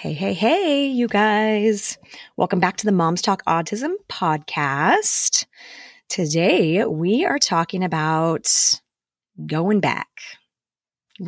Hey, 0.00 0.14
hey, 0.14 0.32
hey, 0.32 0.86
you 0.86 1.08
guys. 1.08 1.98
Welcome 2.38 2.58
back 2.58 2.78
to 2.78 2.86
the 2.86 2.90
Moms 2.90 3.20
Talk 3.20 3.44
Autism 3.44 3.96
podcast. 4.08 5.44
Today 6.08 6.86
we 6.86 7.26
are 7.26 7.38
talking 7.38 7.84
about 7.84 8.50
going 9.44 9.80
back, 9.80 10.08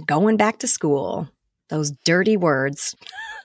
going 0.07 0.39
back 0.39 0.61
to 0.61 0.67
school, 0.67 1.29
those 1.69 1.93
dirty 2.07 2.39
words. 2.39 2.97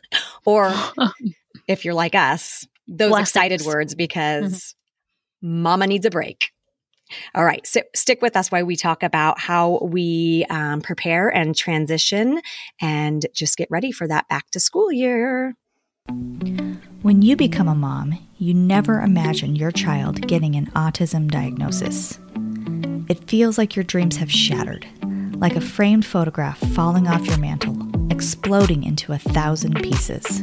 or 0.46 0.74
if 1.68 1.84
you're 1.84 1.94
like 1.94 2.16
us, 2.16 2.66
those 2.88 3.10
Blessings. 3.10 3.28
excited 3.28 3.62
words 3.64 3.96
because 3.96 4.74
mm-hmm. 5.44 5.62
mama 5.62 5.88
needs 5.88 6.06
a 6.06 6.10
break. 6.10 6.52
All 7.36 7.46
right, 7.46 7.66
so 7.66 7.82
stick 7.96 8.22
with 8.22 8.36
us 8.36 8.52
while 8.52 8.66
we 8.66 8.76
talk 8.76 9.04
about 9.04 9.40
how 9.40 9.80
we 9.82 10.46
um, 10.50 10.82
prepare 10.82 11.30
and 11.30 11.56
transition 11.56 12.42
and 12.82 13.26
just 13.34 13.58
get 13.58 13.70
ready 13.72 13.92
for 13.92 14.08
that 14.08 14.28
back 14.28 14.50
to 14.52 14.60
school 14.60 14.92
year. 14.92 15.56
When 17.02 17.22
you 17.22 17.36
become 17.36 17.68
a 17.68 17.76
mom, 17.76 18.18
you 18.38 18.54
never 18.54 19.02
imagine 19.02 19.56
your 19.56 19.72
child 19.72 20.28
getting 20.28 20.56
an 20.56 20.68
autism 20.68 21.30
diagnosis. 21.30 22.20
It 23.10 23.30
feels 23.30 23.58
like 23.58 23.76
your 23.76 23.84
dreams 23.84 24.18
have 24.18 24.32
shattered, 24.32 24.86
like 25.38 25.56
a 25.56 25.62
framed 25.62 26.06
photograph 26.06 26.60
falling 26.74 27.08
off 27.08 27.26
your 27.26 27.38
mantle, 27.38 27.78
exploding 28.12 28.84
into 28.84 29.14
a 29.14 29.18
thousand 29.18 29.82
pieces. 29.82 30.42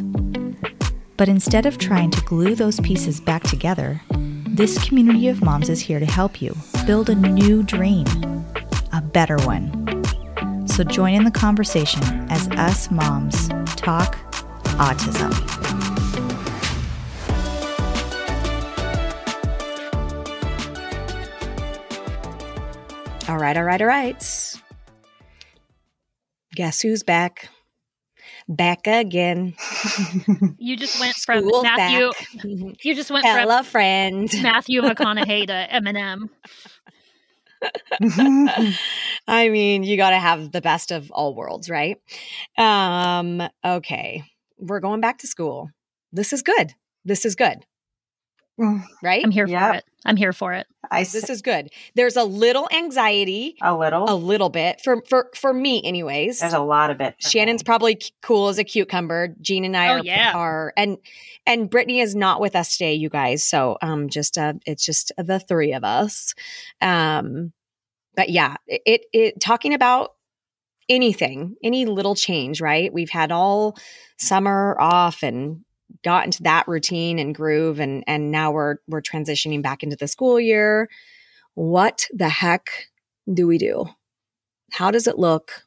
But 1.16 1.28
instead 1.28 1.66
of 1.66 1.78
trying 1.78 2.10
to 2.10 2.20
glue 2.22 2.54
those 2.54 2.80
pieces 2.80 3.20
back 3.20 3.42
together, 3.42 4.00
this 4.54 4.78
community 4.86 5.26
of 5.26 5.42
moms 5.42 5.68
is 5.68 5.80
here 5.80 5.98
to 5.98 6.06
help 6.06 6.40
you 6.40 6.54
build 6.86 7.10
a 7.10 7.14
new 7.16 7.64
dream, 7.64 8.06
a 8.92 9.02
better 9.02 9.36
one. 9.38 9.68
So 10.68 10.84
join 10.84 11.14
in 11.14 11.24
the 11.24 11.32
conversation 11.32 12.00
as 12.30 12.48
us 12.50 12.88
moms 12.88 13.48
talk 13.74 14.16
autism. 14.78 15.32
All 23.28 23.38
right, 23.38 23.56
all 23.56 23.64
right, 23.64 23.80
all 23.80 23.88
right. 23.88 24.54
Guess 26.54 26.80
who's 26.80 27.02
back? 27.02 27.48
Back 28.48 28.86
again. 28.86 29.54
You 30.58 30.76
just 30.76 31.00
went 31.00 31.14
from 31.16 31.40
School's 31.40 31.62
Matthew. 31.62 32.10
back. 32.10 32.84
You 32.84 32.94
just 32.94 33.10
went 33.10 33.24
Hello, 33.26 33.62
friend. 33.62 34.30
Matthew 34.42 34.82
McConaughey 34.82 35.46
to 35.46 35.68
Eminem. 35.72 36.28
I 39.26 39.48
mean, 39.48 39.82
you 39.82 39.96
got 39.96 40.10
to 40.10 40.18
have 40.18 40.52
the 40.52 40.60
best 40.60 40.90
of 40.90 41.10
all 41.10 41.34
worlds, 41.34 41.70
right? 41.70 41.96
Um, 42.58 43.42
okay. 43.64 44.24
We're 44.58 44.80
going 44.80 45.00
back 45.00 45.18
to 45.18 45.26
school. 45.26 45.70
This 46.12 46.32
is 46.32 46.42
good. 46.42 46.74
This 47.04 47.24
is 47.24 47.34
good. 47.34 47.64
Right? 49.02 49.24
I'm 49.24 49.30
here 49.32 49.46
Yep. 49.48 49.70
for 49.72 49.76
it. 49.78 49.84
I'm 50.06 50.16
here 50.16 50.32
for 50.32 50.52
it. 50.52 50.66
I 50.90 51.00
This 51.00 51.24
s- 51.24 51.30
is 51.30 51.42
good. 51.42 51.70
There's 51.94 52.14
a 52.16 52.22
little 52.24 52.68
anxiety, 52.72 53.56
a 53.60 53.74
little. 53.76 54.04
a 54.08 54.14
little 54.14 54.48
bit 54.50 54.80
for 54.82 55.02
for 55.08 55.30
for 55.34 55.52
me 55.52 55.82
anyways. 55.82 56.38
There's 56.40 56.52
a 56.52 56.60
lot 56.60 56.90
of 56.90 57.00
it. 57.00 57.16
Shannon's 57.18 57.62
me. 57.62 57.64
probably 57.64 57.98
cool 58.22 58.48
as 58.48 58.58
a 58.58 58.64
cucumber. 58.64 59.34
Jean 59.40 59.64
and 59.64 59.76
I 59.76 59.88
Oh, 59.88 59.92
are, 59.94 60.00
yeah. 60.04 60.32
are 60.34 60.72
and 60.76 60.98
and 61.46 61.68
Brittany 61.68 62.00
is 62.00 62.14
not 62.14 62.40
with 62.40 62.54
us 62.54 62.76
today, 62.76 62.94
you 62.94 63.08
guys. 63.08 63.42
So 63.42 63.76
um, 63.82 64.08
just 64.08 64.38
uh, 64.38 64.52
it's 64.66 64.84
just 64.84 65.10
the 65.18 65.40
three 65.40 65.72
of 65.72 65.82
us. 65.82 66.34
Um, 66.80 67.52
but 68.14 68.28
yeah, 68.28 68.56
it, 68.68 68.82
it 68.86 69.00
it 69.12 69.40
talking 69.40 69.74
about 69.74 70.12
anything, 70.88 71.56
any 71.64 71.86
little 71.86 72.14
change, 72.14 72.60
right? 72.60 72.92
We've 72.92 73.10
had 73.10 73.32
all 73.32 73.76
summer 74.18 74.76
off 74.78 75.22
and 75.22 75.64
got 76.02 76.24
into 76.24 76.42
that 76.42 76.68
routine 76.68 77.18
and 77.18 77.34
groove, 77.34 77.80
and 77.80 78.04
and 78.06 78.30
now 78.30 78.52
we're 78.52 78.76
we're 78.88 79.02
transitioning 79.02 79.62
back 79.62 79.82
into 79.82 79.96
the 79.96 80.08
school 80.08 80.40
year. 80.40 80.88
What 81.54 82.06
the 82.12 82.28
heck 82.28 82.68
do 83.32 83.46
we 83.46 83.58
do? 83.58 83.86
How 84.72 84.90
does 84.90 85.06
it 85.06 85.18
look? 85.18 85.64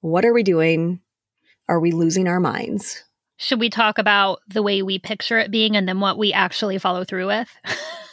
What 0.00 0.24
are 0.24 0.32
we 0.32 0.42
doing? 0.42 1.00
Are 1.68 1.80
we 1.80 1.92
losing 1.92 2.26
our 2.26 2.40
minds? 2.40 3.04
Should 3.36 3.60
we 3.60 3.70
talk 3.70 3.98
about 3.98 4.40
the 4.48 4.62
way 4.62 4.82
we 4.82 4.98
picture 4.98 5.38
it 5.38 5.50
being 5.50 5.76
and 5.76 5.88
then 5.88 6.00
what 6.00 6.18
we 6.18 6.32
actually 6.32 6.78
follow 6.78 7.04
through 7.04 7.28
with? 7.28 7.48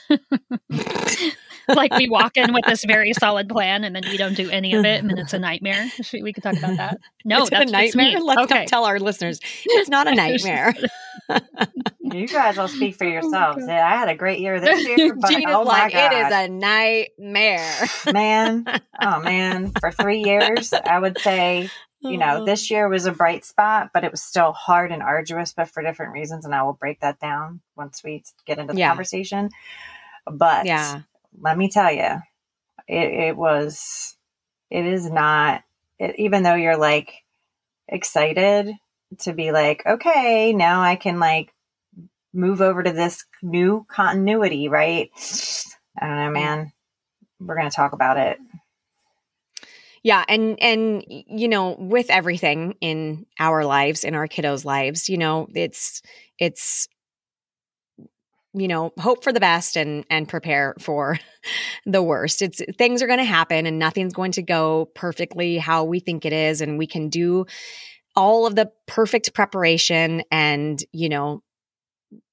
like 1.69 1.93
we 1.95 2.09
walk 2.09 2.37
in 2.37 2.53
with 2.53 2.65
this 2.65 2.83
very 2.85 3.13
solid 3.13 3.49
plan 3.49 3.83
and 3.83 3.95
then 3.95 4.03
we 4.05 4.17
don't 4.17 4.35
do 4.35 4.49
any 4.49 4.73
of 4.73 4.85
it 4.85 5.01
and 5.01 5.09
then 5.09 5.17
it's 5.17 5.33
a 5.33 5.39
nightmare. 5.39 5.87
We 6.13 6.33
could 6.33 6.43
talk 6.43 6.57
about 6.57 6.77
that. 6.77 6.99
No, 7.25 7.43
Is 7.43 7.47
it 7.47 7.51
that's 7.51 7.69
a 7.69 7.73
nightmare. 7.73 8.13
me. 8.13 8.19
Let's 8.19 8.51
okay. 8.51 8.65
tell 8.65 8.85
our 8.85 8.99
listeners 8.99 9.39
it's 9.65 9.89
not 9.89 10.07
a 10.07 10.15
nightmare. 10.15 10.73
You 12.13 12.27
guys 12.27 12.57
will 12.57 12.67
speak 12.67 12.95
for 12.95 13.05
oh, 13.05 13.09
yourselves. 13.09 13.59
God. 13.59 13.67
Yeah, 13.67 13.85
I 13.85 13.97
had 13.97 14.09
a 14.09 14.15
great 14.15 14.39
year 14.39 14.59
this 14.59 14.85
year, 14.87 15.13
but 15.19 15.29
Gina's 15.29 15.45
oh 15.55 15.63
my 15.65 15.83
like, 15.83 15.93
it 15.93 16.13
is 16.13 16.33
a 16.33 16.47
nightmare. 16.47 17.87
man. 18.13 18.65
Oh 19.01 19.19
man, 19.21 19.71
for 19.79 19.91
three 19.91 20.23
years, 20.23 20.73
I 20.73 20.99
would 20.99 21.19
say 21.19 21.69
you 21.99 22.17
know 22.17 22.41
oh. 22.41 22.45
this 22.45 22.69
year 22.71 22.87
was 22.87 23.05
a 23.05 23.11
bright 23.11 23.43
spot, 23.43 23.89
but 23.93 24.03
it 24.03 24.11
was 24.11 24.21
still 24.21 24.53
hard 24.53 24.91
and 24.91 25.01
arduous, 25.01 25.53
but 25.53 25.69
for 25.69 25.83
different 25.83 26.13
reasons, 26.13 26.45
and 26.45 26.55
I 26.55 26.63
will 26.63 26.73
break 26.73 27.01
that 27.01 27.19
down 27.19 27.61
once 27.75 28.03
we 28.03 28.23
get 28.45 28.57
into 28.57 28.73
the 28.73 28.79
Yeah. 28.79 28.89
conversation. 28.89 29.49
But 30.31 30.65
yeah, 30.65 31.01
let 31.39 31.57
me 31.57 31.69
tell 31.69 31.91
you, 31.91 32.21
it, 32.87 33.29
it 33.29 33.37
was, 33.37 34.15
it 34.69 34.85
is 34.85 35.09
not, 35.09 35.63
it, 35.99 36.15
even 36.17 36.43
though 36.43 36.55
you're 36.55 36.77
like 36.77 37.13
excited 37.87 38.71
to 39.19 39.33
be 39.33 39.51
like, 39.51 39.83
okay, 39.85 40.53
now 40.53 40.81
I 40.81 40.95
can 40.95 41.19
like 41.19 41.53
move 42.33 42.61
over 42.61 42.83
to 42.83 42.91
this 42.91 43.25
new 43.41 43.85
continuity, 43.89 44.67
right? 44.67 45.09
I 45.99 46.07
don't 46.07 46.17
know, 46.17 46.29
mm. 46.29 46.33
man. 46.33 46.71
We're 47.39 47.55
going 47.55 47.69
to 47.69 47.75
talk 47.75 47.93
about 47.93 48.17
it. 48.17 48.39
yeah, 50.03 50.23
and 50.27 50.61
and 50.61 51.03
you 51.07 51.47
know, 51.47 51.75
with 51.77 52.09
everything 52.09 52.75
in 52.81 53.25
our 53.39 53.63
lives, 53.63 54.03
in 54.03 54.15
our 54.15 54.27
kiddos' 54.27 54.65
lives, 54.65 55.07
you 55.07 55.17
know, 55.17 55.47
it's 55.53 56.01
it's 56.39 56.87
you 58.57 58.67
know 58.67 58.91
hope 58.99 59.23
for 59.23 59.31
the 59.31 59.39
best 59.39 59.75
and 59.75 60.05
and 60.09 60.27
prepare 60.27 60.75
for 60.79 61.19
the 61.85 62.01
worst. 62.01 62.41
It's 62.41 62.61
things 62.77 63.01
are 63.01 63.07
going 63.07 63.19
to 63.19 63.25
happen 63.25 63.65
and 63.65 63.79
nothing's 63.79 64.13
going 64.13 64.31
to 64.33 64.41
go 64.41 64.89
perfectly 64.95 65.57
how 65.57 65.83
we 65.83 65.99
think 65.99 66.25
it 66.25 66.33
is 66.33 66.61
and 66.61 66.77
we 66.77 66.87
can 66.87 67.09
do 67.09 67.45
all 68.15 68.47
of 68.47 68.55
the 68.55 68.71
perfect 68.87 69.33
preparation 69.33 70.23
and 70.31 70.83
you 70.91 71.09
know 71.09 71.43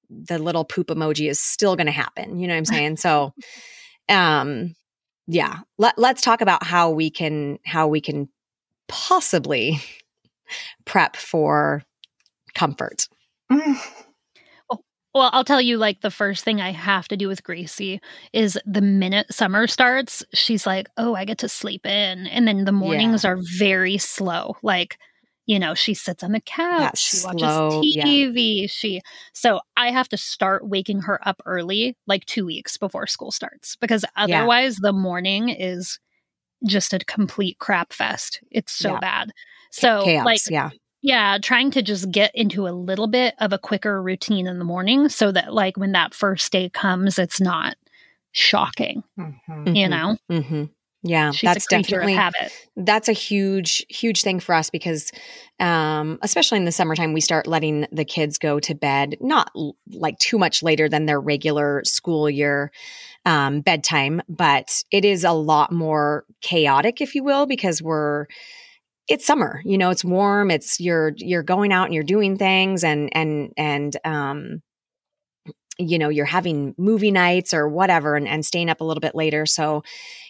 the 0.09 0.39
little 0.39 0.65
poop 0.65 0.87
emoji 0.87 1.29
is 1.29 1.39
still 1.39 1.75
going 1.75 1.85
to 1.85 1.91
happen 1.91 2.39
you 2.39 2.47
know 2.47 2.53
what 2.53 2.59
i'm 2.59 2.65
saying? 2.65 2.97
So 2.97 3.33
um 4.09 4.75
yeah 5.27 5.59
Let, 5.77 5.97
let's 5.97 6.21
talk 6.21 6.41
about 6.41 6.63
how 6.63 6.91
we 6.91 7.09
can 7.09 7.59
how 7.65 7.87
we 7.87 8.01
can 8.01 8.29
possibly 8.87 9.79
prep 10.85 11.15
for 11.15 11.83
comfort 12.53 13.07
Well, 15.15 15.29
I'll 15.31 15.45
tell 15.45 15.61
you, 15.61 15.77
like, 15.77 16.01
the 16.01 16.11
first 16.11 16.43
thing 16.43 16.59
I 16.59 16.71
have 16.71 17.07
to 17.07 17.15
do 17.15 17.29
with 17.29 17.41
Gracie 17.43 18.01
is 18.33 18.59
the 18.65 18.81
minute 18.81 19.33
summer 19.33 19.65
starts, 19.65 20.25
she's 20.33 20.67
like, 20.67 20.89
oh, 20.97 21.15
I 21.15 21.23
get 21.23 21.37
to 21.37 21.47
sleep 21.49 21.85
in. 21.85 22.27
And 22.27 22.45
then 22.45 22.65
the 22.65 22.73
mornings 22.73 23.23
are 23.23 23.39
very 23.57 23.97
slow. 23.97 24.57
Like, 24.61 24.97
you 25.45 25.57
know, 25.57 25.73
she 25.73 25.93
sits 25.93 26.21
on 26.21 26.33
the 26.33 26.41
couch, 26.41 26.79
That's 26.79 27.01
she 27.01 27.17
slow, 27.17 27.29
watches 27.29 27.95
yeah. 27.95 28.05
TV. 28.05 28.67
She, 28.69 29.01
so 29.33 29.61
I 29.77 29.91
have 29.91 30.09
to 30.09 30.17
start 30.17 30.67
waking 30.67 31.01
her 31.03 31.25
up 31.25 31.41
early, 31.45 31.95
like 32.07 32.25
two 32.25 32.45
weeks 32.45 32.77
before 32.77 33.07
school 33.07 33.31
starts, 33.31 33.77
because 33.77 34.03
otherwise 34.17 34.77
the 34.77 34.91
morning 34.91 35.47
is 35.49 35.97
just 36.65 36.93
a 36.93 36.99
complete 36.99 37.59
crap 37.59 37.93
fest. 37.93 38.41
It's 38.51 38.73
so 38.73 38.93
Yeah. 38.93 38.99
bad. 38.99 39.31
So, 39.71 40.03
chaos 40.03 40.25
like, 40.25 40.41
yeah 40.49 40.71
yeah, 41.05 41.37
trying 41.39 41.69
to 41.71 41.83
just 41.83 42.09
get 42.11 42.31
into 42.33 42.67
a 42.67 42.69
little 42.71 43.07
bit 43.07 43.35
of 43.39 43.53
a 43.53 43.59
quicker 43.59 44.01
routine 44.01 44.47
in 44.47 44.57
the 44.57 44.65
morning 44.65 45.07
so 45.07 45.31
that 45.31 45.53
like 45.53 45.77
when 45.77 45.91
that 45.91 46.15
first 46.15 46.51
day 46.51 46.67
comes, 46.69 47.19
it's 47.19 47.39
not 47.39 47.75
shocking, 48.31 49.03
Mhm. 49.19 49.75
you 49.75 49.87
Mhm. 49.87 49.89
know? 49.89 50.17
hmm 50.29 50.63
Yeah, 51.03 51.29
She's 51.31 51.49
that's 51.49 51.67
a 51.67 51.69
definitely 51.69 52.13
of 52.13 52.19
habit. 52.19 52.51
that's 52.75 53.07
a 53.07 53.13
huge 53.13 53.85
huge 53.89 54.23
thing 54.23 54.39
for 54.39 54.55
us 54.55 54.71
because 54.71 55.11
um 55.59 56.17
especially 56.23 56.57
in 56.57 56.65
the 56.65 56.71
summertime 56.71 57.13
we 57.13 57.21
start 57.21 57.45
letting 57.47 57.85
the 57.91 58.03
kids 58.03 58.37
go 58.39 58.59
to 58.59 58.73
bed 58.75 59.15
not 59.21 59.51
l- 59.55 59.75
like 59.93 60.17
too 60.19 60.37
much 60.39 60.63
later 60.63 60.89
than 60.89 61.05
their 61.05 61.21
regular 61.21 61.81
school 61.85 62.29
year 62.29 62.71
um 63.25 63.61
bedtime 63.61 64.21
but 64.27 64.83
it 64.91 65.05
is 65.05 65.23
a 65.23 65.31
lot 65.31 65.71
more 65.71 66.25
chaotic 66.41 66.99
if 67.01 67.15
you 67.15 67.23
will 67.23 67.45
because 67.45 67.81
we're 67.81 68.25
it's 69.07 69.25
summer 69.25 69.61
you 69.65 69.77
know 69.77 69.89
it's 69.89 70.03
warm 70.03 70.49
it's 70.51 70.79
you're 70.79 71.13
you're 71.17 71.43
going 71.43 71.71
out 71.71 71.85
and 71.85 71.93
you're 71.93 72.03
doing 72.03 72.37
things 72.37 72.83
and 72.83 73.09
and 73.15 73.51
and 73.57 73.97
um 74.05 74.61
you 75.77 75.99
know 75.99 76.09
you're 76.09 76.25
having 76.25 76.73
movie 76.77 77.11
nights 77.11 77.53
or 77.53 77.67
whatever 77.67 78.15
and, 78.15 78.27
and 78.27 78.45
staying 78.45 78.69
up 78.69 78.81
a 78.81 78.83
little 78.83 79.01
bit 79.01 79.15
later 79.15 79.45
so 79.45 79.83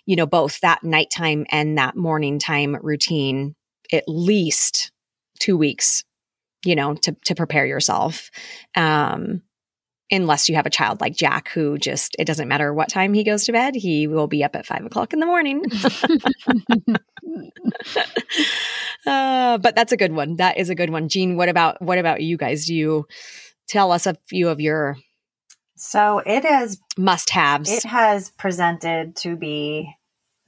you 0.06 0.16
know 0.16 0.26
both 0.26 0.60
that 0.62 0.84
nighttime 0.84 1.46
and 1.52 1.78
that 1.78 1.96
morning 1.96 2.40
time 2.40 2.76
routine 2.82 3.56
at 3.94 4.04
least 4.08 4.92
two 5.40 5.58
weeks 5.58 6.04
you 6.66 6.76
know, 6.76 6.96
to 6.96 7.16
to 7.26 7.36
prepare 7.36 7.66
yourself. 7.66 8.30
Um, 8.76 9.42
unless 10.12 10.50
you 10.50 10.56
have 10.56 10.66
a 10.66 10.72
child 10.72 11.02
like 11.02 11.16
Jack, 11.16 11.50
who 11.50 11.78
just 11.78 12.16
it 12.20 12.26
doesn't 12.26 12.48
matter 12.48 12.74
what 12.74 12.90
time 12.90 13.14
he 13.14 13.24
goes 13.24 13.44
to 13.46 13.52
bed, 13.52 13.76
he 13.76 14.08
will 14.08 14.28
be 14.28 14.44
up 14.44 14.56
at 14.56 14.66
five 14.66 14.86
o'clock 14.86 15.14
in 15.14 15.20
the 15.20 15.26
morning. 15.26 15.64
uh, 19.06 19.58
but 19.58 19.76
that's 19.76 19.92
a 19.92 19.98
good 19.98 20.14
one. 20.14 20.38
That 20.38 20.58
is 20.58 20.70
a 20.70 20.76
good 20.76 20.90
one. 20.90 21.10
Jean, 21.10 21.38
what 21.38 21.50
about 21.50 21.82
what 21.82 21.98
about 21.98 22.22
you 22.22 22.38
guys? 22.38 22.66
Do 22.66 22.76
you 22.76 23.08
tell 23.68 23.92
us 23.92 24.06
a 24.06 24.16
few 24.28 24.50
of 24.50 24.62
your 24.62 24.98
so 25.76 26.20
it 26.20 26.44
has 26.44 26.80
must 26.98 27.32
haves? 27.32 27.70
It 27.70 27.84
has 27.84 28.30
presented 28.32 29.16
to 29.18 29.36
be 29.36 29.94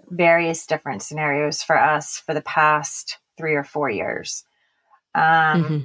various 0.09 0.65
different 0.65 1.01
scenarios 1.01 1.61
for 1.61 1.77
us 1.77 2.23
for 2.25 2.33
the 2.33 2.41
past 2.41 3.17
three 3.37 3.55
or 3.55 3.63
four 3.63 3.89
years. 3.89 4.43
Um, 5.13 5.23
mm-hmm. 5.23 5.77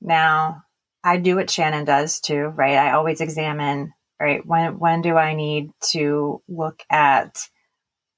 Now, 0.00 0.62
I 1.06 1.18
do 1.18 1.36
what 1.36 1.48
Shannon 1.48 1.84
does 1.84 2.18
too, 2.18 2.46
right? 2.56 2.76
I 2.76 2.90
always 2.92 3.20
examine, 3.20 3.94
right? 4.20 4.44
When 4.44 4.78
when 4.80 5.02
do 5.02 5.16
I 5.16 5.34
need 5.34 5.70
to 5.92 6.42
look 6.48 6.82
at 6.90 7.48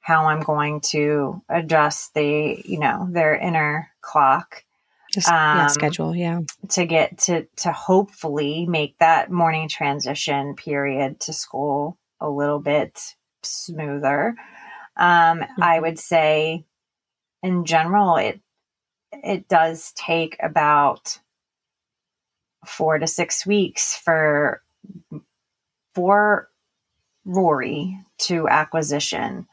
how 0.00 0.24
I'm 0.24 0.40
going 0.40 0.80
to 0.80 1.42
adjust 1.50 2.14
the, 2.14 2.62
you 2.64 2.78
know, 2.78 3.06
their 3.10 3.36
inner 3.36 3.90
clock. 4.00 4.64
Just, 5.12 5.28
um, 5.28 5.34
yeah, 5.34 5.66
schedule, 5.66 6.16
yeah. 6.16 6.40
To 6.70 6.86
get 6.86 7.18
to 7.18 7.46
to 7.56 7.72
hopefully 7.72 8.64
make 8.64 8.96
that 9.00 9.30
morning 9.30 9.68
transition 9.68 10.54
period 10.56 11.20
to 11.20 11.34
school 11.34 11.98
a 12.20 12.30
little 12.30 12.58
bit 12.58 13.16
smoother. 13.42 14.34
Um, 14.96 15.40
mm-hmm. 15.40 15.62
I 15.62 15.78
would 15.78 15.98
say 15.98 16.64
in 17.42 17.66
general 17.66 18.16
it 18.16 18.40
it 19.12 19.46
does 19.46 19.92
take 19.92 20.38
about 20.40 21.18
four 22.78 22.98
to 22.98 23.06
six 23.06 23.44
weeks 23.44 23.96
for 23.96 24.62
for 25.94 26.48
Rory 27.24 27.98
to 28.18 28.48
acquisition. 28.48 29.46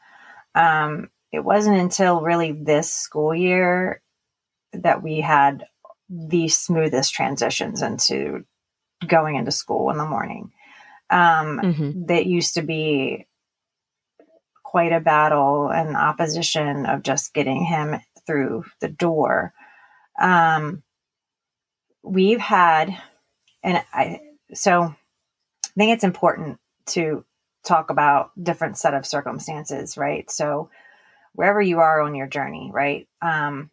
Um, 0.54 1.10
it 1.32 1.40
wasn't 1.40 1.78
until 1.78 2.22
really 2.22 2.52
this 2.52 2.90
school 2.90 3.34
year 3.34 4.00
that 4.72 5.02
we 5.02 5.20
had 5.20 5.64
the 6.08 6.48
smoothest 6.48 7.12
transitions 7.12 7.82
into 7.82 8.44
going 9.06 9.36
into 9.36 9.50
school 9.50 9.90
in 9.90 9.98
the 9.98 10.06
morning. 10.06 10.52
Um, 11.10 11.60
mm-hmm. 11.62 12.06
That 12.06 12.26
used 12.26 12.54
to 12.54 12.62
be 12.62 13.26
quite 14.62 14.92
a 14.92 15.00
battle 15.00 15.68
and 15.68 15.96
opposition 15.96 16.86
of 16.86 17.02
just 17.02 17.34
getting 17.34 17.64
him 17.64 17.96
through 18.26 18.64
the 18.80 18.88
door. 18.88 19.52
Um, 20.20 20.82
we've 22.02 22.40
had, 22.40 22.96
and 23.66 23.82
I, 23.92 24.20
so 24.54 24.82
I 24.82 25.70
think 25.76 25.92
it's 25.92 26.04
important 26.04 26.60
to 26.90 27.24
talk 27.64 27.90
about 27.90 28.30
different 28.40 28.78
set 28.78 28.94
of 28.94 29.04
circumstances, 29.04 29.98
right? 29.98 30.30
So 30.30 30.70
wherever 31.34 31.60
you 31.60 31.80
are 31.80 32.00
on 32.00 32.14
your 32.14 32.28
journey, 32.28 32.70
right? 32.72 33.08
Um, 33.20 33.70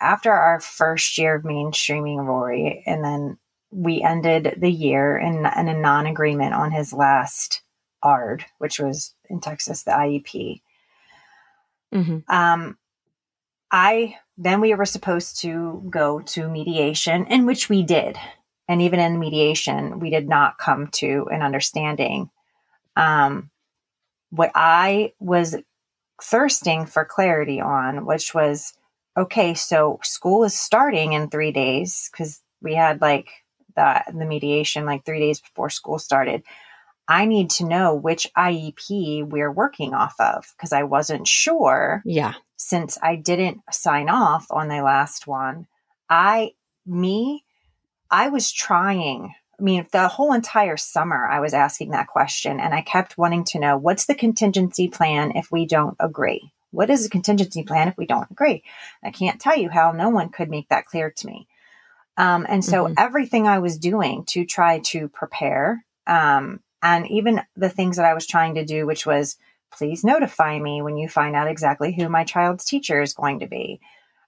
after 0.00 0.32
our 0.32 0.60
first 0.60 1.16
year 1.16 1.36
of 1.36 1.44
mainstreaming 1.44 2.26
Rory, 2.26 2.82
and 2.84 3.04
then 3.04 3.38
we 3.70 4.02
ended 4.02 4.56
the 4.58 4.70
year 4.70 5.16
in, 5.16 5.46
in 5.46 5.68
a 5.68 5.78
non-agreement 5.78 6.52
on 6.52 6.72
his 6.72 6.92
last 6.92 7.62
ARD, 8.02 8.44
which 8.58 8.80
was 8.80 9.14
in 9.30 9.40
Texas, 9.40 9.84
the 9.84 9.92
IEP. 9.92 10.62
Mm-hmm. 11.94 12.18
Um, 12.28 12.76
I 13.70 14.16
then 14.36 14.60
we 14.60 14.74
were 14.74 14.84
supposed 14.84 15.40
to 15.42 15.86
go 15.88 16.18
to 16.20 16.48
mediation, 16.48 17.26
in 17.26 17.46
which 17.46 17.68
we 17.68 17.84
did. 17.84 18.18
And 18.68 18.80
even 18.82 19.00
in 19.00 19.18
mediation, 19.18 20.00
we 20.00 20.10
did 20.10 20.28
not 20.28 20.58
come 20.58 20.88
to 20.94 21.26
an 21.30 21.42
understanding. 21.42 22.30
Um, 22.96 23.50
what 24.30 24.50
I 24.54 25.12
was 25.20 25.56
thirsting 26.22 26.86
for 26.86 27.04
clarity 27.04 27.60
on, 27.60 28.06
which 28.06 28.34
was 28.34 28.72
okay, 29.16 29.54
so 29.54 30.00
school 30.02 30.44
is 30.44 30.58
starting 30.58 31.12
in 31.12 31.28
three 31.28 31.52
days 31.52 32.08
because 32.10 32.40
we 32.62 32.74
had 32.74 33.00
like 33.00 33.28
the, 33.76 34.02
the 34.08 34.24
mediation 34.24 34.86
like 34.86 35.04
three 35.04 35.20
days 35.20 35.40
before 35.40 35.70
school 35.70 35.98
started. 35.98 36.42
I 37.06 37.26
need 37.26 37.50
to 37.50 37.66
know 37.66 37.94
which 37.94 38.30
IEP 38.36 39.28
we're 39.28 39.52
working 39.52 39.92
off 39.92 40.14
of 40.18 40.46
because 40.56 40.72
I 40.72 40.84
wasn't 40.84 41.28
sure. 41.28 42.02
Yeah. 42.04 42.34
Since 42.56 42.98
I 43.02 43.16
didn't 43.16 43.60
sign 43.70 44.08
off 44.08 44.46
on 44.50 44.68
the 44.68 44.80
last 44.80 45.26
one, 45.26 45.66
I, 46.08 46.52
me, 46.86 47.44
I 48.14 48.28
was 48.28 48.52
trying. 48.52 49.34
I 49.58 49.62
mean, 49.62 49.88
the 49.90 50.06
whole 50.06 50.32
entire 50.32 50.76
summer, 50.76 51.26
I 51.26 51.40
was 51.40 51.52
asking 51.52 51.90
that 51.90 52.06
question 52.06 52.60
and 52.60 52.72
I 52.72 52.80
kept 52.80 53.18
wanting 53.18 53.42
to 53.46 53.58
know 53.58 53.76
what's 53.76 54.06
the 54.06 54.14
contingency 54.14 54.86
plan 54.86 55.32
if 55.34 55.50
we 55.50 55.66
don't 55.66 55.96
agree? 55.98 56.52
What 56.70 56.90
is 56.90 57.04
a 57.04 57.10
contingency 57.10 57.64
plan 57.64 57.88
if 57.88 57.98
we 57.98 58.06
don't 58.06 58.30
agree? 58.30 58.62
I 59.02 59.10
can't 59.10 59.40
tell 59.40 59.56
you 59.56 59.68
how 59.68 59.90
no 59.90 60.10
one 60.10 60.28
could 60.28 60.48
make 60.48 60.68
that 60.68 60.86
clear 60.86 61.10
to 61.10 61.26
me. 61.26 61.48
Um, 62.16 62.46
and 62.48 62.64
so 62.64 62.84
mm-hmm. 62.84 62.94
everything 62.98 63.48
I 63.48 63.58
was 63.58 63.78
doing 63.78 64.24
to 64.26 64.44
try 64.44 64.78
to 64.90 65.08
prepare 65.08 65.84
um, 66.06 66.60
and 66.84 67.10
even 67.10 67.42
the 67.56 67.68
things 67.68 67.96
that 67.96 68.06
I 68.06 68.14
was 68.14 68.28
trying 68.28 68.54
to 68.54 68.64
do, 68.64 68.86
which 68.86 69.06
was 69.06 69.38
please 69.72 70.04
notify 70.04 70.56
me 70.60 70.82
when 70.82 70.96
you 70.96 71.08
find 71.08 71.34
out 71.34 71.48
exactly 71.48 71.92
who 71.92 72.08
my 72.08 72.22
child's 72.22 72.64
teacher 72.64 73.02
is 73.02 73.12
going 73.12 73.40
to 73.40 73.48
be. 73.48 73.80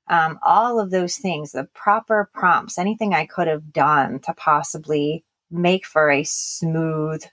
Um, 0.09 0.39
all 0.43 0.79
of 0.79 0.91
those 0.91 1.17
things, 1.17 1.53
the 1.53 1.65
proper 1.75 2.31
prompts, 2.33 2.79
anything 2.79 3.13
I 3.13 3.27
could 3.27 3.49
have 3.49 3.73
done 3.73 4.21
to 4.21 4.35
possibly 4.35 5.25
make 5.51 5.85
for 5.85 6.11
a 6.11 6.23
smooth 6.25 7.25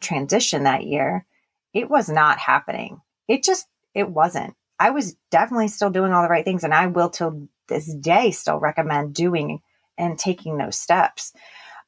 transition 0.00 0.64
that 0.64 0.84
year, 0.84 1.24
it 1.72 1.88
was 1.88 2.08
not 2.08 2.38
happening. 2.38 3.00
It 3.28 3.42
just, 3.42 3.66
it 3.94 4.10
wasn't. 4.10 4.54
I 4.78 4.90
was 4.90 5.16
definitely 5.30 5.68
still 5.68 5.90
doing 5.90 6.12
all 6.12 6.22
the 6.22 6.28
right 6.28 6.44
things, 6.44 6.64
and 6.64 6.74
I 6.74 6.86
will 6.86 7.10
till 7.10 7.48
this 7.68 7.92
day 7.94 8.30
still 8.30 8.58
recommend 8.58 9.14
doing 9.14 9.60
and 9.96 10.18
taking 10.18 10.56
those 10.56 10.76
steps. 10.76 11.32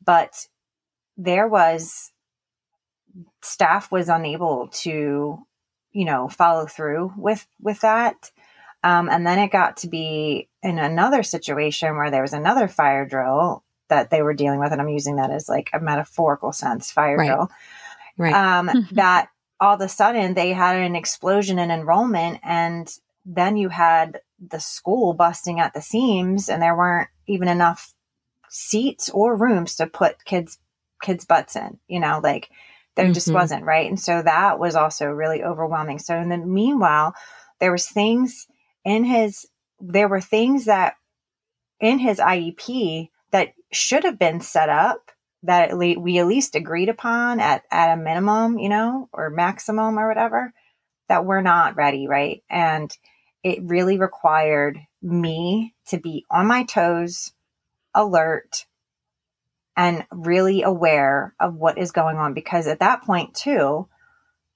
But 0.04 0.46
there 1.16 1.46
was 1.46 2.12
staff 3.42 3.92
was 3.92 4.08
unable 4.08 4.68
to, 4.68 5.38
you 5.92 6.04
know, 6.04 6.28
follow 6.28 6.66
through 6.66 7.12
with 7.16 7.46
with 7.60 7.80
that. 7.80 8.30
Um, 8.82 9.08
and 9.08 9.26
then 9.26 9.38
it 9.38 9.50
got 9.50 9.78
to 9.78 9.88
be 9.88 10.48
in 10.62 10.78
another 10.78 11.22
situation 11.22 11.96
where 11.96 12.10
there 12.10 12.22
was 12.22 12.32
another 12.32 12.68
fire 12.68 13.06
drill 13.06 13.62
that 13.88 14.10
they 14.10 14.22
were 14.22 14.34
dealing 14.34 14.60
with, 14.60 14.72
and 14.72 14.80
I'm 14.80 14.88
using 14.88 15.16
that 15.16 15.30
as 15.30 15.48
like 15.48 15.70
a 15.72 15.80
metaphorical 15.80 16.52
sense, 16.52 16.90
fire 16.90 17.16
right. 17.16 17.26
drill. 17.26 17.50
Right. 18.16 18.34
Um, 18.34 18.68
mm-hmm. 18.68 18.94
that 18.94 19.28
all 19.60 19.74
of 19.74 19.80
a 19.80 19.88
sudden 19.88 20.34
they 20.34 20.52
had 20.52 20.76
an 20.76 20.96
explosion 20.96 21.58
in 21.58 21.70
enrollment, 21.70 22.40
and 22.42 22.90
then 23.26 23.56
you 23.56 23.68
had 23.68 24.20
the 24.40 24.60
school 24.60 25.12
busting 25.12 25.60
at 25.60 25.74
the 25.74 25.82
seams, 25.82 26.48
and 26.48 26.62
there 26.62 26.76
weren't 26.76 27.08
even 27.26 27.48
enough 27.48 27.92
seats 28.48 29.10
or 29.10 29.36
rooms 29.36 29.76
to 29.76 29.86
put 29.86 30.24
kids 30.24 30.58
kids 31.02 31.24
butts 31.24 31.56
in. 31.56 31.78
You 31.88 32.00
know, 32.00 32.20
like 32.22 32.48
there 32.94 33.06
mm-hmm. 33.06 33.14
just 33.14 33.32
wasn't, 33.32 33.64
right? 33.64 33.88
And 33.88 34.00
so 34.00 34.22
that 34.22 34.58
was 34.58 34.74
also 34.74 35.06
really 35.06 35.42
overwhelming. 35.42 35.98
So 35.98 36.16
in 36.16 36.28
the 36.28 36.38
meanwhile, 36.38 37.14
there 37.58 37.72
was 37.72 37.86
things 37.86 38.46
in 38.84 39.04
his 39.04 39.46
there 39.80 40.08
were 40.08 40.20
things 40.20 40.66
that 40.66 40.94
in 41.80 41.98
his 41.98 42.18
IEP 42.18 43.08
that 43.30 43.54
should 43.72 44.04
have 44.04 44.18
been 44.18 44.40
set 44.40 44.68
up 44.68 45.10
that 45.42 45.76
we 45.76 46.18
at 46.18 46.26
least 46.26 46.54
agreed 46.54 46.90
upon 46.90 47.40
at, 47.40 47.62
at 47.70 47.94
a 47.94 47.96
minimum, 47.96 48.58
you 48.58 48.68
know, 48.68 49.08
or 49.12 49.30
maximum 49.30 49.98
or 49.98 50.06
whatever, 50.06 50.52
that 51.08 51.24
we're 51.24 51.40
not 51.40 51.76
ready, 51.76 52.06
right? 52.06 52.42
And 52.50 52.94
it 53.42 53.62
really 53.62 53.98
required 53.98 54.78
me 55.00 55.74
to 55.86 55.98
be 55.98 56.26
on 56.30 56.46
my 56.46 56.64
toes, 56.64 57.32
alert, 57.94 58.66
and 59.76 60.04
really 60.12 60.62
aware 60.62 61.34
of 61.40 61.54
what 61.54 61.78
is 61.78 61.90
going 61.90 62.18
on 62.18 62.34
because 62.34 62.66
at 62.66 62.80
that 62.80 63.02
point 63.02 63.34
too 63.34 63.88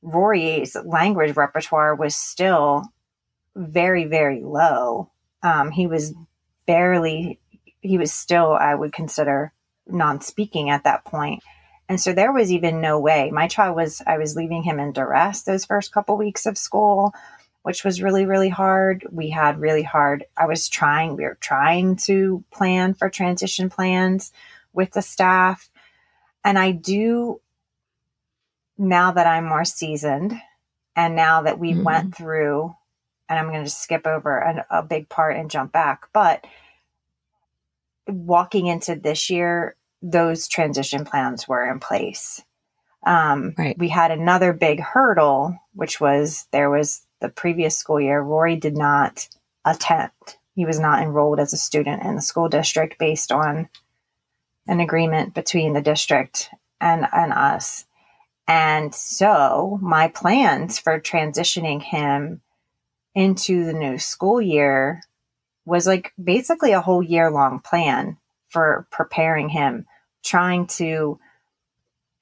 rory's 0.02 0.76
language 0.84 1.34
repertoire 1.34 1.94
was 1.94 2.14
still 2.14 2.84
very 3.56 4.04
very 4.04 4.42
low 4.42 5.10
um, 5.42 5.70
he 5.70 5.86
was 5.86 6.14
barely 6.66 7.38
he 7.80 7.98
was 7.98 8.12
still 8.12 8.52
i 8.52 8.74
would 8.74 8.92
consider 8.92 9.52
non-speaking 9.86 10.70
at 10.70 10.84
that 10.84 11.04
point 11.04 11.42
and 11.88 12.00
so 12.00 12.12
there 12.12 12.32
was 12.32 12.50
even 12.50 12.80
no 12.80 12.98
way 12.98 13.30
my 13.30 13.46
child 13.46 13.76
was 13.76 14.02
i 14.06 14.18
was 14.18 14.36
leaving 14.36 14.62
him 14.62 14.78
in 14.78 14.92
duress 14.92 15.42
those 15.42 15.64
first 15.64 15.92
couple 15.92 16.16
weeks 16.16 16.46
of 16.46 16.58
school 16.58 17.14
which 17.62 17.84
was 17.84 18.02
really 18.02 18.26
really 18.26 18.48
hard 18.48 19.06
we 19.12 19.30
had 19.30 19.60
really 19.60 19.82
hard 19.82 20.24
i 20.36 20.46
was 20.46 20.68
trying 20.68 21.16
we 21.16 21.24
were 21.24 21.38
trying 21.40 21.94
to 21.96 22.42
plan 22.50 22.94
for 22.94 23.08
transition 23.08 23.68
plans 23.68 24.32
with 24.74 24.90
the 24.92 25.00
staff. 25.00 25.70
And 26.44 26.58
I 26.58 26.72
do, 26.72 27.40
now 28.76 29.12
that 29.12 29.26
I'm 29.26 29.46
more 29.46 29.64
seasoned 29.64 30.34
and 30.94 31.16
now 31.16 31.42
that 31.42 31.58
we 31.58 31.72
mm-hmm. 31.72 31.84
went 31.84 32.16
through, 32.16 32.74
and 33.28 33.38
I'm 33.38 33.50
going 33.50 33.64
to 33.64 33.70
skip 33.70 34.06
over 34.06 34.64
a 34.70 34.82
big 34.82 35.08
part 35.08 35.36
and 35.36 35.50
jump 35.50 35.72
back, 35.72 36.08
but 36.12 36.46
walking 38.06 38.66
into 38.66 38.94
this 38.94 39.30
year, 39.30 39.76
those 40.02 40.48
transition 40.48 41.04
plans 41.04 41.48
were 41.48 41.68
in 41.70 41.80
place. 41.80 42.42
Um, 43.06 43.54
right. 43.56 43.78
We 43.78 43.88
had 43.88 44.10
another 44.10 44.52
big 44.52 44.80
hurdle, 44.80 45.58
which 45.74 46.00
was 46.00 46.46
there 46.52 46.70
was 46.70 47.06
the 47.20 47.28
previous 47.28 47.76
school 47.76 48.00
year, 48.00 48.20
Rory 48.20 48.56
did 48.56 48.76
not 48.76 49.28
attend. 49.64 50.10
He 50.54 50.66
was 50.66 50.78
not 50.78 51.02
enrolled 51.02 51.40
as 51.40 51.52
a 51.52 51.58
student 51.58 52.02
in 52.02 52.14
the 52.14 52.22
school 52.22 52.48
district 52.48 52.98
based 52.98 53.32
on 53.32 53.68
an 54.66 54.80
agreement 54.80 55.34
between 55.34 55.72
the 55.72 55.80
district 55.80 56.50
and, 56.80 57.06
and 57.12 57.32
us. 57.32 57.86
And 58.46 58.94
so 58.94 59.78
my 59.82 60.08
plans 60.08 60.78
for 60.78 61.00
transitioning 61.00 61.82
him 61.82 62.42
into 63.14 63.64
the 63.64 63.72
new 63.72 63.98
school 63.98 64.40
year 64.40 65.02
was 65.64 65.86
like 65.86 66.12
basically 66.22 66.72
a 66.72 66.80
whole 66.80 67.02
year 67.02 67.30
long 67.30 67.60
plan 67.60 68.18
for 68.48 68.86
preparing 68.90 69.48
him, 69.48 69.86
trying 70.22 70.66
to 70.66 71.18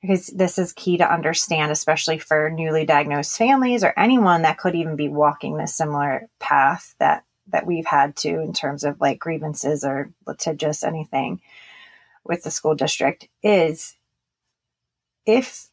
because 0.00 0.26
this 0.28 0.58
is 0.58 0.72
key 0.72 0.96
to 0.96 1.12
understand, 1.12 1.70
especially 1.70 2.18
for 2.18 2.50
newly 2.50 2.84
diagnosed 2.84 3.38
families 3.38 3.84
or 3.84 3.94
anyone 3.96 4.42
that 4.42 4.58
could 4.58 4.74
even 4.74 4.96
be 4.96 5.08
walking 5.08 5.56
this 5.56 5.76
similar 5.76 6.28
path 6.40 6.94
that 6.98 7.24
that 7.48 7.66
we've 7.66 7.86
had 7.86 8.16
to 8.16 8.40
in 8.40 8.52
terms 8.52 8.84
of 8.84 9.00
like 9.00 9.18
grievances 9.18 9.84
or 9.84 10.10
litigious 10.26 10.82
anything 10.82 11.40
with 12.24 12.42
the 12.42 12.50
school 12.50 12.74
district 12.74 13.28
is 13.42 13.96
if 15.26 15.68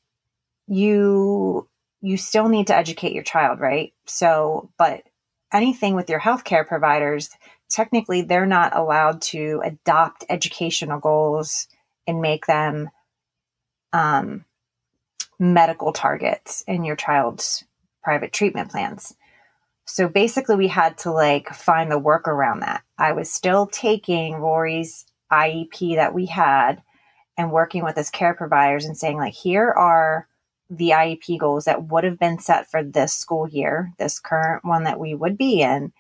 you 0.68 1.68
you 2.02 2.18
still 2.18 2.48
need 2.48 2.68
to 2.68 2.76
educate 2.76 3.14
your 3.14 3.24
child, 3.24 3.60
right? 3.60 3.94
So, 4.06 4.72
but 4.78 5.04
anything 5.52 5.96
with 5.96 6.10
your 6.10 6.20
healthcare 6.20 6.68
providers, 6.68 7.30
technically 7.70 8.22
they're 8.22 8.46
not 8.46 8.76
allowed 8.76 9.22
to 9.22 9.62
adopt 9.64 10.26
educational 10.30 11.00
goals 11.00 11.68
and 12.08 12.22
make 12.22 12.46
them 12.46 12.90
um, 13.94 14.46
medical 15.40 15.94
targets 15.94 16.64
in 16.68 16.84
your 16.84 16.96
child's 16.96 17.64
private 18.04 18.34
treatment 18.34 18.72
plans. 18.72 19.16
So 19.86 20.08
basically, 20.08 20.56
we 20.56 20.68
had 20.68 21.00
to 21.00 21.12
like 21.12 21.50
find 21.50 21.92
the 21.92 21.98
work 21.98 22.28
around 22.28 22.60
that. 22.60 22.84
I 22.98 23.14
was 23.14 23.32
still 23.32 23.66
taking 23.66 24.36
Rory's 24.36 25.06
IEP 25.32 25.96
that 25.96 26.14
we 26.14 26.28
had 26.28 26.84
and 27.38 27.52
working 27.52 27.84
with 27.84 27.96
his 27.96 28.10
care 28.10 28.36
providers 28.36 28.86
and 28.86 28.96
saying, 28.96 29.18
like, 29.18 29.34
here 29.34 29.72
are 29.72 30.28
the 30.70 30.90
IEP 30.92 31.40
goals 31.40 31.66
that 31.66 31.84
would 31.86 32.04
have 32.04 32.20
been 32.20 32.40
set 32.40 32.70
for 32.70 32.84
this 32.84 33.14
school 33.14 33.48
year, 33.48 33.94
this 33.98 34.20
current 34.20 34.64
one 34.64 34.84
that 34.84 35.00
we 35.00 35.16
would 35.16 35.38
be 35.38 35.62
in. 35.62 35.92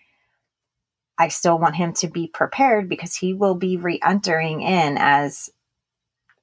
I 1.18 1.28
still 1.28 1.60
want 1.60 1.76
him 1.76 1.94
to 1.94 2.08
be 2.08 2.28
prepared 2.28 2.88
because 2.88 3.16
he 3.16 3.34
will 3.34 3.56
be 3.56 3.78
re 3.78 4.00
entering 4.06 4.62
in 4.62 4.98
as 4.98 5.50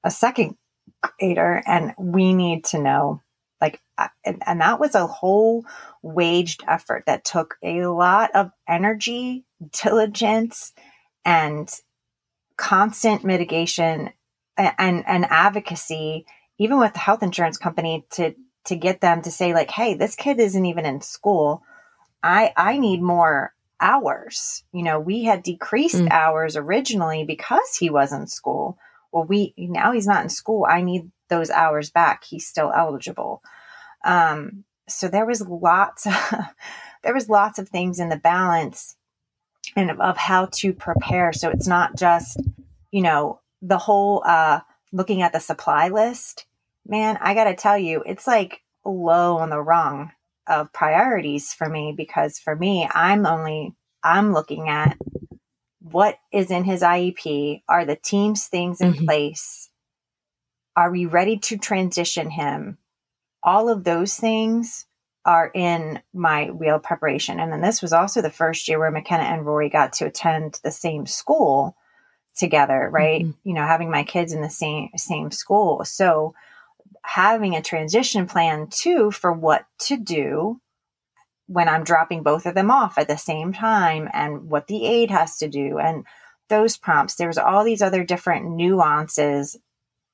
a 0.04 0.10
second 0.10 0.56
creator 1.02 1.62
and 1.66 1.92
we 1.98 2.34
need 2.34 2.64
to 2.64 2.78
know 2.78 3.22
like 3.60 3.80
uh, 3.98 4.08
and, 4.24 4.42
and 4.46 4.60
that 4.60 4.78
was 4.78 4.94
a 4.94 5.06
whole 5.06 5.64
waged 6.02 6.62
effort 6.68 7.04
that 7.06 7.24
took 7.24 7.56
a 7.62 7.86
lot 7.86 8.30
of 8.34 8.50
energy 8.68 9.44
diligence 9.72 10.72
and 11.24 11.80
constant 12.56 13.24
mitigation 13.24 14.10
and, 14.56 14.72
and, 14.78 15.04
and 15.06 15.26
advocacy 15.26 16.26
even 16.58 16.78
with 16.78 16.92
the 16.92 16.98
health 16.98 17.22
insurance 17.22 17.58
company 17.58 18.06
to 18.10 18.34
to 18.64 18.76
get 18.76 19.00
them 19.00 19.22
to 19.22 19.30
say 19.30 19.54
like 19.54 19.70
hey 19.70 19.94
this 19.94 20.16
kid 20.16 20.40
isn't 20.40 20.66
even 20.66 20.84
in 20.86 21.00
school 21.00 21.62
i 22.22 22.52
i 22.56 22.78
need 22.78 23.00
more 23.02 23.54
hours 23.80 24.64
you 24.72 24.82
know 24.82 24.98
we 24.98 25.24
had 25.24 25.42
decreased 25.42 25.96
mm. 25.96 26.10
hours 26.10 26.56
originally 26.56 27.24
because 27.24 27.76
he 27.78 27.90
was 27.90 28.12
in 28.12 28.26
school 28.26 28.78
well, 29.16 29.24
we 29.24 29.54
now 29.56 29.92
he's 29.92 30.06
not 30.06 30.22
in 30.22 30.28
school. 30.28 30.66
I 30.68 30.82
need 30.82 31.10
those 31.30 31.50
hours 31.50 31.88
back. 31.88 32.22
He's 32.24 32.46
still 32.46 32.70
eligible. 32.76 33.42
Um, 34.04 34.64
so 34.90 35.08
there 35.08 35.24
was 35.24 35.40
lots, 35.40 36.06
there 37.02 37.14
was 37.14 37.30
lots 37.30 37.58
of 37.58 37.70
things 37.70 37.98
in 37.98 38.10
the 38.10 38.18
balance 38.18 38.94
and 39.74 39.90
of, 39.90 40.00
of 40.00 40.18
how 40.18 40.48
to 40.56 40.74
prepare. 40.74 41.32
So 41.32 41.48
it's 41.48 41.66
not 41.66 41.96
just, 41.96 42.38
you 42.92 43.00
know, 43.00 43.40
the 43.62 43.78
whole 43.78 44.22
uh, 44.26 44.60
looking 44.96 45.22
at 45.22 45.32
the 45.32 45.40
supply 45.40 45.88
list. 45.88 46.46
Man, 46.86 47.18
I 47.20 47.34
got 47.34 47.44
to 47.44 47.54
tell 47.54 47.76
you, 47.76 48.02
it's 48.06 48.26
like 48.26 48.62
low 48.84 49.38
on 49.38 49.50
the 49.50 49.60
rung 49.60 50.12
of 50.46 50.72
priorities 50.72 51.52
for 51.52 51.68
me 51.68 51.92
because 51.96 52.38
for 52.38 52.56
me, 52.56 52.88
I'm 52.90 53.26
only 53.26 53.74
I'm 54.02 54.32
looking 54.32 54.68
at 54.68 54.96
what 55.80 56.18
is 56.32 56.50
in 56.50 56.64
his 56.64 56.82
IEP? 56.82 57.62
Are 57.68 57.84
the 57.84 57.96
team's 57.96 58.46
things 58.46 58.80
in 58.80 58.94
mm-hmm. 58.94 59.04
place? 59.04 59.70
Are 60.76 60.90
we 60.90 61.06
ready 61.06 61.38
to 61.38 61.58
transition 61.58 62.30
him? 62.30 62.78
All 63.42 63.68
of 63.68 63.84
those 63.84 64.14
things 64.14 64.86
are 65.24 65.50
in 65.52 66.00
my 66.14 66.50
wheel 66.50 66.78
preparation. 66.78 67.40
And 67.40 67.52
then 67.52 67.60
this 67.60 67.82
was 67.82 67.92
also 67.92 68.22
the 68.22 68.30
first 68.30 68.68
year 68.68 68.78
where 68.78 68.90
McKenna 68.90 69.24
and 69.24 69.44
Rory 69.44 69.68
got 69.68 69.92
to 69.94 70.06
attend 70.06 70.60
the 70.62 70.70
same 70.70 71.06
school 71.06 71.76
together, 72.36 72.88
right? 72.90 73.22
Mm-hmm. 73.22 73.48
You 73.48 73.54
know, 73.54 73.66
having 73.66 73.90
my 73.90 74.04
kids 74.04 74.32
in 74.32 74.42
the 74.42 74.50
same 74.50 74.90
same 74.96 75.30
school. 75.30 75.84
So 75.84 76.34
having 77.02 77.54
a 77.54 77.62
transition 77.62 78.26
plan 78.26 78.68
too 78.68 79.10
for 79.10 79.32
what 79.32 79.64
to 79.78 79.96
do 79.96 80.60
when 81.46 81.68
I'm 81.68 81.84
dropping 81.84 82.22
both 82.22 82.46
of 82.46 82.54
them 82.54 82.70
off 82.70 82.98
at 82.98 83.08
the 83.08 83.16
same 83.16 83.52
time 83.52 84.08
and 84.12 84.50
what 84.50 84.66
the 84.66 84.84
aide 84.84 85.10
has 85.10 85.36
to 85.38 85.48
do 85.48 85.78
and 85.78 86.04
those 86.48 86.76
prompts. 86.76 87.14
There's 87.14 87.38
all 87.38 87.64
these 87.64 87.82
other 87.82 88.04
different 88.04 88.50
nuances 88.50 89.56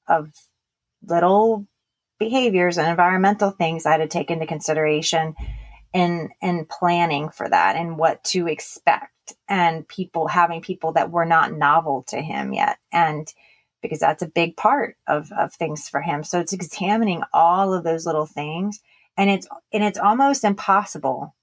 of 0.07 0.31
little 1.03 1.67
behaviors 2.19 2.79
and 2.79 2.89
environmental 2.89 3.51
things 3.51 3.87
I 3.87 3.93
had 3.93 3.97
to 3.99 4.07
take 4.07 4.31
into 4.31 4.47
consideration 4.47 5.35
in 5.93 6.31
in 6.41 6.67
planning 6.67 7.31
for 7.31 7.49
that 7.49 7.77
and 7.77 7.99
what 7.99 8.23
to 8.25 8.49
expect 8.49 9.13
and 9.49 9.87
people 9.87 10.29
having 10.29 10.61
people 10.61 10.93
that 10.93 11.11
were 11.11 11.25
not 11.25 11.53
novel 11.53 12.05
to 12.09 12.21
him 12.21 12.53
yet. 12.53 12.79
And 12.93 13.33
because 13.83 13.99
that's 13.99 14.23
a 14.23 14.29
big 14.29 14.57
part 14.57 14.97
of 15.07 15.31
of 15.33 15.53
things 15.53 15.89
for 15.89 16.01
him. 16.01 16.23
So 16.25 16.41
it's 16.41 16.53
examining 16.53 17.23
all 17.33 17.75
of 17.75 17.85
those 17.85 18.07
little 18.07 18.27
things 18.27 18.81
and 19.17 19.29
it's 19.29 19.47
and 19.73 19.83
it's 19.85 19.99
almost 19.99 20.45
impossible 20.45 21.35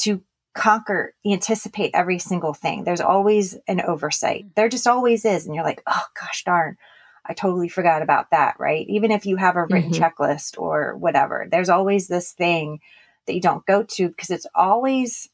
to 0.00 0.22
conquer 0.54 1.14
anticipate 1.24 1.92
every 1.94 2.18
single 2.18 2.54
thing. 2.54 2.84
There's 2.84 3.00
always 3.00 3.56
an 3.68 3.80
oversight. 3.80 4.46
There 4.56 4.68
just 4.68 4.86
always 4.86 5.24
is 5.24 5.46
and 5.46 5.54
you're 5.54 5.64
like 5.64 5.82
oh 5.86 6.04
gosh 6.18 6.44
darn 6.44 6.76
i 7.24 7.34
totally 7.34 7.68
forgot 7.68 8.02
about 8.02 8.30
that 8.30 8.56
right? 8.58 8.86
Even 8.88 9.10
if 9.10 9.26
you 9.26 9.36
have 9.36 9.56
a 9.56 9.64
written 9.66 9.92
mm-hmm. 9.92 10.02
checklist 10.02 10.58
or 10.58 10.96
whatever 10.96 11.46
there's 11.50 11.68
always 11.68 12.08
this 12.08 12.32
thing 12.32 12.80
that 13.26 13.34
you 13.34 13.40
don't 13.40 13.66
go 13.66 13.82
to 13.82 14.08
because 14.08 14.30
it's 14.30 14.46
always 14.54 15.28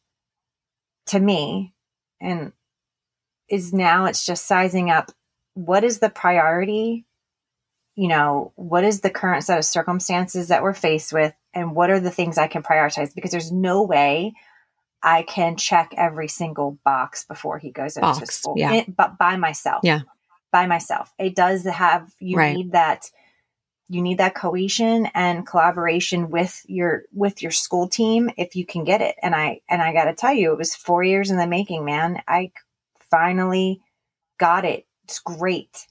to 1.08 1.20
me 1.20 1.74
and 2.20 2.52
is 3.50 3.72
now 3.72 4.06
it's 4.06 4.24
just 4.24 4.46
sizing 4.46 4.90
up 4.90 5.10
what 5.54 5.84
is 5.84 5.98
the 5.98 6.10
priority 6.10 7.06
you 7.98 8.06
know, 8.06 8.52
what 8.54 8.84
is 8.84 9.00
the 9.00 9.10
current 9.10 9.42
set 9.42 9.58
of 9.58 9.64
circumstances 9.64 10.48
that 10.48 10.62
we're 10.62 10.72
faced 10.72 11.12
with 11.12 11.34
and 11.52 11.74
what 11.74 11.90
are 11.90 11.98
the 11.98 12.12
things 12.12 12.38
I 12.38 12.46
can 12.46 12.62
prioritize? 12.62 13.12
Because 13.12 13.32
there's 13.32 13.50
no 13.50 13.82
way 13.82 14.34
I 15.02 15.22
can 15.22 15.56
check 15.56 15.92
every 15.96 16.28
single 16.28 16.78
box 16.84 17.24
before 17.24 17.58
he 17.58 17.72
goes 17.72 17.96
into 17.96 18.24
school, 18.26 18.54
yeah. 18.56 18.72
It, 18.72 18.96
but 18.96 19.18
by 19.18 19.36
myself. 19.36 19.80
Yeah. 19.82 20.02
By 20.52 20.66
myself. 20.66 21.12
It 21.18 21.34
does 21.34 21.64
have, 21.64 22.14
you 22.20 22.36
right. 22.36 22.56
need 22.56 22.70
that, 22.70 23.10
you 23.88 24.02
need 24.02 24.18
that 24.18 24.34
cohesion 24.34 25.08
and 25.14 25.46
collaboration 25.46 26.30
with 26.30 26.62
your, 26.66 27.04
with 27.12 27.42
your 27.42 27.52
school 27.52 27.88
team 27.88 28.30
if 28.36 28.54
you 28.54 28.66
can 28.66 28.84
get 28.84 29.00
it. 29.00 29.16
And 29.22 29.34
I, 29.34 29.60
and 29.68 29.80
I 29.80 29.92
got 29.92 30.04
to 30.04 30.14
tell 30.14 30.34
you, 30.34 30.52
it 30.52 30.58
was 30.58 30.74
four 30.74 31.02
years 31.02 31.30
in 31.30 31.38
the 31.38 31.46
making, 31.46 31.84
man. 31.84 32.22
I 32.28 32.52
finally 33.10 33.80
got 34.38 34.64
it. 34.64 34.86
It's 35.04 35.18
great 35.18 35.86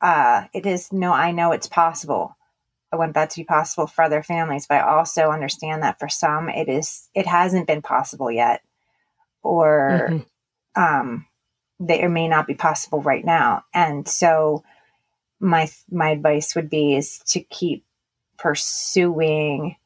uh, 0.00 0.44
it 0.52 0.66
is 0.66 0.92
no, 0.92 1.12
I 1.12 1.32
know 1.32 1.52
it's 1.52 1.66
possible. 1.66 2.36
I 2.92 2.96
want 2.96 3.14
that 3.14 3.30
to 3.30 3.40
be 3.40 3.44
possible 3.44 3.86
for 3.86 4.02
other 4.02 4.22
families, 4.22 4.66
but 4.66 4.78
I 4.78 4.96
also 4.96 5.30
understand 5.30 5.82
that 5.82 5.98
for 5.98 6.08
some, 6.08 6.48
it 6.48 6.68
is, 6.68 7.08
it 7.14 7.26
hasn't 7.26 7.66
been 7.66 7.82
possible 7.82 8.30
yet, 8.30 8.62
or, 9.42 10.08
mm-hmm. 10.10 10.82
um, 10.82 11.26
they, 11.78 12.02
it 12.02 12.08
may 12.08 12.28
not 12.28 12.46
be 12.46 12.54
possible 12.54 13.00
right 13.00 13.24
now. 13.24 13.64
And 13.72 14.08
so 14.08 14.64
my, 15.40 15.68
my 15.90 16.10
advice 16.10 16.54
would 16.54 16.70
be 16.70 16.94
is 16.94 17.18
to 17.26 17.40
keep 17.40 17.84
pursuing 18.36 19.76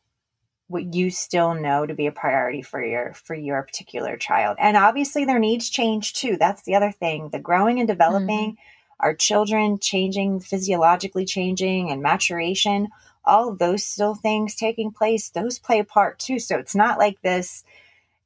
what 0.68 0.94
you 0.94 1.10
still 1.10 1.54
know 1.54 1.86
to 1.86 1.94
be 1.94 2.06
a 2.06 2.12
priority 2.12 2.62
for 2.62 2.84
your 2.84 3.12
for 3.12 3.34
your 3.34 3.62
particular 3.62 4.16
child 4.16 4.56
and 4.58 4.76
obviously 4.76 5.24
their 5.24 5.38
needs 5.38 5.68
change 5.68 6.14
too 6.14 6.36
that's 6.38 6.62
the 6.62 6.74
other 6.74 6.90
thing 6.90 7.28
the 7.30 7.38
growing 7.38 7.78
and 7.78 7.86
developing 7.86 8.52
mm-hmm 8.52 8.60
our 9.00 9.14
children 9.14 9.78
changing, 9.78 10.40
physiologically 10.40 11.24
changing, 11.24 11.90
and 11.90 12.02
maturation, 12.02 12.88
all 13.24 13.50
of 13.50 13.58
those 13.58 13.84
still 13.84 14.14
things 14.14 14.54
taking 14.54 14.90
place, 14.90 15.30
those 15.30 15.58
play 15.58 15.78
a 15.78 15.84
part 15.84 16.18
too. 16.18 16.38
So 16.38 16.56
it's 16.56 16.74
not 16.74 16.98
like 16.98 17.20
this, 17.22 17.64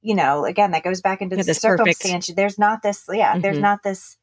you 0.03 0.15
know, 0.15 0.45
again, 0.45 0.73
that 0.73 0.85
goes 0.85 1.01
back 1.01 1.23
into 1.23 1.37
yeah, 1.37 1.43
the 1.43 1.55
circumstance. 1.55 2.27
Perfect. 2.27 2.37
There's 2.37 2.59
not 2.59 2.83
this, 2.83 3.05
yeah, 3.13 3.33
mm-hmm. 3.33 3.41
there's 3.41 3.59
not 3.59 3.83
this 3.83 4.19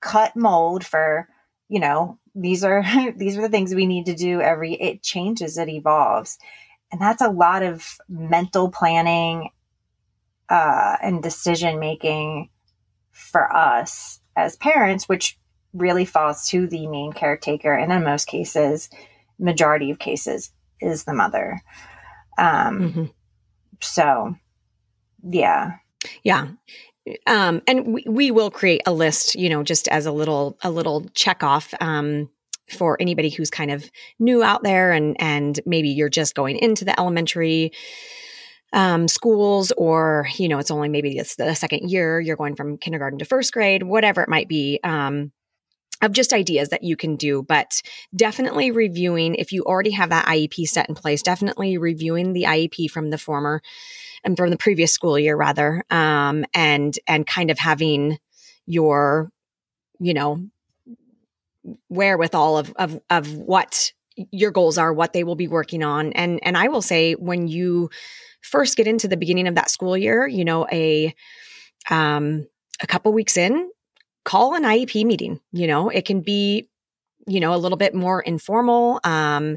cut 0.00 0.36
mold 0.36 0.84
for, 0.84 1.28
you 1.68 1.80
know, 1.80 2.18
these 2.34 2.64
are 2.64 2.84
these 3.16 3.36
are 3.38 3.42
the 3.42 3.48
things 3.48 3.74
we 3.74 3.86
need 3.86 4.06
to 4.06 4.14
do 4.14 4.40
every 4.40 4.74
it 4.74 5.02
changes, 5.02 5.58
it 5.58 5.68
evolves. 5.68 6.38
And 6.92 7.00
that's 7.00 7.22
a 7.22 7.30
lot 7.30 7.62
of 7.62 7.98
mental 8.08 8.70
planning 8.70 9.50
uh, 10.48 10.96
and 11.02 11.22
decision 11.22 11.80
making 11.80 12.50
for 13.10 13.54
us 13.54 14.20
as 14.36 14.56
parents, 14.56 15.08
which 15.08 15.38
really 15.72 16.04
falls 16.04 16.48
to 16.48 16.66
the 16.66 16.86
main 16.86 17.12
caretaker. 17.12 17.74
And 17.74 17.92
in 17.92 18.04
most 18.04 18.26
cases, 18.26 18.88
majority 19.38 19.90
of 19.90 19.98
cases, 19.98 20.52
is 20.80 21.04
the 21.04 21.14
mother. 21.14 21.60
Um, 22.38 22.80
mm-hmm. 22.80 23.04
So, 23.80 24.36
yeah. 25.22 25.78
Yeah. 26.22 26.48
Um, 27.26 27.62
and 27.66 27.94
we, 27.94 28.04
we 28.08 28.30
will 28.30 28.50
create 28.50 28.82
a 28.86 28.92
list, 28.92 29.34
you 29.34 29.48
know, 29.48 29.62
just 29.62 29.88
as 29.88 30.06
a 30.06 30.12
little, 30.12 30.58
a 30.62 30.70
little 30.70 31.06
check 31.14 31.42
off, 31.42 31.74
um, 31.80 32.30
for 32.70 32.96
anybody 32.98 33.28
who's 33.28 33.50
kind 33.50 33.70
of 33.70 33.90
new 34.18 34.42
out 34.42 34.62
there 34.62 34.92
and, 34.92 35.16
and 35.20 35.60
maybe 35.66 35.90
you're 35.90 36.08
just 36.08 36.34
going 36.34 36.56
into 36.56 36.84
the 36.84 36.98
elementary, 36.98 37.72
um, 38.72 39.06
schools 39.06 39.70
or, 39.76 40.26
you 40.36 40.48
know, 40.48 40.58
it's 40.58 40.70
only 40.70 40.88
maybe 40.88 41.18
it's 41.18 41.36
the 41.36 41.54
second 41.54 41.90
year, 41.90 42.20
you're 42.20 42.36
going 42.36 42.56
from 42.56 42.78
kindergarten 42.78 43.18
to 43.18 43.24
first 43.24 43.52
grade, 43.52 43.82
whatever 43.82 44.22
it 44.22 44.28
might 44.28 44.48
be. 44.48 44.80
Um, 44.82 45.32
of 46.02 46.12
just 46.12 46.32
ideas 46.32 46.68
that 46.68 46.82
you 46.82 46.96
can 46.96 47.16
do, 47.16 47.42
but 47.42 47.80
definitely 48.14 48.70
reviewing 48.70 49.36
if 49.36 49.52
you 49.52 49.62
already 49.64 49.92
have 49.92 50.10
that 50.10 50.26
IEP 50.26 50.66
set 50.66 50.88
in 50.88 50.94
place, 50.94 51.22
definitely 51.22 51.78
reviewing 51.78 52.32
the 52.32 52.42
IEP 52.42 52.90
from 52.90 53.10
the 53.10 53.16
former 53.16 53.62
and 54.24 54.36
from 54.36 54.50
the 54.50 54.56
previous 54.56 54.92
school 54.92 55.18
year 55.18 55.36
rather, 55.36 55.84
um, 55.90 56.44
and 56.54 56.98
and 57.06 57.26
kind 57.26 57.50
of 57.50 57.58
having 57.58 58.18
your, 58.66 59.30
you 60.00 60.14
know, 60.14 60.44
wherewithal 61.88 62.58
of 62.58 62.72
of 62.76 63.00
of 63.10 63.32
what 63.34 63.92
your 64.30 64.50
goals 64.50 64.78
are, 64.78 64.92
what 64.92 65.12
they 65.12 65.24
will 65.24 65.36
be 65.36 65.48
working 65.48 65.82
on, 65.82 66.12
and 66.12 66.40
and 66.42 66.56
I 66.56 66.68
will 66.68 66.82
say 66.82 67.14
when 67.14 67.48
you 67.48 67.90
first 68.40 68.76
get 68.76 68.86
into 68.86 69.08
the 69.08 69.16
beginning 69.16 69.48
of 69.48 69.54
that 69.54 69.70
school 69.70 69.96
year, 69.96 70.26
you 70.26 70.44
know, 70.44 70.66
a 70.70 71.14
um, 71.90 72.46
a 72.82 72.86
couple 72.86 73.12
weeks 73.12 73.36
in, 73.36 73.70
call 74.24 74.54
an 74.54 74.62
IEP 74.62 75.04
meeting. 75.04 75.40
You 75.52 75.66
know, 75.66 75.88
it 75.88 76.04
can 76.04 76.20
be, 76.20 76.68
you 77.26 77.40
know, 77.40 77.54
a 77.54 77.58
little 77.58 77.78
bit 77.78 77.94
more 77.94 78.20
informal. 78.20 79.00
Um, 79.04 79.56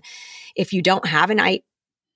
if 0.56 0.74
you 0.74 0.82
don't 0.82 1.06
have 1.06 1.30
an 1.30 1.40
I, 1.40 1.62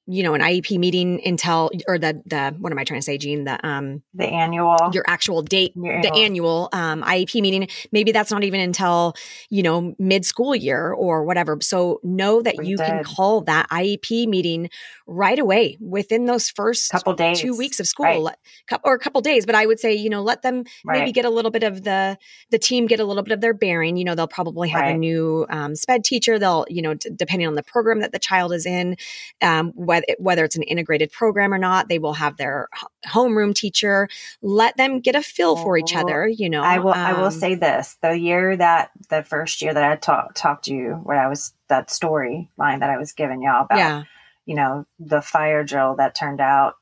you 0.08 0.24
know, 0.24 0.34
an 0.34 0.41
IEP 0.41 0.77
meeting 0.79 1.22
until 1.25 1.70
or 1.88 1.98
the 1.98 2.22
the 2.25 2.55
what 2.60 2.72
am 2.72 2.79
I 2.79 2.84
trying 2.84 3.00
to 3.00 3.05
say, 3.05 3.17
Jean? 3.17 3.43
The 3.43 3.65
um 3.65 4.01
the 4.13 4.25
annual 4.25 4.75
your 4.93 5.03
actual 5.08 5.41
date, 5.41 5.74
your 5.75 6.01
the 6.01 6.13
annual 6.13 6.70
um 6.74 7.03
IEP 7.03 7.41
meeting. 7.41 7.67
Maybe 7.91 8.12
that's 8.12 8.31
not 8.31 8.43
even 8.43 8.60
until, 8.60 9.13
you 9.50 9.63
know, 9.63 9.96
mid 10.00 10.25
school 10.25 10.55
year 10.55 10.91
or 10.91 11.24
whatever. 11.24 11.58
So 11.62 12.00
know 12.03 12.41
that 12.41 12.55
we 12.58 12.67
you 12.67 12.77
did. 12.77 12.86
can 12.86 13.03
call 13.03 13.41
that 13.41 13.70
IEP 13.70 14.27
meeting 14.27 14.70
right 15.08 15.38
away 15.38 15.77
within 15.79 16.25
those 16.25 16.50
first 16.50 16.91
couple 16.91 17.13
days, 17.13 17.39
two 17.39 17.55
weeks 17.55 17.79
of 17.79 17.88
school, 17.88 18.25
right. 18.25 18.79
or 18.84 18.96
a 18.96 19.00
couple 19.00 19.22
days. 19.22 19.46
But 19.46 19.55
I 19.55 19.65
would 19.65 19.79
say, 19.79 19.93
you 19.93 20.10
know, 20.10 20.24
let 20.24 20.41
them 20.41 20.63
right. 20.86 21.00
maybe 21.00 21.12
get 21.12 21.25
a 21.25 21.29
little 21.29 21.51
bit 21.51 21.63
of 21.63 21.84
the 21.84 22.17
the 22.50 22.60
team 22.60 22.88
get 22.88 23.00
a 23.00 23.05
little 23.05 23.24
bit 23.24 23.34
of 23.34 23.41
their 23.41 23.53
bearing. 23.53 23.98
You 23.98 24.05
know, 24.05 24.15
they'll 24.15 24.27
probably 24.27 24.70
have 24.70 24.81
right. 24.81 24.96
a 24.96 24.98
new 24.98 25.46
um, 25.50 25.75
SPED 25.75 26.03
teacher. 26.03 26.39
They'll, 26.39 26.65
you 26.70 26.81
know, 26.81 26.96
t- 26.96 27.10
depending 27.15 27.48
on 27.48 27.55
the 27.55 27.63
program 27.63 28.00
that 28.00 28.12
the 28.12 28.20
child 28.20 28.53
is 28.53 28.65
in, 28.65 28.98
um, 29.41 29.74
whether 29.92 30.06
whether 30.18 30.44
it's 30.44 30.56
an 30.56 30.64
integrated 30.64 31.12
program 31.12 31.54
or 31.54 31.58
not, 31.58 31.88
they 31.88 32.00
will 32.00 32.14
have 32.14 32.38
their 32.38 32.70
homeroom 33.06 33.54
teacher. 33.54 34.10
Let 34.42 34.78
them 34.78 35.00
get 35.00 35.16
a 35.16 35.22
feel 35.22 35.56
for 35.56 35.78
each 35.78 35.96
other. 35.96 36.28
You 36.28 36.50
know, 36.50 36.64
I 36.64 36.80
will. 36.80 36.94
Um, 36.94 37.00
I 37.00 37.14
will 37.14 37.26
um, 37.26 37.32
say 37.32 37.56
this: 37.56 37.98
the 38.02 38.18
year 38.18 38.58
that 38.58 38.92
the 39.10 39.24
first 39.24 39.62
year 39.62 39.74
that 39.74 39.84
I 39.84 39.96
talked 39.96 40.38
talked 40.38 40.66
to 40.66 40.74
you, 40.74 40.94
where 41.04 41.20
I 41.20 41.28
was 41.28 41.54
that 41.68 41.92
story 41.92 42.50
line 42.58 42.80
that 42.80 42.90
I 42.90 42.98
was 42.98 43.12
giving 43.14 43.44
y'all 43.44 43.66
about. 43.66 43.77
Yeah 43.77 44.04
you 44.46 44.56
know, 44.56 44.86
the 45.00 45.22
fire 45.22 45.64
drill 45.64 45.96
that 45.98 46.16
turned 46.16 46.42
out 46.42 46.75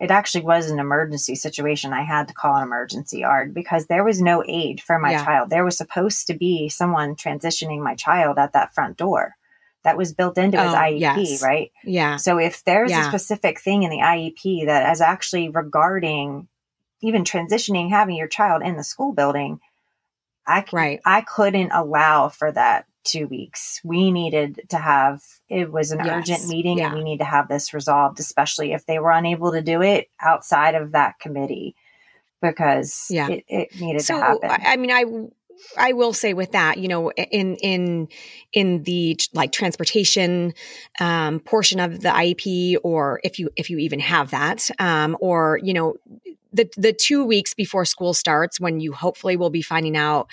it 0.00 0.12
actually 0.12 0.44
was 0.44 0.70
an 0.70 0.78
emergency 0.78 1.34
situation. 1.34 1.92
I 1.92 2.02
had 2.02 2.28
to 2.28 2.34
call 2.34 2.54
an 2.54 2.62
emergency 2.62 3.24
ARD 3.24 3.52
because 3.52 3.86
there 3.86 4.04
was 4.04 4.22
no 4.22 4.44
aid 4.46 4.80
for 4.80 4.96
my 4.98 5.10
yeah. 5.10 5.24
child. 5.24 5.50
There 5.50 5.64
was 5.64 5.76
supposed 5.76 6.28
to 6.28 6.34
be 6.34 6.68
someone 6.68 7.16
transitioning 7.16 7.82
my 7.82 7.96
child 7.96 8.38
at 8.38 8.52
that 8.52 8.72
front 8.74 8.96
door. 8.96 9.34
That 9.88 9.96
was 9.96 10.12
built 10.12 10.36
into 10.36 10.62
his 10.62 10.70
oh, 10.70 10.76
IEP, 10.76 10.98
yes. 11.00 11.42
right? 11.42 11.72
Yeah. 11.82 12.16
So 12.16 12.36
if 12.36 12.62
there's 12.64 12.90
yeah. 12.90 13.06
a 13.06 13.08
specific 13.08 13.58
thing 13.58 13.84
in 13.84 13.90
the 13.90 14.00
IEP 14.00 14.66
that 14.66 14.92
is 14.92 15.00
actually 15.00 15.48
regarding 15.48 16.46
even 17.00 17.24
transitioning, 17.24 17.88
having 17.88 18.14
your 18.16 18.28
child 18.28 18.62
in 18.62 18.76
the 18.76 18.84
school 18.84 19.12
building, 19.14 19.60
I 20.46 20.62
right. 20.74 21.00
I 21.06 21.22
couldn't 21.22 21.70
allow 21.72 22.28
for 22.28 22.52
that 22.52 22.84
two 23.02 23.26
weeks. 23.28 23.80
We 23.82 24.12
needed 24.12 24.60
to 24.68 24.76
have 24.76 25.22
it 25.48 25.72
was 25.72 25.90
an 25.90 26.00
yes. 26.04 26.08
urgent 26.10 26.48
meeting 26.48 26.76
yeah. 26.76 26.88
and 26.88 26.98
we 26.98 27.02
need 27.02 27.20
to 27.20 27.24
have 27.24 27.48
this 27.48 27.72
resolved, 27.72 28.20
especially 28.20 28.74
if 28.74 28.84
they 28.84 28.98
were 28.98 29.12
unable 29.12 29.52
to 29.52 29.62
do 29.62 29.80
it 29.80 30.08
outside 30.20 30.74
of 30.74 30.92
that 30.92 31.18
committee 31.18 31.74
because 32.42 33.06
yeah. 33.08 33.30
it, 33.30 33.44
it 33.48 33.80
needed 33.80 34.02
so, 34.02 34.18
to 34.18 34.20
happen. 34.20 34.50
I 34.50 34.76
mean, 34.76 34.90
I 34.90 35.04
I 35.76 35.92
will 35.92 36.12
say 36.12 36.34
with 36.34 36.52
that, 36.52 36.78
you 36.78 36.88
know, 36.88 37.10
in 37.10 37.56
in 37.56 38.08
in 38.52 38.82
the 38.82 39.18
like 39.32 39.52
transportation 39.52 40.54
um, 41.00 41.40
portion 41.40 41.80
of 41.80 42.00
the 42.00 42.08
IEP, 42.08 42.76
or 42.82 43.20
if 43.24 43.38
you 43.38 43.50
if 43.56 43.70
you 43.70 43.78
even 43.78 44.00
have 44.00 44.30
that, 44.30 44.70
um, 44.78 45.16
or 45.20 45.58
you 45.62 45.74
know, 45.74 45.94
the 46.52 46.68
the 46.76 46.92
two 46.92 47.24
weeks 47.24 47.54
before 47.54 47.84
school 47.84 48.14
starts, 48.14 48.60
when 48.60 48.80
you 48.80 48.92
hopefully 48.92 49.36
will 49.36 49.50
be 49.50 49.62
finding 49.62 49.96
out 49.96 50.28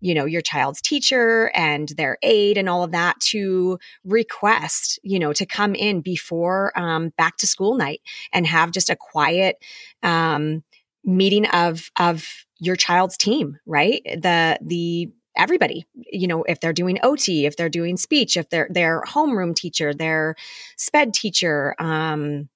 you 0.00 0.14
know 0.14 0.24
your 0.24 0.40
child's 0.40 0.80
teacher 0.80 1.50
and 1.54 1.90
their 1.90 2.18
aide 2.22 2.56
and 2.56 2.68
all 2.68 2.82
of 2.82 2.92
that 2.92 3.20
to 3.20 3.78
request 4.04 4.98
you 5.02 5.18
know 5.18 5.32
to 5.32 5.46
come 5.46 5.74
in 5.74 6.00
before 6.00 6.72
um, 6.78 7.10
back 7.16 7.36
to 7.36 7.46
school 7.46 7.74
night 7.74 8.00
and 8.32 8.46
have 8.46 8.70
just 8.70 8.90
a 8.90 8.96
quiet 8.96 9.56
um, 10.02 10.64
meeting 11.04 11.46
of 11.48 11.90
of 11.98 12.46
your 12.60 12.76
child's 12.76 13.16
team 13.16 13.58
right? 13.66 14.02
The 14.04 14.58
the 14.62 15.10
everybody 15.36 15.86
you 15.94 16.26
know 16.26 16.42
if 16.42 16.60
they're 16.60 16.72
doing 16.72 16.98
ot 17.02 17.28
if 17.28 17.56
they're 17.56 17.68
doing 17.68 17.96
speech 17.96 18.36
if 18.36 18.50
they're 18.50 18.68
their 18.68 19.02
homeroom 19.06 19.54
teacher 19.54 19.94
their 19.94 20.34
sped 20.76 21.14
teacher 21.14 21.74
um 21.78 22.48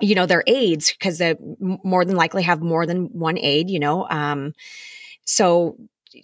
you 0.00 0.14
know 0.14 0.26
their 0.26 0.44
aides 0.46 0.92
because 0.92 1.16
they 1.16 1.34
more 1.58 2.04
than 2.04 2.14
likely 2.14 2.42
have 2.42 2.60
more 2.60 2.84
than 2.84 3.06
one 3.06 3.38
aide 3.38 3.70
you 3.70 3.80
know 3.80 4.06
um 4.10 4.52
so 5.24 5.76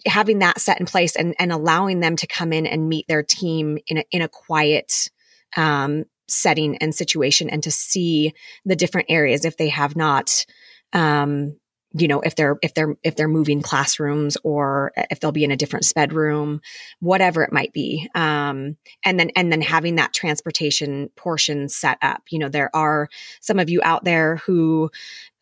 having 0.05 0.39
that 0.39 0.59
set 0.59 0.79
in 0.79 0.85
place 0.85 1.15
and, 1.15 1.35
and 1.39 1.51
allowing 1.51 1.99
them 1.99 2.15
to 2.15 2.27
come 2.27 2.53
in 2.53 2.65
and 2.65 2.89
meet 2.89 3.07
their 3.07 3.23
team 3.23 3.77
in 3.87 3.99
a, 3.99 4.03
in 4.11 4.21
a 4.21 4.27
quiet 4.27 5.09
um, 5.55 6.05
setting 6.27 6.77
and 6.77 6.95
situation 6.95 7.49
and 7.49 7.63
to 7.63 7.71
see 7.71 8.33
the 8.65 8.75
different 8.75 9.07
areas 9.09 9.45
if 9.45 9.57
they 9.57 9.69
have 9.69 9.95
not 9.95 10.45
um, 10.93 11.55
you 11.93 12.07
know 12.07 12.21
if 12.21 12.35
they're 12.35 12.57
if 12.61 12.73
they're 12.73 12.95
if 13.03 13.15
they're 13.15 13.27
moving 13.27 13.61
classrooms 13.61 14.37
or 14.43 14.91
if 15.11 15.19
they'll 15.19 15.31
be 15.31 15.43
in 15.43 15.51
a 15.51 15.57
different 15.57 15.85
sped 15.85 16.13
room 16.13 16.61
whatever 16.99 17.43
it 17.43 17.53
might 17.53 17.73
be 17.73 18.09
um, 18.15 18.77
and 19.05 19.19
then 19.19 19.29
and 19.35 19.51
then 19.51 19.61
having 19.61 19.95
that 19.95 20.13
transportation 20.13 21.09
portion 21.15 21.69
set 21.69 21.97
up 22.01 22.23
you 22.29 22.39
know 22.39 22.49
there 22.49 22.75
are 22.75 23.09
some 23.41 23.59
of 23.59 23.69
you 23.69 23.81
out 23.83 24.03
there 24.03 24.37
who 24.37 24.89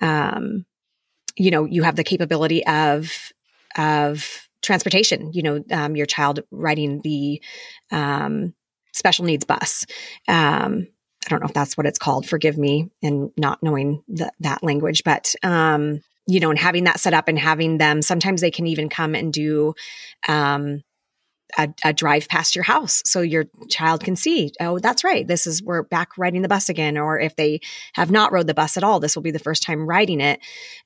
um, 0.02 0.66
you 1.36 1.52
know 1.52 1.66
you 1.66 1.84
have 1.84 1.96
the 1.96 2.04
capability 2.04 2.66
of 2.66 3.32
of 3.78 4.48
transportation, 4.62 5.32
you 5.34 5.44
know, 5.44 5.64
um, 5.72 5.96
your 5.96 6.06
child 6.06 6.42
riding 6.52 7.02
the 7.02 7.42
um, 7.92 8.54
special 8.94 9.26
needs 9.26 9.46
bus. 9.46 9.86
Um, 10.28 10.88
I 11.26 11.30
don't 11.30 11.40
know 11.40 11.48
if 11.48 11.54
that's 11.54 11.78
what 11.78 11.86
it's 11.86 12.00
called. 12.00 12.28
Forgive 12.28 12.58
me 12.58 12.90
and 13.04 13.32
not 13.38 13.62
knowing 13.62 14.04
the, 14.08 14.32
that 14.40 14.64
language, 14.64 15.04
but 15.04 15.34
um, 15.44 16.02
you 16.28 16.40
know, 16.40 16.50
and 16.50 16.60
having 16.60 16.86
that 16.86 17.00
set 17.00 17.14
up 17.14 17.28
and 17.28 17.38
having 17.38 17.78
them. 17.78 18.02
Sometimes 18.02 18.42
they 18.42 18.52
can 18.52 18.68
even 18.68 18.90
come 18.90 19.16
and 19.16 19.34
do 19.34 19.74
um, 20.28 20.84
a, 21.58 21.70
a, 21.84 21.94
drive 21.94 22.28
past 22.28 22.56
your 22.56 22.64
house, 22.64 23.02
so 23.06 23.22
your 23.22 23.46
child 23.70 24.04
can 24.04 24.16
see. 24.16 24.52
Oh, 24.60 24.80
that's 24.80 25.04
right. 25.04 25.28
This 25.28 25.48
is 25.48 25.62
we're 25.64 25.84
back 25.84 26.18
riding 26.18 26.42
the 26.42 26.48
bus 26.48 26.70
again. 26.70 26.98
Or 26.98 27.20
if 27.20 27.36
they 27.36 27.60
have 27.94 28.12
not 28.12 28.32
rode 28.32 28.48
the 28.48 28.54
bus 28.54 28.78
at 28.78 28.84
all, 28.84 29.00
this 29.00 29.16
will 29.16 29.24
be 29.24 29.32
the 29.32 29.40
first 29.40 29.64
time 29.64 29.88
riding 29.88 30.22
it. 30.22 30.40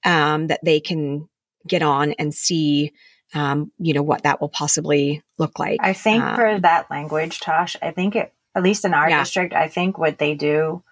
Um, 0.04 0.48
that 0.48 0.62
they 0.64 0.80
can 0.80 1.28
get 1.68 1.82
on 1.82 2.14
and 2.14 2.34
see 2.34 2.92
um, 3.34 3.72
you 3.80 3.94
know 3.94 4.04
what 4.04 4.24
that 4.24 4.40
will 4.40 4.50
possibly 4.50 5.22
look 5.38 5.60
like 5.60 5.80
i 5.82 5.94
think 5.94 6.24
um, 6.24 6.36
for 6.36 6.60
that 6.60 6.90
language 6.92 7.40
tosh 7.40 7.76
i 7.82 7.92
think 7.92 8.16
it 8.16 8.34
at 8.54 8.64
least 8.64 8.86
in 8.86 8.94
our 8.94 9.10
yeah. 9.10 9.20
district 9.20 9.54
i 9.54 9.68
think 9.68 9.98
what 9.98 10.20
they 10.20 10.36
do 10.36 10.84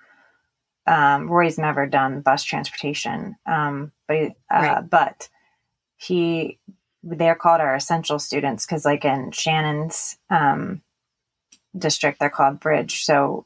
um, 0.88 1.30
rory's 1.30 1.58
never 1.58 1.86
done 1.86 2.22
bus 2.22 2.44
transportation 2.44 3.36
um, 3.46 3.92
but 4.08 4.18
uh, 4.18 4.30
right. 4.52 4.90
but 4.90 5.30
he 5.96 6.60
they're 7.04 7.36
called 7.36 7.62
our 7.62 7.76
essential 7.76 8.20
students 8.20 8.66
because 8.66 8.86
like 8.86 9.06
in 9.06 9.32
shannon's 9.32 10.18
um, 10.30 10.82
district 11.78 12.20
they're 12.20 12.30
called 12.30 12.60
bridge 12.60 13.04
so 13.04 13.46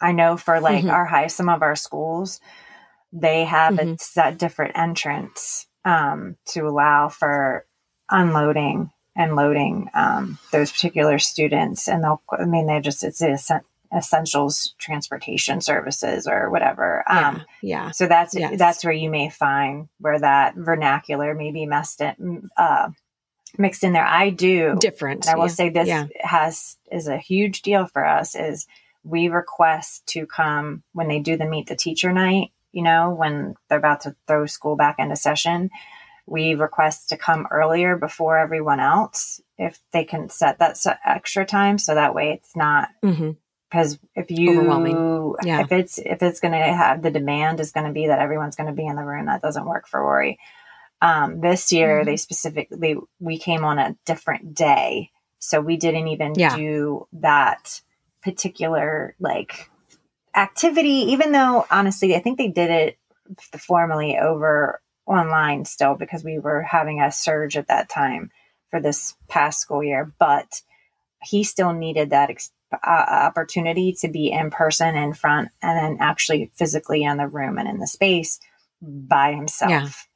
i 0.00 0.12
know 0.12 0.36
for 0.36 0.60
like 0.60 0.80
mm-hmm. 0.80 0.90
our 0.90 1.04
high 1.04 1.26
some 1.26 1.48
of 1.48 1.62
our 1.62 1.76
schools 1.76 2.40
they 3.12 3.44
have 3.44 3.74
mm-hmm. 3.74 3.92
a 3.92 3.98
set 3.98 4.38
different 4.38 4.76
entrance 4.76 5.66
um, 5.84 6.36
to 6.46 6.60
allow 6.60 7.08
for 7.08 7.66
unloading 8.10 8.90
and 9.14 9.36
loading 9.36 9.90
um, 9.94 10.38
those 10.52 10.72
particular 10.72 11.18
students. 11.18 11.88
And 11.88 12.02
they'll, 12.02 12.22
I 12.30 12.44
mean, 12.44 12.66
they 12.66 12.80
just, 12.80 13.04
it's 13.04 13.20
essentials 13.96 14.74
transportation 14.78 15.60
services 15.60 16.26
or 16.26 16.50
whatever. 16.50 17.04
Yeah. 17.08 17.28
Um, 17.28 17.42
yeah. 17.62 17.90
So 17.90 18.06
that's, 18.06 18.34
yes. 18.34 18.58
that's 18.58 18.84
where 18.84 18.92
you 18.92 19.10
may 19.10 19.28
find 19.28 19.88
where 19.98 20.18
that 20.18 20.54
vernacular 20.56 21.34
may 21.34 21.52
be 21.52 21.66
messed 21.66 22.00
in, 22.00 22.48
uh, 22.56 22.90
mixed 23.58 23.84
in 23.84 23.92
there. 23.92 24.06
I 24.06 24.30
do 24.30 24.76
different. 24.80 25.28
I 25.28 25.36
will 25.36 25.44
yeah. 25.44 25.48
say 25.48 25.68
this 25.68 25.88
yeah. 25.88 26.06
has, 26.20 26.76
is 26.90 27.08
a 27.08 27.18
huge 27.18 27.62
deal 27.62 27.86
for 27.86 28.04
us 28.04 28.34
is 28.34 28.66
we 29.04 29.28
request 29.28 30.06
to 30.06 30.26
come 30.26 30.82
when 30.92 31.08
they 31.08 31.18
do 31.18 31.36
the 31.36 31.46
meet 31.46 31.66
the 31.66 31.76
teacher 31.76 32.12
night, 32.12 32.52
you 32.72 32.82
know, 32.82 33.10
when 33.10 33.54
they're 33.68 33.78
about 33.78 34.02
to 34.02 34.16
throw 34.26 34.46
school 34.46 34.76
back 34.76 34.96
into 34.98 35.16
session 35.16 35.70
we 36.26 36.54
request 36.54 37.08
to 37.08 37.16
come 37.16 37.46
earlier 37.50 37.96
before 37.96 38.38
everyone 38.38 38.80
else 38.80 39.40
if 39.58 39.78
they 39.92 40.04
can 40.04 40.28
set 40.28 40.58
that 40.58 40.78
extra 41.04 41.44
time 41.44 41.78
so 41.78 41.94
that 41.94 42.14
way 42.14 42.32
it's 42.32 42.56
not 42.56 42.88
because 43.72 43.98
if 44.14 44.30
you 44.30 45.36
yeah. 45.42 45.62
if 45.62 45.72
it's 45.72 45.98
if 45.98 46.22
it's 46.22 46.40
going 46.40 46.52
to 46.52 46.58
have 46.58 47.02
the 47.02 47.10
demand 47.10 47.58
is 47.60 47.72
going 47.72 47.86
to 47.86 47.92
be 47.92 48.08
that 48.08 48.18
everyone's 48.18 48.56
going 48.56 48.66
to 48.66 48.72
be 48.72 48.86
in 48.86 48.96
the 48.96 49.04
room 49.04 49.26
that 49.26 49.40
doesn't 49.40 49.66
work 49.66 49.88
for 49.88 50.02
Rory. 50.02 50.38
Um, 51.00 51.40
this 51.40 51.72
year 51.72 51.98
mm-hmm. 51.98 52.06
they 52.06 52.16
specifically 52.16 52.96
we 53.18 53.38
came 53.38 53.64
on 53.64 53.78
a 53.78 53.96
different 54.04 54.54
day 54.54 55.10
so 55.38 55.60
we 55.60 55.76
didn't 55.76 56.08
even 56.08 56.34
yeah. 56.36 56.54
do 56.54 57.08
that 57.14 57.80
particular 58.22 59.16
like 59.18 59.70
activity 60.36 61.10
even 61.10 61.32
though 61.32 61.66
honestly 61.72 62.14
i 62.14 62.20
think 62.20 62.38
they 62.38 62.48
did 62.48 62.70
it 62.70 62.98
formally 63.58 64.16
over 64.16 64.80
online 65.06 65.64
still 65.64 65.94
because 65.94 66.22
we 66.22 66.38
were 66.38 66.62
having 66.62 67.00
a 67.00 67.10
surge 67.10 67.56
at 67.56 67.68
that 67.68 67.88
time 67.88 68.30
for 68.70 68.80
this 68.80 69.14
past 69.28 69.60
school 69.60 69.84
year, 69.84 70.12
but 70.18 70.62
he 71.22 71.44
still 71.44 71.72
needed 71.72 72.10
that 72.10 72.30
ex- 72.30 72.52
uh, 72.72 73.04
opportunity 73.08 73.92
to 74.00 74.08
be 74.08 74.30
in 74.30 74.50
person 74.50 74.96
in 74.96 75.12
front 75.12 75.48
and 75.62 75.78
then 75.78 75.96
actually 76.00 76.50
physically 76.54 77.02
in 77.02 77.16
the 77.16 77.28
room 77.28 77.58
and 77.58 77.68
in 77.68 77.78
the 77.78 77.86
space 77.86 78.38
by 78.80 79.32
himself. 79.32 80.08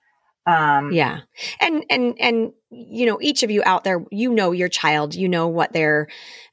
Yeah. 0.47 0.77
Um, 0.77 0.92
yeah. 0.92 1.21
And, 1.61 1.85
and, 1.90 2.14
and, 2.21 2.53
you 2.71 3.07
know, 3.07 3.19
each 3.21 3.42
of 3.42 3.51
you 3.51 3.62
out 3.66 3.85
there, 3.85 4.05
you 4.11 4.33
know, 4.33 4.53
your 4.53 4.69
child, 4.69 5.14
you 5.14 5.29
know 5.29 5.49
what 5.49 5.73
their, 5.73 6.09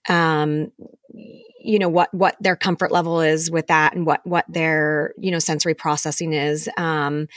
um, 0.09 0.71
you 1.11 1.79
know, 1.79 1.89
what, 1.89 2.11
what 2.13 2.35
their 2.39 2.55
comfort 2.55 2.91
level 2.91 3.21
is 3.21 3.51
with 3.51 3.67
that 3.67 3.95
and 3.95 4.05
what, 4.05 4.25
what 4.25 4.45
their, 4.49 5.13
you 5.17 5.31
know, 5.31 5.39
sensory 5.39 5.75
processing 5.75 6.33
is. 6.33 6.67
Um, 6.75 7.27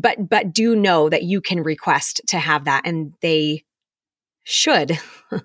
but 0.00 0.28
but 0.28 0.52
do 0.52 0.76
know 0.76 1.08
that 1.08 1.22
you 1.22 1.40
can 1.40 1.62
request 1.62 2.20
to 2.28 2.38
have 2.38 2.64
that 2.64 2.82
and 2.84 3.14
they 3.22 3.64
should 4.44 4.98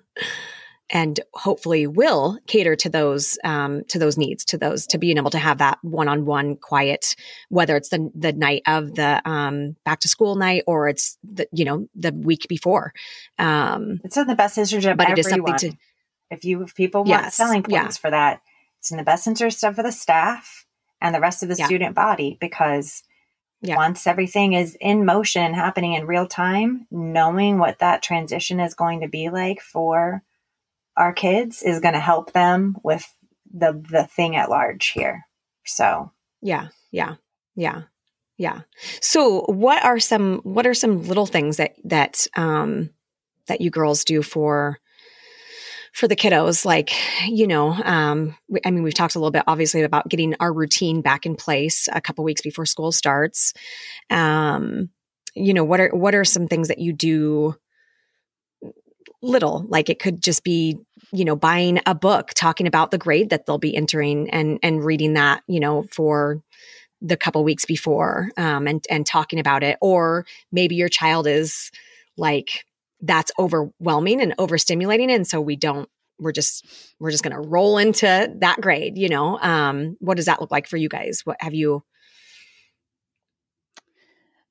and 0.90 1.18
hopefully 1.34 1.86
will 1.86 2.38
cater 2.46 2.76
to 2.76 2.88
those 2.88 3.38
um, 3.44 3.84
to 3.88 3.98
those 3.98 4.16
needs 4.16 4.44
to 4.44 4.58
those 4.58 4.86
to 4.86 4.98
being 4.98 5.18
able 5.18 5.30
to 5.30 5.38
have 5.38 5.58
that 5.58 5.78
one-on-one 5.82 6.56
quiet 6.56 7.16
whether 7.48 7.76
it's 7.76 7.88
the 7.88 8.10
the 8.14 8.32
night 8.32 8.62
of 8.66 8.94
the 8.94 9.20
um, 9.28 9.76
back 9.84 10.00
to 10.00 10.08
school 10.08 10.36
night 10.36 10.62
or 10.66 10.88
it's 10.88 11.18
the 11.24 11.48
you 11.52 11.64
know 11.64 11.88
the 11.94 12.12
week 12.12 12.46
before 12.48 12.92
um, 13.38 14.00
it's 14.04 14.16
in 14.16 14.26
the 14.26 14.34
best 14.34 14.58
interest 14.58 14.86
of 14.86 14.96
but 14.96 15.08
everyone. 15.08 15.18
it 15.18 15.20
is 15.20 15.28
something 15.28 15.56
to 15.56 15.76
if 16.30 16.44
you 16.44 16.62
if 16.62 16.74
people 16.74 17.00
want 17.00 17.24
yes, 17.24 17.34
selling 17.34 17.62
points 17.62 17.96
yeah. 17.96 18.00
for 18.00 18.10
that 18.10 18.40
it's 18.78 18.90
in 18.90 18.96
the 18.96 19.04
best 19.04 19.26
interest 19.26 19.64
of 19.64 19.76
the 19.76 19.92
staff 19.92 20.66
and 21.00 21.14
the 21.14 21.20
rest 21.20 21.42
of 21.42 21.48
the 21.48 21.56
yeah. 21.56 21.66
student 21.66 21.94
body 21.94 22.36
because 22.40 23.02
yeah. 23.60 23.76
once 23.76 24.06
everything 24.06 24.52
is 24.52 24.76
in 24.80 25.04
motion 25.04 25.42
and 25.42 25.54
happening 25.54 25.94
in 25.94 26.06
real 26.06 26.26
time 26.26 26.86
knowing 26.90 27.58
what 27.58 27.78
that 27.78 28.02
transition 28.02 28.60
is 28.60 28.74
going 28.74 29.00
to 29.00 29.08
be 29.08 29.28
like 29.28 29.60
for 29.60 30.22
our 30.96 31.12
kids 31.12 31.62
is 31.62 31.80
going 31.80 31.94
to 31.94 32.00
help 32.00 32.32
them 32.32 32.76
with 32.82 33.06
the 33.52 33.72
the 33.90 34.04
thing 34.04 34.36
at 34.36 34.50
large 34.50 34.88
here. 34.88 35.26
So. 35.64 36.12
Yeah 36.42 36.68
yeah 36.90 37.14
yeah 37.54 37.82
yeah. 38.36 38.62
So 39.00 39.42
what 39.46 39.84
are 39.84 39.98
some 39.98 40.40
what 40.42 40.66
are 40.66 40.74
some 40.74 41.02
little 41.02 41.26
things 41.26 41.56
that 41.56 41.74
that 41.84 42.26
um 42.36 42.90
that 43.46 43.60
you 43.60 43.70
girls 43.70 44.04
do 44.04 44.22
for 44.22 44.78
for 45.92 46.08
the 46.08 46.16
kiddos, 46.16 46.66
like, 46.66 46.92
you 47.26 47.46
know, 47.46 47.70
um, 47.70 48.36
I 48.66 48.70
mean, 48.70 48.82
we've 48.82 48.92
talked 48.92 49.14
a 49.14 49.18
little 49.18 49.30
bit 49.30 49.44
obviously 49.46 49.80
about 49.80 50.10
getting 50.10 50.34
our 50.40 50.52
routine 50.52 51.00
back 51.00 51.24
in 51.24 51.36
place 51.36 51.88
a 51.90 52.02
couple 52.02 52.22
weeks 52.22 52.42
before 52.42 52.66
school 52.66 52.92
starts. 52.92 53.54
Um, 54.10 54.90
you 55.34 55.54
know, 55.54 55.64
what 55.64 55.80
are, 55.80 55.88
what 55.94 56.14
are 56.14 56.22
some 56.22 56.48
things 56.48 56.68
that 56.68 56.80
you 56.80 56.92
do 56.92 57.56
little? 59.22 59.64
Like 59.68 59.88
it 59.88 59.98
could 59.98 60.22
just 60.22 60.44
be, 60.44 60.78
you 61.12 61.24
know, 61.24 61.36
buying 61.36 61.80
a 61.86 61.94
book, 61.94 62.32
talking 62.34 62.66
about 62.66 62.90
the 62.90 62.98
grade 62.98 63.30
that 63.30 63.46
they'll 63.46 63.58
be 63.58 63.76
entering 63.76 64.30
and, 64.30 64.58
and 64.62 64.84
reading 64.84 65.14
that, 65.14 65.42
you 65.46 65.60
know, 65.60 65.84
for 65.92 66.42
the 67.00 67.16
couple 67.16 67.44
weeks 67.44 67.64
before, 67.64 68.30
um, 68.36 68.66
and, 68.66 68.84
and 68.90 69.06
talking 69.06 69.38
about 69.38 69.62
it. 69.62 69.78
Or 69.80 70.24
maybe 70.50 70.76
your 70.76 70.88
child 70.88 71.26
is 71.26 71.70
like, 72.16 72.64
that's 73.00 73.30
overwhelming 73.38 74.20
and 74.20 74.36
overstimulating 74.38 75.10
and 75.10 75.26
so 75.26 75.40
we 75.40 75.56
don't 75.56 75.88
we're 76.18 76.32
just 76.32 76.66
we're 76.98 77.10
just 77.10 77.22
going 77.22 77.34
to 77.34 77.48
roll 77.48 77.76
into 77.78 78.32
that 78.38 78.60
grade 78.60 78.96
you 78.96 79.08
know 79.08 79.38
um 79.40 79.96
what 80.00 80.16
does 80.16 80.26
that 80.26 80.40
look 80.40 80.50
like 80.50 80.66
for 80.66 80.76
you 80.76 80.88
guys 80.88 81.20
what 81.24 81.36
have 81.40 81.54
you 81.54 81.82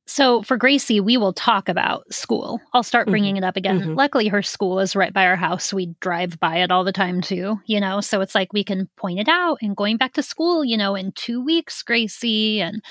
so 0.05 0.41
for 0.43 0.57
Gracie, 0.57 0.99
we 0.99 1.17
will 1.17 1.33
talk 1.33 1.67
about 1.67 2.11
school. 2.13 2.61
I'll 2.73 2.83
start 2.83 3.07
bringing 3.07 3.35
mm-hmm. 3.35 3.43
it 3.43 3.47
up 3.47 3.57
again. 3.57 3.79
Mm-hmm. 3.79 3.95
Luckily, 3.95 4.27
her 4.27 4.43
school 4.43 4.79
is 4.79 4.95
right 4.95 5.13
by 5.13 5.25
our 5.25 5.35
house. 5.35 5.73
We 5.73 5.95
drive 5.99 6.39
by 6.39 6.57
it 6.57 6.71
all 6.71 6.83
the 6.83 6.91
time 6.91 7.21
too, 7.21 7.59
you 7.65 7.79
know. 7.79 8.01
So 8.01 8.21
it's 8.21 8.35
like 8.35 8.53
we 8.53 8.63
can 8.63 8.89
point 8.97 9.19
it 9.19 9.27
out 9.27 9.57
and 9.61 9.75
going 9.75 9.97
back 9.97 10.13
to 10.13 10.23
school, 10.23 10.63
you 10.63 10.77
know, 10.77 10.95
in 10.95 11.11
two 11.13 11.43
weeks, 11.43 11.81
Gracie, 11.83 12.61
and 12.61 12.81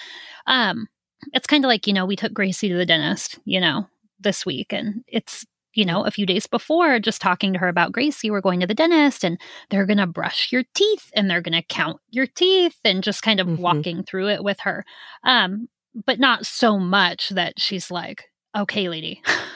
um, 0.46 0.88
it's 1.33 1.46
kind 1.46 1.64
of 1.64 1.68
like 1.68 1.87
you 1.87 1.92
know 1.92 2.05
we 2.05 2.16
took 2.16 2.33
Gracie 2.33 2.68
to 2.68 2.77
the 2.77 2.87
dentist, 2.87 3.38
you 3.44 3.61
know, 3.61 3.87
this 4.24 4.44
week. 4.44 4.72
And 4.72 5.05
it's, 5.07 5.46
you 5.74 5.85
know, 5.85 6.05
a 6.05 6.11
few 6.11 6.27
days 6.27 6.48
before, 6.48 6.98
just 6.98 7.22
talking 7.22 7.53
to 7.53 7.59
her 7.61 7.68
about 7.68 7.92
Gracie, 7.92 8.31
we're 8.31 8.40
going 8.40 8.61
to 8.61 8.66
the 8.66 8.74
dentist 8.74 9.22
and 9.22 9.38
they're 9.70 9.87
going 9.87 9.98
to 9.98 10.07
brush 10.07 10.50
your 10.50 10.64
teeth 10.74 11.11
and 11.14 11.31
they're 11.31 11.40
going 11.40 11.61
to 11.61 11.62
count 11.62 12.00
your 12.11 12.27
teeth 12.27 12.79
and 12.85 13.05
just 13.05 13.22
kind 13.22 13.38
of 13.38 13.46
mm-hmm. 13.46 13.62
walking 13.62 14.03
through 14.03 14.29
it 14.29 14.42
with 14.42 14.61
her. 14.61 14.85
Um, 15.22 15.68
but 16.07 16.18
not 16.18 16.46
so 16.46 16.78
much 16.78 17.30
that 17.30 17.54
she's 17.59 17.90
like, 17.90 18.24
okay, 18.57 18.88
lady, 18.88 19.22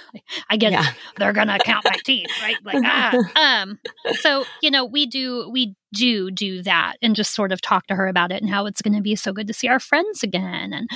I 0.51 0.57
get 0.57 0.73
yeah. 0.73 0.88
it. 0.88 0.94
They're 1.16 1.33
gonna 1.33 1.59
count 1.59 1.85
my 1.85 1.97
teeth, 2.05 2.31
right? 2.42 2.57
Like 2.64 2.79
ah. 2.85 3.16
Um. 3.37 3.79
So 4.21 4.44
you 4.62 4.71
know, 4.71 4.85
we 4.85 5.07
do 5.07 5.49
we 5.51 5.77
do 5.92 6.31
do 6.31 6.62
that, 6.62 6.97
and 7.03 7.16
just 7.16 7.35
sort 7.35 7.53
of 7.53 7.61
talk 7.61 7.87
to 7.87 7.94
her 7.94 8.07
about 8.09 8.31
it 8.33 8.42
and 8.42 8.51
how 8.51 8.66
it's 8.66 8.83
going 8.83 8.94
to 8.94 9.01
be 9.01 9.16
so 9.16 9.33
good 9.33 9.47
to 9.47 9.55
see 9.55 9.68
our 9.68 9.81
friends 9.81 10.23
again, 10.23 10.73
and 10.73 10.88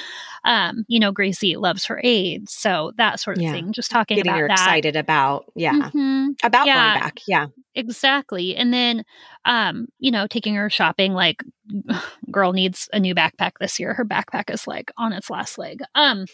um, 0.45 0.85
you 0.89 1.01
know, 1.01 1.13
Gracie 1.13 1.57
loves 1.57 1.85
her 1.87 2.01
aides, 2.03 2.53
so 2.53 2.93
that 2.97 3.21
sort 3.21 3.37
of 3.37 3.43
yeah. 3.43 3.53
thing. 3.53 3.73
Just 3.73 3.91
talking 3.91 4.17
Getting 4.17 4.31
about 4.31 4.41
her 4.41 4.49
that. 4.49 4.59
excited 4.59 4.97
about, 4.97 5.47
yeah, 5.55 5.91
mm-hmm. 5.91 6.31
about 6.43 6.67
yeah. 6.67 6.93
going 6.93 7.01
back, 7.01 7.21
yeah, 7.27 7.47
exactly. 7.75 8.57
And 8.57 8.73
then, 8.73 9.05
um, 9.45 9.89
you 9.99 10.11
know, 10.11 10.27
taking 10.27 10.55
her 10.55 10.69
shopping. 10.69 11.13
Like, 11.13 11.43
girl 12.31 12.53
needs 12.53 12.89
a 12.93 13.01
new 13.01 13.15
backpack 13.15 13.53
this 13.61 13.79
year. 13.81 13.95
Her 13.95 14.05
backpack 14.05 14.53
is 14.53 14.67
like 14.67 14.91
on 14.97 15.13
its 15.13 15.31
last 15.31 15.59
leg. 15.59 15.81
Um. 15.95 16.27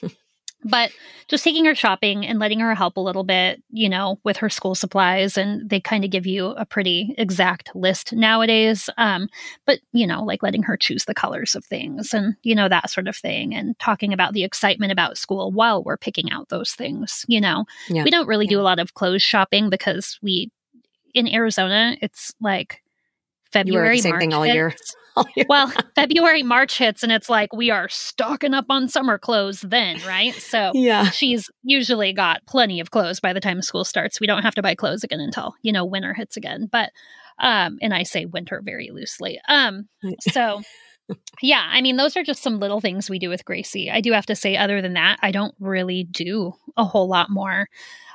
But 0.64 0.90
just 1.28 1.44
taking 1.44 1.64
her 1.64 1.74
shopping 1.74 2.26
and 2.26 2.38
letting 2.38 2.60
her 2.60 2.74
help 2.74 2.96
a 2.96 3.00
little 3.00 3.22
bit, 3.22 3.62
you 3.70 3.88
know, 3.88 4.18
with 4.24 4.36
her 4.38 4.48
school 4.48 4.74
supplies. 4.74 5.36
And 5.36 5.68
they 5.68 5.80
kind 5.80 6.04
of 6.04 6.10
give 6.10 6.26
you 6.26 6.48
a 6.48 6.66
pretty 6.66 7.14
exact 7.16 7.74
list 7.74 8.12
nowadays. 8.12 8.90
Um, 8.98 9.28
but, 9.66 9.78
you 9.92 10.06
know, 10.06 10.22
like 10.22 10.42
letting 10.42 10.62
her 10.64 10.76
choose 10.76 11.04
the 11.04 11.14
colors 11.14 11.54
of 11.54 11.64
things 11.64 12.12
and, 12.12 12.34
you 12.42 12.54
know, 12.54 12.68
that 12.68 12.90
sort 12.90 13.08
of 13.08 13.16
thing. 13.16 13.54
And 13.54 13.78
talking 13.78 14.12
about 14.12 14.32
the 14.32 14.44
excitement 14.44 14.90
about 14.90 15.18
school 15.18 15.52
while 15.52 15.84
we're 15.84 15.96
picking 15.96 16.30
out 16.32 16.48
those 16.48 16.72
things, 16.72 17.24
you 17.28 17.40
know. 17.40 17.64
Yeah. 17.88 18.04
We 18.04 18.10
don't 18.10 18.26
really 18.26 18.46
yeah. 18.46 18.56
do 18.56 18.60
a 18.60 18.62
lot 18.62 18.80
of 18.80 18.94
clothes 18.94 19.22
shopping 19.22 19.70
because 19.70 20.18
we, 20.22 20.50
in 21.14 21.28
Arizona, 21.28 21.96
it's 22.02 22.34
like 22.40 22.82
February, 23.52 23.98
same 23.98 24.10
March 24.10 24.20
thing 24.20 24.32
all 24.34 24.46
year. 24.46 24.74
well, 25.48 25.72
February, 25.94 26.42
March 26.42 26.78
hits, 26.78 27.02
and 27.02 27.10
it's 27.10 27.28
like 27.28 27.52
we 27.52 27.70
are 27.70 27.88
stocking 27.88 28.54
up 28.54 28.66
on 28.70 28.88
summer 28.88 29.18
clothes 29.18 29.62
then, 29.62 29.98
right? 30.06 30.34
So 30.34 30.72
yeah, 30.74 31.10
she's 31.10 31.50
usually 31.62 32.12
got 32.12 32.46
plenty 32.46 32.80
of 32.80 32.90
clothes 32.90 33.20
by 33.20 33.32
the 33.32 33.40
time 33.40 33.62
school 33.62 33.84
starts. 33.84 34.20
We 34.20 34.26
don't 34.26 34.42
have 34.42 34.54
to 34.56 34.62
buy 34.62 34.74
clothes 34.74 35.04
again 35.04 35.20
until 35.20 35.54
you 35.62 35.72
know 35.72 35.84
winter 35.84 36.14
hits 36.14 36.36
again. 36.36 36.68
But 36.70 36.90
um, 37.40 37.78
and 37.80 37.94
I 37.94 38.02
say 38.02 38.26
winter 38.26 38.60
very 38.64 38.90
loosely. 38.92 39.40
Um, 39.48 39.88
so 40.20 40.62
yeah, 41.42 41.66
I 41.70 41.80
mean, 41.80 41.96
those 41.96 42.16
are 42.16 42.22
just 42.22 42.42
some 42.42 42.60
little 42.60 42.80
things 42.80 43.08
we 43.08 43.18
do 43.18 43.28
with 43.28 43.44
Gracie. 43.44 43.90
I 43.90 44.00
do 44.00 44.12
have 44.12 44.26
to 44.26 44.36
say, 44.36 44.56
other 44.56 44.82
than 44.82 44.94
that, 44.94 45.18
I 45.22 45.30
don't 45.30 45.54
really 45.58 46.04
do 46.04 46.52
a 46.76 46.84
whole 46.84 47.08
lot 47.08 47.30
more. 47.30 47.66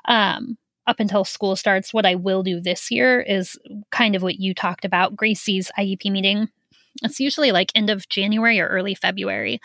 Um, 0.06 0.58
up 0.86 1.00
until 1.00 1.24
school 1.24 1.56
starts, 1.56 1.94
what 1.94 2.06
I 2.06 2.16
will 2.16 2.44
do 2.44 2.60
this 2.60 2.92
year 2.92 3.22
is 3.22 3.58
kind 3.92 4.16
of 4.16 4.22
what 4.22 4.40
you 4.40 4.54
talked 4.54 4.86
about 4.86 5.16
Gracie's 5.16 5.72
IEP 5.78 6.12
meeting 6.12 6.50
it's 7.02 7.20
usually 7.20 7.52
like 7.52 7.72
end 7.74 7.90
of 7.90 8.08
January 8.10 8.60
or 8.60 8.68
early 8.68 8.94
February. 8.94 9.60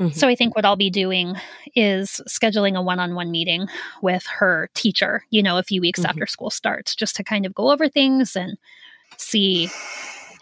Mm-hmm. 0.00 0.16
So 0.16 0.26
I 0.26 0.34
think 0.34 0.56
what 0.56 0.64
I'll 0.64 0.76
be 0.76 0.90
doing 0.90 1.36
is 1.76 2.20
scheduling 2.28 2.76
a 2.76 2.82
one 2.82 2.98
on 2.98 3.14
one 3.14 3.30
meeting 3.30 3.68
with 4.02 4.26
her 4.26 4.68
teacher, 4.74 5.24
you 5.30 5.42
know, 5.42 5.58
a 5.58 5.62
few 5.62 5.80
weeks 5.80 6.00
mm-hmm. 6.00 6.10
after 6.10 6.26
school 6.26 6.50
starts, 6.50 6.94
just 6.96 7.14
to 7.16 7.24
kind 7.24 7.46
of 7.46 7.54
go 7.54 7.70
over 7.70 7.88
things 7.88 8.34
and 8.34 8.58
see 9.18 9.70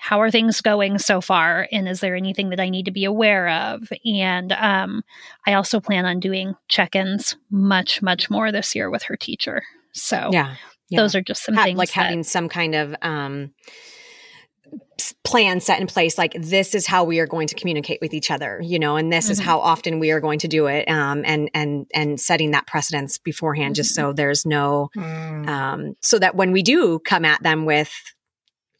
how 0.00 0.20
are 0.20 0.30
things 0.30 0.60
going 0.60 0.98
so 0.98 1.20
far 1.20 1.68
and 1.70 1.88
is 1.88 2.00
there 2.00 2.16
anything 2.16 2.48
that 2.48 2.58
i 2.58 2.70
need 2.70 2.86
to 2.86 2.90
be 2.90 3.04
aware 3.04 3.50
of 3.50 3.92
and 4.04 4.50
um, 4.52 5.04
i 5.46 5.52
also 5.52 5.78
plan 5.78 6.06
on 6.06 6.18
doing 6.18 6.56
check-ins 6.68 7.36
much 7.50 8.00
much 8.00 8.30
more 8.30 8.50
this 8.50 8.74
year 8.74 8.90
with 8.90 9.02
her 9.02 9.16
teacher 9.16 9.62
so 9.92 10.30
yeah, 10.32 10.54
yeah. 10.88 11.00
those 11.00 11.14
are 11.14 11.22
just 11.22 11.44
some 11.44 11.54
ha- 11.54 11.64
things 11.64 11.78
like 11.78 11.88
that, 11.90 12.04
having 12.04 12.22
some 12.22 12.48
kind 12.48 12.74
of 12.74 12.94
um, 13.02 13.52
plan 15.24 15.60
set 15.60 15.80
in 15.80 15.86
place 15.86 16.16
like 16.16 16.34
this 16.38 16.74
is 16.74 16.86
how 16.86 17.04
we 17.04 17.18
are 17.18 17.26
going 17.26 17.46
to 17.46 17.54
communicate 17.54 17.98
with 18.00 18.14
each 18.14 18.30
other 18.30 18.60
you 18.62 18.78
know 18.78 18.96
and 18.96 19.12
this 19.12 19.26
mm-hmm. 19.26 19.32
is 19.32 19.40
how 19.40 19.58
often 19.60 19.98
we 19.98 20.10
are 20.10 20.20
going 20.20 20.38
to 20.38 20.48
do 20.48 20.66
it 20.66 20.88
um, 20.88 21.22
and 21.24 21.50
and 21.54 21.86
and 21.94 22.20
setting 22.20 22.52
that 22.52 22.66
precedence 22.66 23.18
beforehand 23.18 23.74
mm-hmm. 23.74 23.82
just 23.82 23.94
so 23.94 24.12
there's 24.12 24.46
no 24.46 24.88
mm. 24.96 25.48
um, 25.48 25.94
so 26.00 26.18
that 26.18 26.34
when 26.34 26.52
we 26.52 26.62
do 26.62 26.98
come 27.00 27.24
at 27.24 27.42
them 27.42 27.64
with 27.64 27.92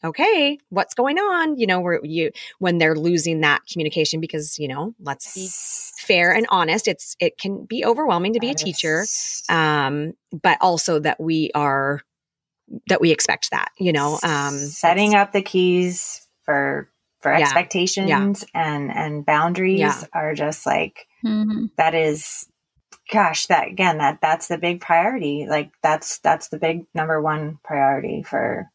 okay, 0.03 0.57
what's 0.69 0.93
going 0.93 1.17
on? 1.17 1.57
You 1.57 1.67
know, 1.67 1.79
where 1.79 1.99
you 2.03 2.31
when 2.59 2.77
they're 2.77 2.95
losing 2.95 3.41
that 3.41 3.61
communication 3.71 4.19
because, 4.19 4.59
you 4.59 4.67
know, 4.67 4.93
let's 4.99 5.33
be 5.33 5.47
fair 6.05 6.33
and 6.33 6.45
honest. 6.49 6.87
It's 6.87 7.15
it 7.19 7.37
can 7.37 7.65
be 7.65 7.85
overwhelming 7.85 8.33
to 8.33 8.39
be 8.39 8.49
a 8.49 8.55
teacher. 8.55 9.05
Um, 9.49 10.13
but 10.31 10.57
also 10.61 10.99
that 10.99 11.19
we 11.19 11.51
are 11.55 12.01
that 12.87 13.01
we 13.01 13.11
expect 13.11 13.51
that, 13.51 13.69
you 13.77 13.91
know. 13.91 14.19
Um 14.23 14.57
setting 14.57 15.15
up 15.15 15.31
the 15.31 15.41
keys 15.41 16.27
for 16.43 16.89
for 17.23 17.31
yeah, 17.31 17.39
expectations 17.39 18.09
yeah. 18.09 18.21
and 18.53 18.91
and 18.91 19.25
boundaries 19.25 19.79
yeah. 19.79 20.03
are 20.13 20.35
just 20.35 20.65
like 20.65 21.07
mm-hmm. 21.25 21.67
that 21.77 21.95
is 21.95 22.45
gosh 23.11 23.47
that 23.47 23.69
again 23.69 23.97
that 23.97 24.19
that's 24.21 24.49
the 24.49 24.57
big 24.57 24.81
priority 24.81 25.47
like 25.49 25.71
that's 25.81 26.19
that's 26.19 26.49
the 26.49 26.57
big 26.57 26.85
number 26.93 27.21
one 27.21 27.57
priority 27.63 28.23
for 28.23 28.69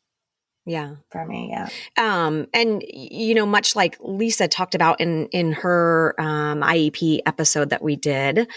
yeah. 0.69 0.97
for 1.11 1.25
me 1.27 1.49
yeah. 1.51 1.69
Um 1.97 2.47
and 2.53 2.83
you 2.89 3.35
know 3.35 3.47
much 3.47 3.75
like 3.75 3.97
lisa 4.01 4.49
talked 4.49 4.75
about 4.75 5.01
in 5.01 5.27
in 5.29 5.53
her 5.53 6.15
um 6.19 6.61
iep 6.61 7.21
episode 7.27 7.71
that 7.71 7.83
we 7.83 7.97
did 7.97 8.49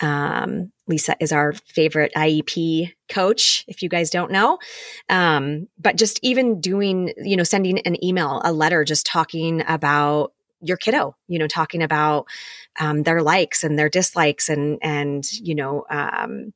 um 0.00 0.72
lisa 0.86 1.16
is 1.20 1.32
our 1.32 1.52
favorite 1.52 2.12
iep 2.16 2.92
coach 3.08 3.64
if 3.68 3.82
you 3.82 3.88
guys 3.88 4.10
don't 4.10 4.30
know. 4.30 4.58
Um 5.08 5.68
but 5.78 5.96
just 5.96 6.20
even 6.22 6.60
doing 6.60 7.12
you 7.18 7.36
know 7.36 7.44
sending 7.44 7.78
an 7.80 8.02
email 8.04 8.40
a 8.44 8.52
letter 8.52 8.84
just 8.84 9.06
talking 9.06 9.62
about 9.66 10.32
your 10.62 10.76
kiddo 10.76 11.14
you 11.28 11.38
know 11.38 11.46
talking 11.46 11.82
about 11.82 12.26
um, 12.78 13.02
their 13.02 13.22
likes 13.22 13.64
and 13.64 13.78
their 13.78 13.88
dislikes 13.88 14.48
and 14.48 14.78
and 14.82 15.30
you 15.32 15.54
know 15.54 15.84
um, 15.90 16.52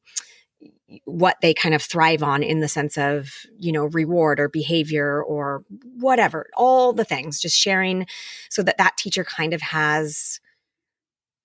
what 1.05 1.37
they 1.41 1.55
kind 1.55 1.75
of 1.75 1.83
thrive 1.83 2.23
on 2.23 2.43
in 2.43 2.61
the 2.61 2.69
sense 2.69 2.99
of, 2.99 3.33
you 3.59 3.73
know, 3.73 3.85
reward 3.85 4.41
or 4.41 4.49
behavior 4.49 5.23
or 5.23 5.63
whatever, 5.99 6.49
all 6.57 6.93
the 6.93 7.05
things, 7.05 7.41
just 7.41 7.57
sharing 7.57 8.07
so 8.49 8.63
that 8.63 8.79
that 8.79 8.97
teacher 8.97 9.25
kind 9.25 9.55
of 9.55 9.61
has 9.61 10.41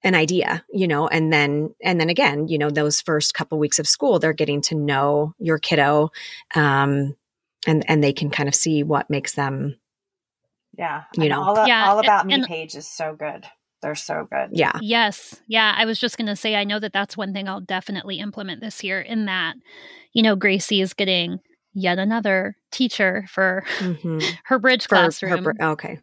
an 0.03 0.15
idea, 0.15 0.63
you 0.71 0.87
know, 0.87 1.07
and 1.07 1.33
then, 1.33 1.73
and 1.83 1.99
then 1.99 2.09
again, 2.09 2.47
you 2.47 2.57
know, 2.57 2.69
those 2.69 3.01
first 3.01 3.33
couple 3.33 3.57
weeks 3.57 3.79
of 3.79 3.87
school, 3.87 4.19
they're 4.19 4.33
getting 4.33 4.61
to 4.61 4.75
know 4.75 5.33
your 5.39 5.57
kiddo. 5.57 6.11
Um, 6.53 7.15
and, 7.67 7.83
and 7.89 8.03
they 8.03 8.13
can 8.13 8.29
kind 8.29 8.47
of 8.47 8.53
see 8.53 8.83
what 8.83 9.09
makes 9.09 9.33
them, 9.33 9.77
yeah, 10.77 11.03
you 11.15 11.29
know, 11.29 11.41
all, 11.41 11.67
yeah, 11.67 11.89
all 11.89 11.99
about 11.99 12.21
and, 12.21 12.27
me 12.27 12.33
and, 12.35 12.45
page 12.45 12.75
is 12.75 12.87
so 12.87 13.15
good. 13.15 13.45
They're 13.85 13.93
so 13.93 14.27
good. 14.31 14.49
Yeah. 14.51 14.79
Yes. 14.81 15.39
Yeah. 15.47 15.75
I 15.77 15.85
was 15.85 15.99
just 15.99 16.17
going 16.17 16.25
to 16.25 16.35
say, 16.35 16.55
I 16.55 16.63
know 16.63 16.79
that 16.79 16.91
that's 16.91 17.15
one 17.15 17.33
thing 17.33 17.47
I'll 17.47 17.61
definitely 17.61 18.17
implement 18.17 18.59
this 18.59 18.83
year 18.83 18.99
in 18.99 19.25
that, 19.25 19.57
you 20.11 20.23
know, 20.23 20.35
Gracie 20.35 20.81
is 20.81 20.95
getting 20.95 21.39
yet 21.75 21.99
another 21.99 22.57
teacher 22.71 23.27
for 23.29 23.63
mm-hmm. 23.77 24.17
her 24.45 24.57
bridge 24.57 24.87
for 24.87 24.95
classroom. 24.95 25.43
Her, 25.43 25.53
okay. 25.61 25.99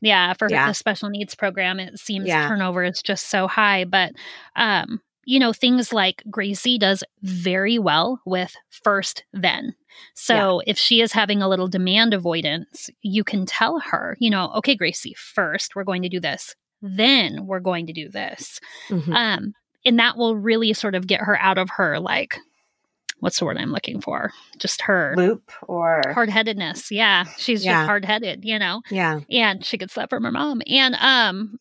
Yeah. 0.00 0.34
For 0.34 0.48
yeah. 0.48 0.68
the 0.68 0.74
special 0.74 1.08
needs 1.08 1.34
program, 1.34 1.80
it 1.80 1.98
seems 1.98 2.28
yeah. 2.28 2.46
turnover 2.46 2.84
is 2.84 3.02
just 3.02 3.26
so 3.26 3.48
high. 3.48 3.84
But, 3.84 4.12
um, 4.54 5.00
you 5.24 5.40
know, 5.40 5.52
things 5.52 5.92
like 5.92 6.22
Gracie 6.30 6.78
does 6.78 7.02
very 7.20 7.80
well 7.80 8.20
with 8.24 8.54
first 8.70 9.24
then. 9.32 9.74
So 10.14 10.60
yeah. 10.60 10.70
if 10.70 10.78
she 10.78 11.00
is 11.00 11.10
having 11.10 11.42
a 11.42 11.48
little 11.48 11.66
demand 11.66 12.14
avoidance, 12.14 12.90
you 13.02 13.24
can 13.24 13.44
tell 13.44 13.80
her, 13.80 14.16
you 14.20 14.30
know, 14.30 14.52
okay, 14.54 14.76
Gracie, 14.76 15.16
first 15.18 15.74
we're 15.74 15.82
going 15.82 16.02
to 16.02 16.08
do 16.08 16.20
this 16.20 16.54
then 16.84 17.46
we're 17.46 17.60
going 17.60 17.86
to 17.86 17.92
do 17.92 18.08
this. 18.08 18.60
Mm-hmm. 18.88 19.12
Um, 19.12 19.54
and 19.84 19.98
that 19.98 20.16
will 20.16 20.36
really 20.36 20.72
sort 20.72 20.94
of 20.94 21.06
get 21.06 21.20
her 21.20 21.38
out 21.40 21.58
of 21.58 21.70
her 21.70 21.98
like 21.98 22.36
what's 23.20 23.38
the 23.38 23.46
word 23.46 23.56
I'm 23.56 23.72
looking 23.72 24.02
for? 24.02 24.32
Just 24.58 24.82
her 24.82 25.14
loop 25.16 25.50
or 25.62 26.02
hard 26.12 26.28
headedness. 26.28 26.90
Yeah. 26.90 27.24
She's 27.38 27.64
yeah. 27.64 27.72
just 27.80 27.86
hard 27.86 28.04
headed, 28.04 28.44
you 28.44 28.58
know? 28.58 28.82
Yeah. 28.90 29.20
And 29.30 29.64
she 29.64 29.78
gets 29.78 29.94
that 29.94 30.10
from 30.10 30.24
her 30.24 30.30
mom. 30.30 30.60
And 30.66 30.94
um 31.00 31.58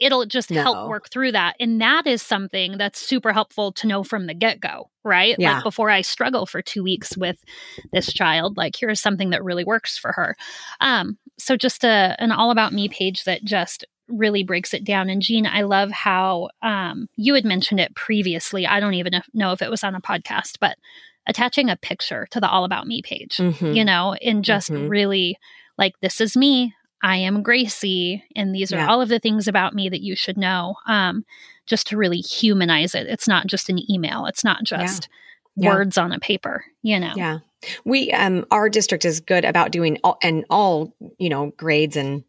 it'll 0.00 0.26
just 0.26 0.50
no. 0.50 0.62
help 0.62 0.88
work 0.88 1.10
through 1.10 1.32
that. 1.32 1.54
And 1.60 1.80
that 1.80 2.06
is 2.06 2.20
something 2.20 2.78
that's 2.78 3.00
super 3.00 3.32
helpful 3.32 3.72
to 3.72 3.86
know 3.86 4.02
from 4.02 4.26
the 4.26 4.34
get 4.34 4.60
go, 4.60 4.90
right? 5.04 5.36
Yeah. 5.38 5.54
Like 5.54 5.64
before 5.64 5.90
I 5.90 6.00
struggle 6.00 6.46
for 6.46 6.62
two 6.62 6.82
weeks 6.82 7.16
with 7.16 7.44
this 7.92 8.12
child, 8.12 8.56
like 8.56 8.76
here's 8.76 9.00
something 9.00 9.30
that 9.30 9.44
really 9.44 9.64
works 9.64 9.96
for 9.96 10.12
her. 10.12 10.36
Um, 10.80 11.18
so 11.38 11.56
just 11.56 11.84
a 11.84 12.16
an 12.18 12.32
all 12.32 12.50
about 12.50 12.72
me 12.72 12.88
page 12.88 13.24
that 13.24 13.44
just 13.44 13.84
really 14.08 14.42
breaks 14.42 14.74
it 14.74 14.84
down. 14.84 15.08
And 15.08 15.22
Jean, 15.22 15.46
I 15.46 15.62
love 15.62 15.90
how 15.90 16.50
um, 16.62 17.08
you 17.16 17.34
had 17.34 17.44
mentioned 17.44 17.80
it 17.80 17.94
previously. 17.94 18.66
I 18.66 18.80
don't 18.80 18.94
even 18.94 19.22
know 19.32 19.52
if 19.52 19.62
it 19.62 19.70
was 19.70 19.84
on 19.84 19.94
a 19.94 20.00
podcast, 20.00 20.58
but 20.60 20.76
attaching 21.26 21.70
a 21.70 21.76
picture 21.76 22.26
to 22.30 22.40
the 22.40 22.48
All 22.48 22.64
About 22.64 22.86
Me 22.86 23.02
page, 23.02 23.36
mm-hmm. 23.38 23.72
you 23.72 23.84
know, 23.84 24.14
and 24.14 24.44
just 24.44 24.70
mm-hmm. 24.70 24.88
really 24.88 25.38
like, 25.78 25.94
this 26.00 26.20
is 26.20 26.36
me. 26.36 26.74
I 27.02 27.16
am 27.16 27.42
Gracie, 27.42 28.24
and 28.34 28.54
these 28.54 28.72
are 28.72 28.76
yeah. 28.76 28.88
all 28.88 29.02
of 29.02 29.10
the 29.10 29.18
things 29.18 29.46
about 29.46 29.74
me 29.74 29.90
that 29.90 30.00
you 30.00 30.16
should 30.16 30.38
know. 30.38 30.76
Um, 30.86 31.24
just 31.66 31.86
to 31.88 31.96
really 31.96 32.18
humanize 32.18 32.94
it. 32.94 33.06
It's 33.06 33.28
not 33.28 33.46
just 33.46 33.68
an 33.68 33.78
email. 33.90 34.26
It's 34.26 34.44
not 34.44 34.64
just 34.64 35.08
yeah. 35.56 35.74
words 35.74 35.96
yeah. 35.96 36.04
on 36.04 36.12
a 36.12 36.18
paper. 36.18 36.64
You 36.82 37.00
know. 37.00 37.12
Yeah, 37.16 37.38
we 37.84 38.10
um, 38.12 38.46
our 38.50 38.68
district 38.68 39.04
is 39.04 39.20
good 39.20 39.44
about 39.44 39.70
doing 39.70 39.98
all 40.04 40.18
and 40.22 40.44
all 40.50 40.94
you 41.18 41.28
know 41.28 41.52
grades 41.56 41.96
and 41.96 42.24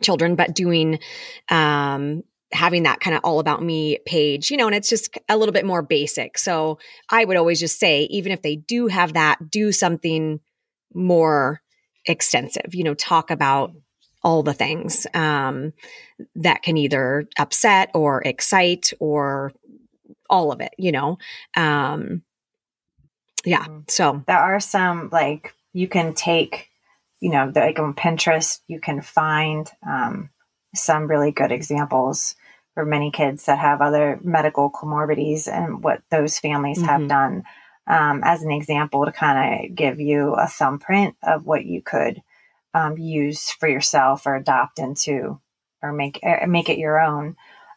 children, 0.00 0.36
but 0.36 0.54
doing, 0.54 0.98
um, 1.48 2.22
having 2.52 2.82
that 2.82 3.00
kind 3.00 3.16
of 3.16 3.22
all 3.24 3.40
about 3.40 3.62
me 3.62 3.98
page, 4.06 4.50
you 4.50 4.56
know, 4.56 4.66
and 4.66 4.74
it's 4.74 4.88
just 4.88 5.16
a 5.28 5.36
little 5.36 5.52
bit 5.52 5.64
more 5.64 5.82
basic. 5.82 6.38
So 6.38 6.78
I 7.10 7.24
would 7.24 7.36
always 7.36 7.60
just 7.60 7.78
say, 7.78 8.02
even 8.04 8.32
if 8.32 8.42
they 8.42 8.56
do 8.56 8.88
have 8.88 9.14
that, 9.14 9.50
do 9.50 9.72
something 9.72 10.40
more 10.94 11.62
extensive, 12.06 12.74
you 12.74 12.84
know, 12.84 12.94
talk 12.94 13.30
about 13.30 13.72
all 14.22 14.42
the 14.42 14.54
things 14.54 15.06
um, 15.14 15.72
that 16.36 16.62
can 16.62 16.76
either 16.76 17.28
upset 17.38 17.90
or 17.94 18.22
excite 18.22 18.92
or 19.00 19.52
all 20.30 20.52
of 20.52 20.60
it, 20.60 20.72
you 20.78 20.92
know. 20.92 21.18
Um, 21.56 22.22
yeah. 23.44 23.64
Mm-hmm. 23.64 23.80
So 23.88 24.22
there 24.26 24.38
are 24.38 24.60
some 24.60 25.08
like 25.10 25.54
you 25.72 25.88
can 25.88 26.14
take 26.14 26.68
you 27.22 27.30
know, 27.30 27.52
like 27.54 27.78
on 27.78 27.94
Pinterest, 27.94 28.58
you 28.66 28.80
can 28.80 29.00
find 29.00 29.70
um, 29.88 30.28
some 30.74 31.06
really 31.06 31.30
good 31.30 31.52
examples 31.52 32.34
for 32.74 32.84
many 32.84 33.12
kids 33.12 33.46
that 33.46 33.60
have 33.60 33.80
other 33.80 34.18
medical 34.24 34.72
comorbidities 34.72 35.46
and 35.46 35.84
what 35.84 36.02
those 36.10 36.40
families 36.40 36.78
mm-hmm. 36.78 36.88
have 36.88 37.08
done 37.08 37.44
um, 37.86 38.22
as 38.24 38.42
an 38.42 38.50
example 38.50 39.04
to 39.04 39.12
kind 39.12 39.70
of 39.70 39.76
give 39.76 40.00
you 40.00 40.32
a 40.34 40.48
thumbprint 40.48 41.14
of 41.22 41.46
what 41.46 41.64
you 41.64 41.80
could 41.80 42.20
um, 42.74 42.98
use 42.98 43.52
for 43.52 43.68
yourself 43.68 44.26
or 44.26 44.34
adopt 44.34 44.80
into 44.80 45.40
or 45.80 45.92
make 45.92 46.18
or 46.24 46.48
make 46.48 46.68
it 46.68 46.78
your 46.78 46.98
own. 46.98 47.36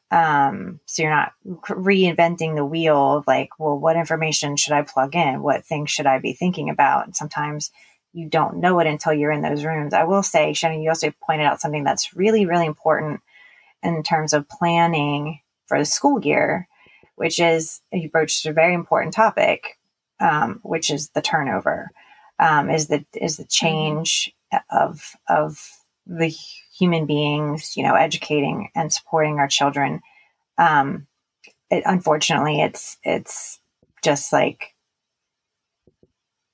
Um, 0.10 0.80
so 0.88 1.04
you're 1.04 1.12
not 1.12 1.34
reinventing 1.46 2.56
the 2.56 2.66
wheel 2.66 3.18
of 3.18 3.28
like, 3.28 3.50
well, 3.60 3.78
what 3.78 3.96
information 3.96 4.56
should 4.56 4.74
I 4.74 4.82
plug 4.82 5.16
in? 5.16 5.44
What 5.44 5.66
things 5.66 5.92
should 5.92 6.08
I 6.08 6.18
be 6.18 6.34
thinking 6.34 6.72
about? 6.72 7.06
And 7.06 7.16
sometimes 7.16 7.70
you 8.16 8.30
don't 8.30 8.58
know 8.58 8.80
it 8.80 8.88
until 8.88 9.14
you're 9.14 9.32
in 9.32 9.42
those 9.42 9.66
rooms. 9.66 9.94
I 9.94 10.06
will 10.06 10.24
say, 10.24 10.54
Shannon, 10.54 10.82
you 10.82 10.90
also 10.90 11.12
pointed 11.28 11.46
out 11.46 11.60
something 11.60 11.84
that's 11.84 12.16
really, 12.16 12.46
really 12.46 12.66
important 12.66 13.20
in 13.84 14.04
terms 14.04 14.32
of 14.32 14.48
planning 14.48 15.42
for 15.68 15.78
the 15.78 15.86
school 15.86 16.22
year, 16.22 16.68
which 17.16 17.40
is 17.40 17.82
you 17.92 18.10
broached 18.10 18.46
a 18.46 18.54
very 18.54 18.74
important 18.74 19.14
topic, 19.14 19.78
um, 20.22 20.62
which 20.64 20.90
is 20.90 21.10
the 21.10 21.22
turnover, 21.22 21.92
um, 22.40 22.70
is 22.70 22.88
the 22.88 23.06
is 23.14 23.36
the 23.36 23.44
mm-hmm. 23.44 23.68
change 23.68 24.34
of 24.72 25.12
of 25.28 25.70
the 26.08 26.34
human 26.78 27.06
beings, 27.06 27.76
you 27.76 27.84
know, 27.84 27.96
educating 27.96 28.70
and 28.76 28.94
supporting 28.94 29.40
our 29.40 29.48
children. 29.50 30.02
Um, 30.58 31.08
it, 31.70 31.84
unfortunately, 31.86 32.62
it's 32.62 32.98
it's 33.04 33.60
just 34.02 34.32
like 34.32 34.74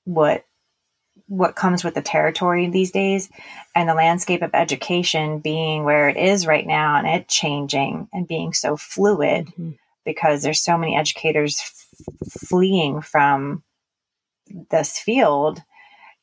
what 0.04 0.44
what 1.26 1.56
comes 1.56 1.84
with 1.84 1.94
the 1.94 2.02
territory 2.02 2.68
these 2.68 2.90
days 2.90 3.30
and 3.74 3.88
the 3.88 3.94
landscape 3.94 4.42
of 4.42 4.50
education 4.54 5.38
being 5.38 5.84
where 5.84 6.08
it 6.08 6.16
is 6.16 6.46
right 6.46 6.66
now 6.66 6.96
and 6.96 7.06
it 7.06 7.28
changing 7.28 8.08
and 8.12 8.28
being 8.28 8.52
so 8.52 8.76
fluid 8.76 9.46
mm-hmm. 9.46 9.70
because 10.04 10.42
there's 10.42 10.60
so 10.60 10.76
many 10.76 10.96
educators 10.96 11.60
f- 11.60 12.28
fleeing 12.48 13.00
from 13.00 13.62
this 14.70 14.98
field 14.98 15.62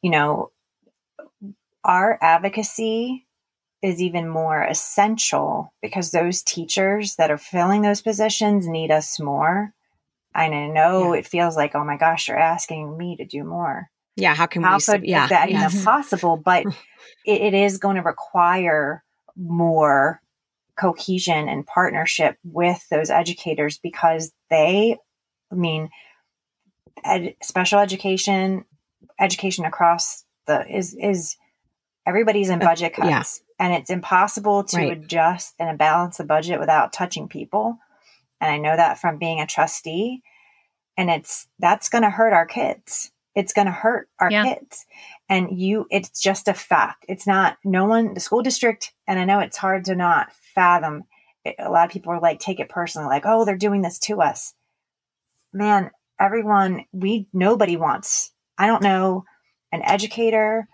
you 0.02 0.12
know 0.12 0.52
our 1.84 2.18
advocacy 2.22 3.26
is 3.82 4.02
even 4.02 4.28
more 4.28 4.64
essential 4.64 5.74
because 5.82 6.12
those 6.12 6.44
teachers 6.44 7.16
that 7.16 7.32
are 7.32 7.38
filling 7.38 7.82
those 7.82 8.02
positions 8.02 8.68
need 8.68 8.92
us 8.92 9.20
more. 9.20 9.74
And 10.36 10.54
I 10.54 10.68
know 10.68 11.14
yeah. 11.14 11.20
it 11.20 11.28
feels 11.28 11.56
like, 11.56 11.76
oh 11.76 11.84
my 11.84 11.98
gosh, 11.98 12.28
you're 12.28 12.38
asking 12.38 12.98
me 12.98 13.16
to 13.16 13.26
do 13.26 13.44
more. 13.44 13.90
Yeah, 14.20 14.36
how 14.36 14.46
can 14.46 14.64
how 14.64 14.78
we? 14.78 14.84
Could, 14.84 15.06
yeah, 15.06 15.28
that 15.28 15.52
yeah. 15.52 15.68
even 15.68 15.84
possible? 15.86 16.38
But 16.38 16.66
it, 17.26 17.42
it 17.42 17.54
is 17.54 17.78
going 17.78 17.96
to 17.96 18.02
require 18.02 19.04
more 19.36 20.22
cohesion 20.80 21.50
and 21.50 21.66
partnership 21.66 22.38
with 22.44 22.88
those 22.90 23.10
educators 23.10 23.78
because 23.78 24.32
they, 24.50 24.98
I 25.52 25.56
mean, 25.56 25.90
ed, 27.04 27.36
special 27.42 27.80
education, 27.80 28.66
education 29.20 29.66
across 29.66 30.24
the 30.48 30.66
is 30.70 30.96
is 30.96 31.36
everybody's 32.06 32.50
in 32.50 32.62
uh, 32.62 32.66
budget 32.66 32.94
cuts. 32.94 33.08
Uh, 33.08 33.10
yeah 33.10 33.24
and 33.60 33.74
it's 33.74 33.90
impossible 33.90 34.64
to 34.64 34.78
right. 34.78 34.98
adjust 34.98 35.54
and 35.60 35.78
balance 35.78 36.18
the 36.18 36.24
budget 36.24 36.60
without 36.60 36.94
touching 36.94 37.28
people. 37.28 37.78
And 38.40 38.50
I 38.50 38.58
know 38.58 38.76
that 38.76 39.00
from 39.00 39.18
being 39.18 39.42
a 39.42 39.46
trustee. 39.46 40.24
And 40.98 41.10
it's 41.10 41.48
that's 41.60 41.90
going 41.90 42.04
to 42.04 42.10
hurt 42.10 42.34
our 42.34 42.46
kids. 42.46 43.12
It's 43.40 43.54
going 43.54 43.68
to 43.68 43.72
hurt 43.72 44.10
our 44.20 44.30
yeah. 44.32 44.44
kids. 44.44 44.86
And 45.30 45.60
you, 45.60 45.86
it's 45.90 46.22
just 46.22 46.48
a 46.48 46.54
fact. 46.54 47.06
It's 47.08 47.26
not, 47.26 47.58
no 47.64 47.86
one, 47.86 48.14
the 48.14 48.20
school 48.20 48.42
district, 48.42 48.94
and 49.08 49.20
I 49.20 49.26
know 49.26 49.40
it's 49.40 49.58
hard 49.58 49.86
to 49.86 49.96
not 49.96 50.34
fathom. 50.56 51.04
It, 51.46 51.56
a 51.58 51.70
lot 51.70 51.86
of 51.86 51.92
people 51.92 52.12
are 52.12 52.20
like, 52.20 52.40
take 52.40 52.60
it 52.60 52.70
personally, 52.70 53.08
like, 53.08 53.26
oh, 53.26 53.46
they're 53.46 53.58
doing 53.58 53.82
this 53.82 54.00
to 54.00 54.22
us. 54.22 54.54
Man, 55.54 55.92
everyone, 56.20 56.86
we, 56.92 57.28
nobody 57.32 57.78
wants, 57.78 58.32
I 58.58 58.68
don't 58.68 58.84
know, 58.84 59.26
an 59.72 59.82
educator, 59.84 60.68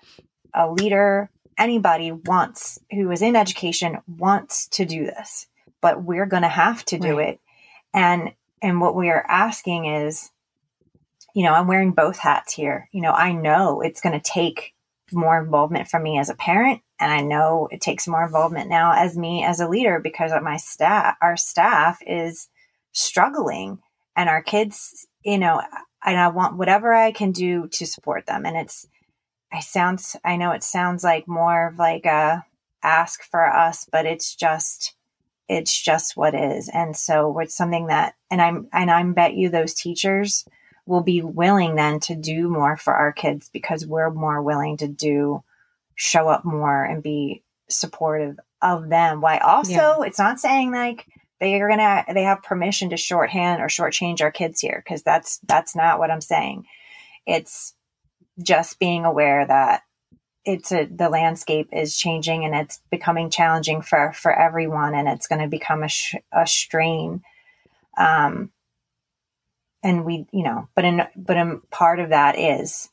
a 0.54 0.72
leader, 0.72 1.30
anybody 1.58 2.12
wants 2.12 2.80
who 2.92 3.12
is 3.12 3.22
in 3.22 3.36
education 3.36 3.98
wants 4.08 4.68
to 4.70 4.86
do 4.86 5.06
this, 5.06 5.48
but 5.82 6.04
we're 6.04 6.26
going 6.26 6.44
to 6.44 6.50
have 6.50 6.84
to 6.86 6.98
do 6.98 7.18
right. 7.18 7.30
it. 7.30 7.40
And 7.94 8.34
and 8.62 8.82
what 8.82 8.96
we 8.96 9.10
are 9.10 9.26
asking 9.28 9.86
is, 9.86 10.32
you 11.36 11.44
know, 11.44 11.54
I'm 11.54 11.68
wearing 11.68 11.92
both 11.92 12.18
hats 12.18 12.54
here. 12.54 12.90
You 12.94 13.02
know, 13.02 13.12
I 13.12 13.34
know 13.34 13.82
it's 13.82 14.00
going 14.00 14.20
to 14.20 14.32
take 14.32 14.74
more 15.12 15.38
involvement 15.38 15.90
from 15.90 16.02
me 16.02 16.18
as 16.18 16.30
a 16.30 16.36
parent 16.36 16.82
and 17.00 17.12
I 17.12 17.22
know 17.22 17.68
it 17.72 17.82
takes 17.82 18.08
more 18.08 18.24
involvement 18.24 18.70
now 18.70 18.94
as 18.94 19.18
me 19.18 19.44
as 19.44 19.60
a 19.60 19.68
leader 19.68 20.00
because 20.00 20.32
of 20.32 20.42
my 20.42 20.58
staff 20.58 21.16
our 21.22 21.38
staff 21.38 22.00
is 22.08 22.48
struggling 22.92 23.78
and 24.16 24.30
our 24.30 24.42
kids, 24.42 25.06
you 25.24 25.38
know, 25.38 25.62
and 26.04 26.18
I 26.18 26.30
want 26.30 26.58
whatever 26.58 26.92
I 26.92 27.12
can 27.12 27.32
do 27.32 27.68
to 27.74 27.86
support 27.86 28.26
them 28.26 28.46
and 28.46 28.58
it's 28.58 28.88
I 29.54 29.60
sounds 29.60 30.16
I 30.26 30.38
know 30.38 30.52
it 30.52 30.64
sounds 30.64 31.04
like 31.04 31.28
more 31.28 31.68
of 31.68 31.78
like 31.78 32.06
a 32.06 32.44
ask 32.82 33.24
for 33.24 33.46
us, 33.46 33.88
but 33.92 34.08
it's 34.08 34.34
just 34.34 34.96
it's 35.48 35.80
just 35.80 36.18
what 36.18 36.34
is. 36.34 36.68
And 36.70 36.98
so 36.98 37.38
it's 37.40 37.56
something 37.56 37.88
that 37.88 38.16
and 38.32 38.42
I'm 38.42 38.70
and 38.74 38.90
I'm 38.90 39.14
bet 39.14 39.36
you 39.36 39.50
those 39.50 39.76
teachers 39.76 40.46
will 40.86 41.02
be 41.02 41.22
willing 41.22 41.76
then 41.76 42.00
to 42.00 42.16
do 42.16 42.48
more 42.48 42.78
for 42.78 42.94
our 42.94 43.12
kids 43.12 43.50
because 43.52 43.86
we're 43.86 44.12
more 44.12 44.42
willing 44.42 44.78
to 44.78 44.88
do 44.88 45.44
show 45.96 46.28
up 46.28 46.46
more 46.46 46.84
and 46.84 47.02
be 47.02 47.44
supportive 47.70 48.40
of 48.62 48.90
them. 48.90 49.22
Why 49.22 49.38
also 49.40 49.72
yeah. 49.72 50.02
it's 50.02 50.20
not 50.20 50.40
saying 50.40 50.72
like 50.72 51.08
they 51.40 51.60
are 51.60 51.70
gonna 51.70 52.06
they 52.14 52.24
have 52.24 52.44
permission 52.44 52.90
to 52.92 52.98
shorthand 52.98 53.62
or 53.62 53.68
shortchange 53.68 54.22
our 54.22 54.32
kids 54.32 54.60
here 54.60 54.82
because 54.84 55.04
that's 55.04 55.40
that's 55.48 55.76
not 55.76 56.00
what 56.00 56.12
I'm 56.12 56.22
saying. 56.22 56.66
It's 57.26 57.74
just 58.42 58.80
being 58.80 59.06
aware 59.06 59.46
that 59.46 59.84
it's 60.44 60.72
a, 60.72 60.86
the 60.86 61.10
landscape 61.10 61.70
is 61.74 61.98
changing 61.98 62.46
and 62.46 62.54
it's 62.54 62.80
becoming 62.92 63.30
challenging 63.30 63.82
for 63.82 64.14
for 64.14 64.32
everyone 64.32 64.94
and 64.94 65.08
it's 65.08 65.28
going 65.28 65.42
to 65.42 65.48
become 65.48 65.84
a, 65.84 65.88
sh- 65.88 66.16
a 66.32 66.46
strain 66.46 67.24
um 67.98 68.52
and 69.86 70.04
we 70.04 70.26
you 70.32 70.44
know 70.44 70.68
but 70.76 70.84
in 70.84 71.04
but 71.16 71.38
a 71.38 71.62
part 71.70 72.00
of 72.00 72.10
that 72.10 72.38
is 72.38 72.90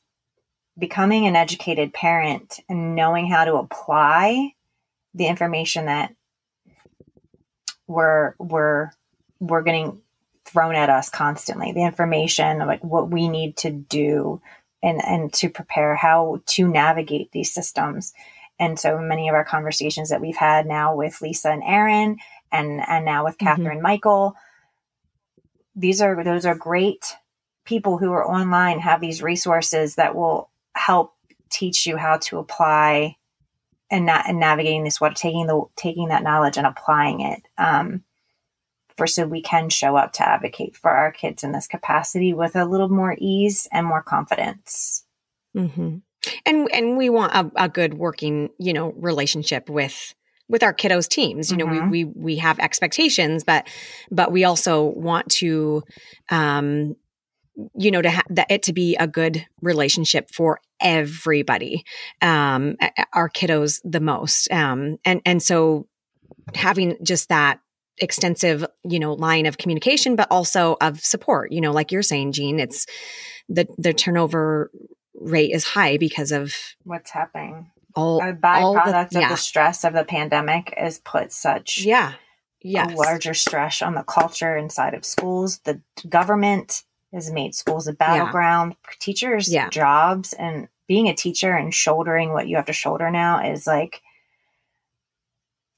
becoming 0.78 1.26
an 1.26 1.34
educated 1.34 1.92
parent 1.92 2.60
and 2.68 2.94
knowing 2.94 3.26
how 3.26 3.44
to 3.44 3.54
apply 3.54 4.54
the 5.14 5.26
information 5.26 5.86
that 5.86 6.14
we're 7.88 8.34
we're 8.38 8.90
we're 9.40 9.62
getting 9.62 10.00
thrown 10.44 10.74
at 10.74 10.90
us 10.90 11.08
constantly 11.08 11.72
the 11.72 11.84
information 11.84 12.58
like 12.58 12.84
what 12.84 13.10
we 13.10 13.28
need 13.28 13.56
to 13.56 13.70
do 13.70 14.40
and 14.82 15.02
and 15.04 15.32
to 15.32 15.48
prepare 15.48 15.94
how 15.94 16.40
to 16.46 16.68
navigate 16.68 17.32
these 17.32 17.52
systems 17.52 18.12
and 18.58 18.78
so 18.78 18.98
many 18.98 19.28
of 19.28 19.34
our 19.34 19.44
conversations 19.44 20.10
that 20.10 20.20
we've 20.20 20.36
had 20.36 20.66
now 20.66 20.94
with 20.94 21.22
lisa 21.22 21.50
and 21.50 21.62
aaron 21.64 22.18
and 22.50 22.82
and 22.86 23.04
now 23.04 23.24
with 23.24 23.38
catherine 23.38 23.78
mm-hmm. 23.78 23.82
michael 23.82 24.36
these 25.74 26.00
are 26.00 26.22
those 26.22 26.46
are 26.46 26.54
great 26.54 27.14
people 27.64 27.98
who 27.98 28.12
are 28.12 28.26
online 28.26 28.80
have 28.80 29.00
these 29.00 29.22
resources 29.22 29.94
that 29.94 30.14
will 30.14 30.50
help 30.74 31.14
teach 31.50 31.86
you 31.86 31.96
how 31.96 32.16
to 32.16 32.38
apply 32.38 33.16
and 33.90 34.06
not 34.06 34.28
and 34.28 34.40
navigating 34.40 34.84
this 34.84 35.00
what 35.00 35.14
taking 35.14 35.46
the 35.46 35.62
taking 35.76 36.08
that 36.08 36.22
knowledge 36.22 36.56
and 36.56 36.66
applying 36.66 37.20
it 37.20 37.42
um, 37.58 38.02
for 38.96 39.06
so 39.06 39.26
we 39.26 39.42
can 39.42 39.68
show 39.68 39.96
up 39.96 40.12
to 40.14 40.28
advocate 40.28 40.76
for 40.76 40.90
our 40.90 41.12
kids 41.12 41.42
in 41.44 41.52
this 41.52 41.66
capacity 41.66 42.32
with 42.32 42.56
a 42.56 42.64
little 42.64 42.88
more 42.88 43.16
ease 43.18 43.68
and 43.72 43.86
more 43.86 44.02
confidence. 44.02 45.04
Mm-hmm. 45.56 45.98
And 46.46 46.72
and 46.72 46.96
we 46.96 47.10
want 47.10 47.34
a, 47.34 47.64
a, 47.64 47.68
good 47.68 47.94
working, 47.94 48.50
you 48.58 48.72
know, 48.72 48.92
relationship 48.92 49.68
with 49.68 50.14
with 50.48 50.62
our 50.62 50.74
kiddos 50.74 51.08
teams. 51.08 51.50
You 51.50 51.56
know, 51.56 51.66
mm-hmm. 51.66 51.90
we 51.90 52.04
we 52.04 52.12
we 52.14 52.36
have 52.36 52.58
expectations, 52.58 53.44
but 53.44 53.66
but 54.10 54.32
we 54.32 54.44
also 54.44 54.84
want 54.84 55.30
to 55.32 55.82
um 56.30 56.96
you 57.74 57.90
know 57.90 58.02
to 58.02 58.10
have 58.10 58.24
that 58.30 58.50
it 58.50 58.62
to 58.64 58.72
be 58.72 58.96
a 58.96 59.06
good 59.06 59.46
relationship 59.60 60.30
for 60.32 60.58
everybody 60.80 61.84
um 62.22 62.76
our 63.12 63.28
kiddos 63.28 63.80
the 63.84 64.00
most 64.00 64.50
um 64.50 64.96
and 65.04 65.20
and 65.26 65.42
so 65.42 65.86
having 66.54 66.96
just 67.02 67.28
that 67.28 67.60
extensive, 67.98 68.64
you 68.84 68.98
know, 68.98 69.12
line 69.14 69.46
of 69.46 69.58
communication, 69.58 70.16
but 70.16 70.28
also 70.30 70.76
of 70.80 71.00
support. 71.00 71.52
You 71.52 71.60
know, 71.60 71.72
like 71.72 71.92
you're 71.92 72.02
saying, 72.02 72.32
Jean, 72.32 72.58
it's 72.58 72.86
the 73.48 73.66
the 73.78 73.92
turnover 73.92 74.70
rate 75.14 75.52
is 75.52 75.64
high 75.64 75.98
because 75.98 76.32
of 76.32 76.54
what's 76.84 77.10
happening. 77.10 77.70
All 77.94 78.20
a 78.20 78.32
byproduct 78.32 79.10
the, 79.10 79.20
yeah. 79.20 79.26
of 79.26 79.30
the 79.30 79.36
stress 79.36 79.84
of 79.84 79.92
the 79.92 80.04
pandemic 80.04 80.74
is 80.76 80.98
put 80.98 81.32
such 81.32 81.84
yeah 81.84 82.14
yes. 82.62 82.92
a 82.92 82.96
larger 82.96 83.34
stress 83.34 83.82
on 83.82 83.94
the 83.94 84.02
culture 84.02 84.56
inside 84.56 84.94
of 84.94 85.04
schools. 85.04 85.58
The 85.58 85.80
government 86.08 86.82
has 87.12 87.30
made 87.30 87.54
schools 87.54 87.86
a 87.86 87.92
battleground. 87.92 88.74
Yeah. 88.84 88.90
Teachers' 88.98 89.52
yeah. 89.52 89.68
jobs 89.68 90.32
and 90.32 90.68
being 90.88 91.08
a 91.08 91.14
teacher 91.14 91.52
and 91.54 91.74
shouldering 91.74 92.32
what 92.32 92.48
you 92.48 92.56
have 92.56 92.66
to 92.66 92.72
shoulder 92.72 93.10
now 93.10 93.44
is 93.50 93.66
like 93.66 94.02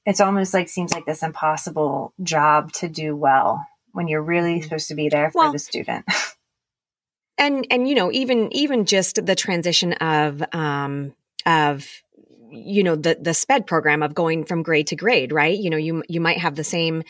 it's 0.05 0.21
almost 0.21 0.53
like 0.53 0.69
seems 0.69 0.93
like 0.93 1.05
this 1.05 1.23
impossible 1.23 2.13
job 2.21 2.71
to 2.73 2.87
do 2.87 3.15
well 3.15 3.65
when 3.91 4.07
you're 4.07 4.21
really 4.21 4.55
mm-hmm. 4.55 4.63
supposed 4.63 4.87
to 4.89 4.95
be 4.95 5.09
there 5.09 5.31
for 5.31 5.43
well, 5.43 5.51
the 5.51 5.59
student. 5.59 6.05
and 7.37 7.65
and 7.69 7.87
you 7.87 7.95
know 7.95 8.11
even 8.11 8.51
even 8.53 8.85
just 8.85 9.25
the 9.25 9.35
transition 9.35 9.93
of 9.93 10.43
um 10.53 11.13
of 11.45 11.87
you 12.51 12.83
know 12.83 12.95
the 12.95 13.17
the 13.19 13.33
sped 13.33 13.67
program 13.67 14.03
of 14.03 14.13
going 14.13 14.45
from 14.45 14.63
grade 14.63 14.87
to 14.87 14.95
grade 14.95 15.31
right 15.31 15.57
you 15.57 15.69
know 15.69 15.77
you 15.77 16.03
you 16.07 16.21
might 16.21 16.37
have 16.37 16.55
the 16.55 16.63
same 16.63 17.03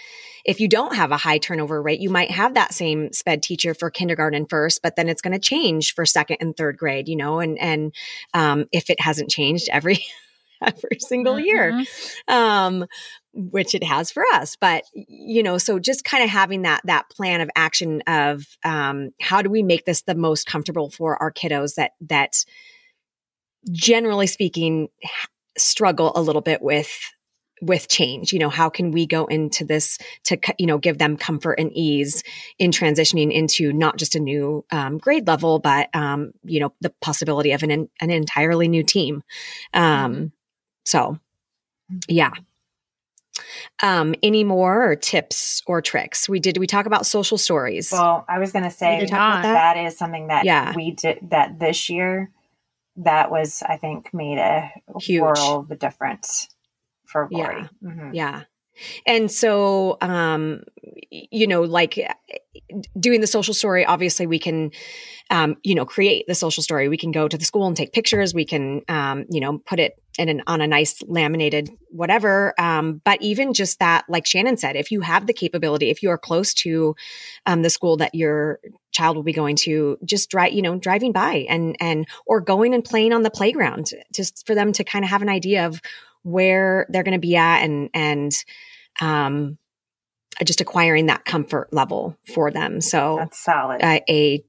if 0.46 0.60
you 0.60 0.68
don't 0.68 0.96
have 0.96 1.12
a 1.12 1.18
high 1.18 1.38
turnover 1.38 1.82
rate 1.82 2.00
you 2.00 2.10
might 2.10 2.32
have 2.32 2.54
that 2.54 2.74
same 2.74 3.12
sped 3.12 3.42
teacher 3.42 3.74
for 3.74 3.90
kindergarten 3.90 4.46
first 4.46 4.82
but 4.82 4.96
then 4.96 5.10
it's 5.10 5.22
going 5.22 5.34
to 5.34 5.40
change 5.40 5.94
for 5.94 6.06
second 6.06 6.38
and 6.40 6.56
third 6.56 6.78
grade 6.78 7.08
you 7.08 7.16
know 7.16 7.40
and 7.40 7.60
and 7.60 7.94
um, 8.34 8.66
if 8.72 8.90
it 8.90 9.00
hasn't 9.00 9.30
changed 9.30 9.70
every 9.72 10.04
every 10.62 11.00
single 11.00 11.36
mm-hmm. 11.36 11.46
year, 11.46 11.84
um, 12.28 12.86
which 13.34 13.76
it 13.76 13.84
has 13.84 14.12
for 14.12 14.24
us. 14.34 14.56
But 14.56 14.84
you 14.94 15.44
know, 15.44 15.58
so 15.58 15.80
just 15.80 16.04
kind 16.04 16.24
of 16.24 16.30
having 16.30 16.64
that 16.64 16.82
that 16.86 17.10
plan 17.10 17.42
of 17.42 17.50
action 17.56 18.02
of 18.08 18.46
um, 18.64 19.10
how 19.22 19.42
do 19.42 19.50
we 19.50 19.64
make 19.64 19.86
this 19.86 20.02
the 20.02 20.16
most 20.16 20.48
comfortable 20.48 20.90
for 20.90 21.22
our 21.22 21.32
kiddos 21.32 21.76
that 21.76 21.92
that 22.02 22.46
generally 23.72 24.28
speaking 24.28 24.90
struggle 25.58 26.12
a 26.16 26.22
little 26.22 26.42
bit 26.42 26.62
with 26.62 26.90
with 27.62 27.88
change 27.88 28.34
you 28.34 28.40
know 28.40 28.50
how 28.50 28.70
can 28.70 28.92
we 28.92 29.06
go 29.06 29.26
into 29.26 29.64
this 29.64 29.98
to 30.24 30.38
you 30.58 30.66
know 30.66 30.78
give 30.78 30.98
them 30.98 31.16
comfort 31.16 31.54
and 31.54 31.72
ease 31.74 32.22
in 32.60 32.70
transitioning 32.72 33.32
into 33.32 33.72
not 33.72 33.98
just 33.98 34.16
a 34.16 34.20
new 34.20 34.66
um, 34.72 34.98
grade 34.98 35.26
level 35.26 35.60
but 35.60 35.90
um, 35.96 36.32
you 36.44 36.60
know 36.60 36.74
the 36.82 36.94
possibility 37.02 37.52
of 37.52 37.64
an 37.64 37.72
an 37.72 38.10
entirely 38.10 38.68
new 38.68 38.84
team 38.84 39.24
um, 39.74 40.14
mm-hmm. 40.14 40.26
so 40.84 41.18
yeah 42.08 42.32
um 43.84 44.16
any 44.24 44.44
more 44.44 44.96
tips 44.96 45.62
or 45.66 45.82
tricks 45.82 46.28
we 46.28 46.40
did 46.40 46.58
we 46.58 46.68
talk 46.68 46.86
about 46.86 47.06
social 47.06 47.38
stories 47.38 47.90
well 47.92 48.26
i 48.30 48.40
was 48.40 48.52
going 48.52 48.64
to 48.64 48.72
say 48.72 49.06
that. 49.06 49.42
that 49.44 49.78
is 49.78 49.98
something 49.98 50.28
that 50.28 50.46
yeah. 50.46 50.74
we 50.74 50.92
did 50.92 51.20
that 51.30 51.60
this 51.60 51.90
year 51.90 52.32
that 52.98 53.32
was 53.32 53.64
i 53.68 53.78
think 53.78 54.14
made 54.14 54.38
a 54.38 54.72
Huge. 55.00 55.22
world 55.22 55.72
of 55.72 55.80
difference 55.80 56.50
for 57.06 57.30
Rory. 57.32 57.62
Yeah. 57.62 57.68
Mm-hmm. 57.84 58.14
Yeah. 58.14 58.42
And 59.08 59.32
so, 59.32 59.98
um, 60.02 60.64
you 61.10 61.48
know, 61.48 61.62
like 61.62 61.98
doing 63.00 63.22
the 63.22 63.28
social 63.28 63.54
story, 63.54 63.86
obviously 63.86 64.28
we 64.28 64.38
can, 64.38 64.72
um, 65.30 65.56
you 65.64 65.76
know, 65.76 65.86
create 65.86 66.26
the 66.28 66.36
social 66.36 66.62
story. 66.62 66.90
We 66.90 66.98
can 66.98 67.12
go 67.12 67.30
to 67.30 67.38
the 67.38 67.46
school 67.46 67.68
and 67.68 67.78
take 67.78 67.94
pictures. 67.94 68.34
We 68.34 68.46
can, 68.46 68.82
um, 68.90 69.26
you 69.30 69.40
know, 69.40 69.60
put 69.60 69.80
it 69.80 69.94
in 70.18 70.30
an, 70.30 70.44
on 70.48 70.62
a 70.62 70.68
nice 70.68 71.02
laminated 71.04 71.70
whatever. 71.90 72.54
Um, 72.60 73.02
but 73.04 73.22
even 73.22 73.54
just 73.54 73.80
that, 73.80 74.06
like 74.10 74.26
Shannon 74.26 74.58
said, 74.58 74.76
if 74.76 74.92
you 74.92 75.02
have 75.02 75.28
the 75.28 75.34
capability, 75.34 75.90
if 75.90 76.04
you 76.04 76.10
are 76.10 76.18
close 76.18 76.54
to, 76.56 76.96
um, 77.46 77.62
the 77.62 77.70
school 77.70 77.98
that 77.98 78.16
your 78.16 78.60
child 78.92 79.16
will 79.16 79.24
be 79.24 79.34
going 79.34 79.56
to, 79.58 79.98
just 80.06 80.30
drive, 80.30 80.54
you 80.54 80.62
know, 80.62 80.78
driving 80.78 81.12
by 81.12 81.46
and, 81.50 81.76
and, 81.80 82.08
or 82.26 82.42
going 82.42 82.74
and 82.74 82.84
playing 82.84 83.14
on 83.14 83.24
the 83.24 83.32
playground 83.32 83.92
just 84.14 84.46
for 84.46 84.56
them 84.56 84.72
to 84.74 84.84
kind 84.84 85.06
of 85.06 85.12
have 85.12 85.22
an 85.22 85.30
idea 85.30 85.66
of 85.66 85.82
where 86.26 86.88
they're 86.90 87.04
going 87.04 87.14
to 87.14 87.20
be 87.20 87.36
at 87.36 87.60
and 87.60 87.90
and 87.94 88.34
um 89.00 89.60
just 90.44 90.60
acquiring 90.60 91.06
that 91.06 91.24
comfort 91.24 91.72
level 91.72 92.18
for 92.34 92.50
them. 92.52 92.82
So 92.82 93.18
that's 93.20 93.40
solid. 93.40 93.82
Uh, 93.82 94.00
a 94.10 94.44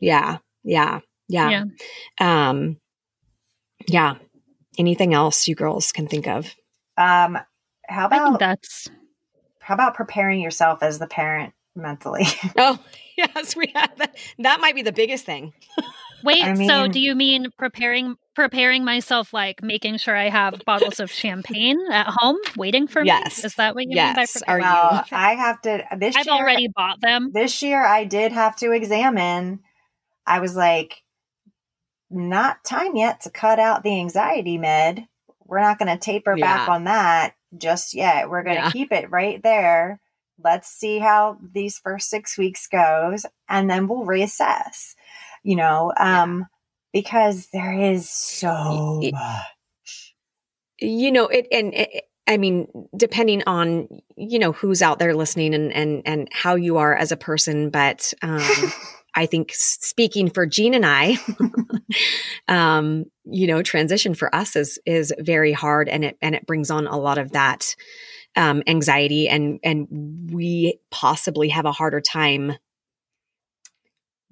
yeah 0.00 0.38
yeah 0.64 1.00
yeah. 1.28 1.64
Yeah. 2.20 2.48
Um 2.48 2.78
yeah 3.86 4.16
anything 4.78 5.14
else 5.14 5.48
you 5.48 5.54
girls 5.54 5.92
can 5.92 6.06
think 6.06 6.26
of 6.26 6.54
um 6.96 7.38
how 7.88 8.06
about 8.06 8.38
that's 8.38 8.88
how 9.60 9.74
about 9.74 9.94
preparing 9.94 10.40
yourself 10.40 10.82
as 10.82 10.98
the 10.98 11.06
parent 11.06 11.52
mentally 11.74 12.24
oh 12.56 12.78
yes 13.16 13.56
we 13.56 13.70
have 13.74 13.96
that 13.98 14.16
that 14.38 14.60
might 14.60 14.74
be 14.74 14.82
the 14.82 14.92
biggest 14.92 15.24
thing 15.24 15.52
Wait, 16.24 16.42
I 16.42 16.54
mean, 16.54 16.68
so 16.68 16.88
do 16.88 16.98
you 16.98 17.14
mean 17.14 17.50
preparing 17.58 18.16
preparing 18.34 18.82
myself 18.82 19.34
like 19.34 19.62
making 19.62 19.98
sure 19.98 20.16
I 20.16 20.30
have 20.30 20.62
bottles 20.64 20.98
of 20.98 21.10
champagne 21.10 21.78
at 21.92 22.06
home 22.08 22.38
waiting 22.56 22.86
for 22.86 23.04
yes. 23.04 23.42
me? 23.42 23.46
Is 23.46 23.54
that 23.56 23.74
what 23.74 23.84
you 23.84 23.90
yes. 23.90 24.16
mean 24.16 24.26
by 24.46 24.52
Are 24.52 24.58
well, 24.58 25.04
you? 25.10 25.16
I 25.16 25.34
have 25.34 25.60
to 25.62 25.84
this 25.98 26.16
I've 26.16 26.24
year, 26.24 26.34
already 26.34 26.68
bought 26.74 27.02
them. 27.02 27.30
This 27.32 27.62
year 27.62 27.84
I 27.84 28.04
did 28.04 28.32
have 28.32 28.56
to 28.56 28.72
examine. 28.72 29.60
I 30.26 30.40
was 30.40 30.56
like 30.56 31.02
not 32.10 32.64
time 32.64 32.96
yet 32.96 33.22
to 33.22 33.30
cut 33.30 33.58
out 33.58 33.82
the 33.82 33.98
anxiety 33.98 34.58
med. 34.58 35.06
We're 35.46 35.60
not 35.60 35.78
going 35.78 35.88
to 35.88 35.98
taper 35.98 36.36
yeah. 36.36 36.44
back 36.44 36.68
on 36.68 36.84
that 36.84 37.34
just 37.56 37.94
yet. 37.94 38.30
We're 38.30 38.42
going 38.42 38.56
to 38.56 38.62
yeah. 38.62 38.70
keep 38.70 38.92
it 38.92 39.10
right 39.10 39.42
there. 39.42 40.00
Let's 40.42 40.68
see 40.68 40.98
how 40.98 41.38
these 41.52 41.78
first 41.78 42.10
6 42.10 42.36
weeks 42.38 42.66
goes 42.66 43.24
and 43.48 43.70
then 43.70 43.86
we'll 43.86 44.04
reassess 44.04 44.94
you 45.44 45.54
know, 45.54 45.92
um, 45.96 46.38
yeah. 46.38 46.44
because 46.92 47.48
there 47.52 47.72
is 47.72 48.10
so 48.10 48.98
it, 49.02 49.12
much. 49.12 50.14
You 50.80 51.12
know, 51.12 51.28
it, 51.28 51.46
and 51.52 51.72
it, 51.74 52.04
I 52.26 52.38
mean, 52.38 52.66
depending 52.96 53.42
on, 53.46 53.88
you 54.16 54.38
know, 54.38 54.52
who's 54.52 54.82
out 54.82 54.98
there 54.98 55.14
listening 55.14 55.54
and, 55.54 55.72
and, 55.72 56.02
and 56.04 56.28
how 56.32 56.56
you 56.56 56.78
are 56.78 56.96
as 56.96 57.12
a 57.12 57.16
person, 57.16 57.70
but, 57.70 58.12
um, 58.22 58.42
I 59.14 59.26
think 59.26 59.52
speaking 59.52 60.30
for 60.30 60.46
Jean 60.46 60.74
and 60.74 60.84
I, 60.84 61.16
um, 62.48 63.04
you 63.24 63.46
know, 63.46 63.62
transition 63.62 64.14
for 64.14 64.34
us 64.34 64.56
is 64.56 64.78
is 64.84 65.12
very 65.18 65.52
hard, 65.52 65.88
and 65.88 66.04
it 66.04 66.18
and 66.20 66.34
it 66.34 66.46
brings 66.46 66.70
on 66.70 66.86
a 66.86 66.98
lot 66.98 67.18
of 67.18 67.32
that 67.32 67.74
um, 68.36 68.62
anxiety, 68.66 69.28
and 69.28 69.60
and 69.62 70.30
we 70.32 70.80
possibly 70.90 71.48
have 71.50 71.64
a 71.64 71.72
harder 71.72 72.00
time 72.00 72.54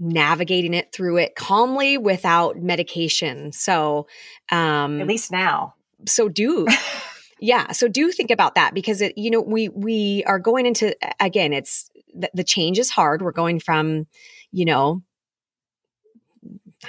navigating 0.03 0.75
it 0.75 0.93
through 0.93 1.19
it 1.19 1.37
calmly 1.37 1.97
without 1.97 2.61
medication. 2.61 3.53
So, 3.53 4.09
um, 4.51 5.01
at 5.01 5.07
least 5.07 5.31
now. 5.31 5.75
So 6.07 6.29
do. 6.29 6.67
yeah. 7.41 7.71
So 7.73 7.87
do 7.87 8.11
think 8.11 8.31
about 8.31 8.57
that 8.57 8.75
because 8.75 9.01
it, 9.01 9.17
you 9.17 9.31
know, 9.31 9.41
we, 9.41 9.69
we 9.69 10.25
are 10.27 10.41
going 10.41 10.67
into, 10.67 10.97
again, 11.21 11.53
it's 11.53 11.89
the, 12.13 12.31
the 12.35 12.45
change 12.45 12.79
is 12.81 12.91
hard. 12.91 13.23
We're 13.23 13.31
going 13.31 13.61
from, 13.61 14.07
you 14.53 14.65
know, 14.65 15.03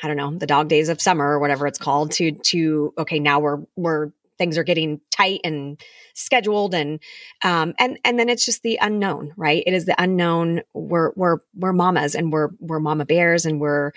I 0.01 0.07
don't 0.07 0.17
know, 0.17 0.35
the 0.35 0.47
dog 0.47 0.67
days 0.67 0.89
of 0.89 1.01
summer 1.01 1.25
or 1.25 1.39
whatever 1.39 1.67
it's 1.67 1.79
called 1.79 2.11
to, 2.13 2.31
to, 2.31 2.93
okay, 2.97 3.19
now 3.19 3.39
we're, 3.39 3.59
we're 3.75 4.11
things 4.37 4.57
are 4.57 4.63
getting 4.63 4.99
tight 5.11 5.41
and 5.43 5.79
scheduled 6.13 6.73
and 6.73 6.99
um 7.43 7.73
and 7.79 7.99
and 8.03 8.19
then 8.19 8.29
it's 8.29 8.45
just 8.45 8.61
the 8.63 8.77
unknown 8.81 9.31
right? 9.37 9.63
It 9.65 9.73
is 9.73 9.85
the 9.85 9.95
unknown. 10.01 10.61
We're 10.73 11.11
we're 11.15 11.37
we're 11.55 11.73
mamas 11.73 12.15
and 12.15 12.31
we're 12.31 12.49
we're 12.59 12.79
mama 12.79 13.05
bears 13.05 13.45
and 13.45 13.59
we're 13.59 13.91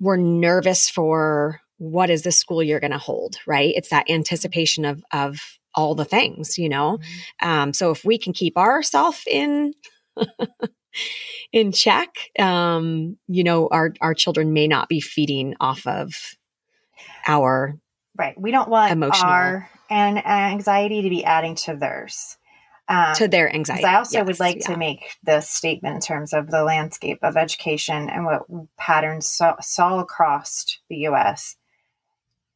we're 0.00 0.16
nervous 0.16 0.88
for 0.88 1.60
what 1.78 2.10
is 2.10 2.22
the 2.22 2.32
school 2.32 2.62
year 2.62 2.80
going 2.80 2.90
to 2.90 2.98
hold 2.98 3.36
right? 3.46 3.72
It's 3.76 3.90
that 3.90 4.10
anticipation 4.10 4.84
of 4.84 5.02
of 5.12 5.38
all 5.74 5.94
the 5.94 6.04
things 6.04 6.58
you 6.58 6.68
know? 6.68 6.98
Mm-hmm. 6.98 7.48
um 7.48 7.72
so 7.72 7.90
if 7.90 8.04
we 8.04 8.18
can 8.18 8.32
keep 8.32 8.56
ourselves 8.56 9.22
in 9.26 9.74
in 11.52 11.72
check 11.72 12.08
um 12.38 13.16
you 13.26 13.44
know 13.44 13.68
our 13.68 13.94
our 14.00 14.14
children 14.14 14.52
may 14.52 14.68
not 14.68 14.88
be 14.88 15.00
feeding 15.00 15.54
off 15.60 15.86
of 15.86 16.36
our 17.26 17.78
Right. 18.18 18.38
We 18.38 18.50
don't 18.50 18.68
want 18.68 18.90
emotional 18.90 19.30
our 19.30 19.70
and 19.88 20.18
anxiety 20.26 21.02
to 21.02 21.08
be 21.08 21.24
adding 21.24 21.54
to 21.54 21.76
theirs. 21.76 22.36
Um, 22.88 23.14
to 23.14 23.28
their 23.28 23.54
anxiety. 23.54 23.84
I 23.84 23.96
also 23.96 24.18
yes, 24.18 24.26
would 24.26 24.40
like 24.40 24.56
yeah. 24.60 24.72
to 24.72 24.76
make 24.76 25.16
the 25.22 25.40
statement 25.40 25.96
in 25.96 26.00
terms 26.00 26.32
of 26.32 26.50
the 26.50 26.64
landscape 26.64 27.18
of 27.22 27.36
education 27.36 28.08
and 28.08 28.24
what 28.24 28.46
patterns 28.76 29.28
saw, 29.28 29.60
saw 29.60 30.00
across 30.00 30.78
the 30.88 31.06
US. 31.08 31.56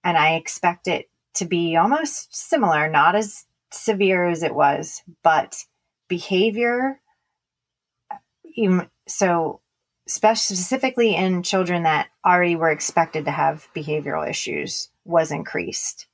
And 0.02 0.16
I 0.16 0.34
expect 0.34 0.88
it 0.88 1.10
to 1.34 1.44
be 1.44 1.76
almost 1.76 2.34
similar, 2.34 2.88
not 2.88 3.14
as 3.14 3.44
severe 3.70 4.26
as 4.26 4.42
it 4.42 4.54
was, 4.54 5.02
but 5.22 5.64
behavior. 6.08 6.98
So, 9.06 9.60
specifically 10.06 11.14
in 11.14 11.42
children 11.42 11.84
that 11.84 12.08
already 12.24 12.56
were 12.56 12.70
expected 12.70 13.24
to 13.24 13.30
have 13.30 13.68
behavioral 13.74 14.28
issues 14.28 14.90
was 15.04 15.30
increased. 15.30 16.06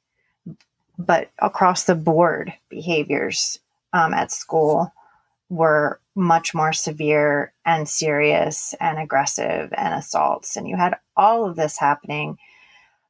But 0.99 1.30
across 1.39 1.84
the 1.84 1.95
board, 1.95 2.53
behaviors 2.68 3.61
um, 3.93 4.12
at 4.12 4.32
school 4.32 4.93
were 5.49 6.01
much 6.14 6.55
more 6.55 6.72
severe 6.72 7.53
and 7.64 7.89
serious 7.89 8.74
and 8.80 8.99
aggressive 8.99 9.72
and 9.76 9.95
assaults. 9.95 10.57
And 10.57 10.68
you 10.68 10.76
had 10.76 10.99
all 11.16 11.47
of 11.47 11.57
this 11.57 11.78
happening 11.78 12.39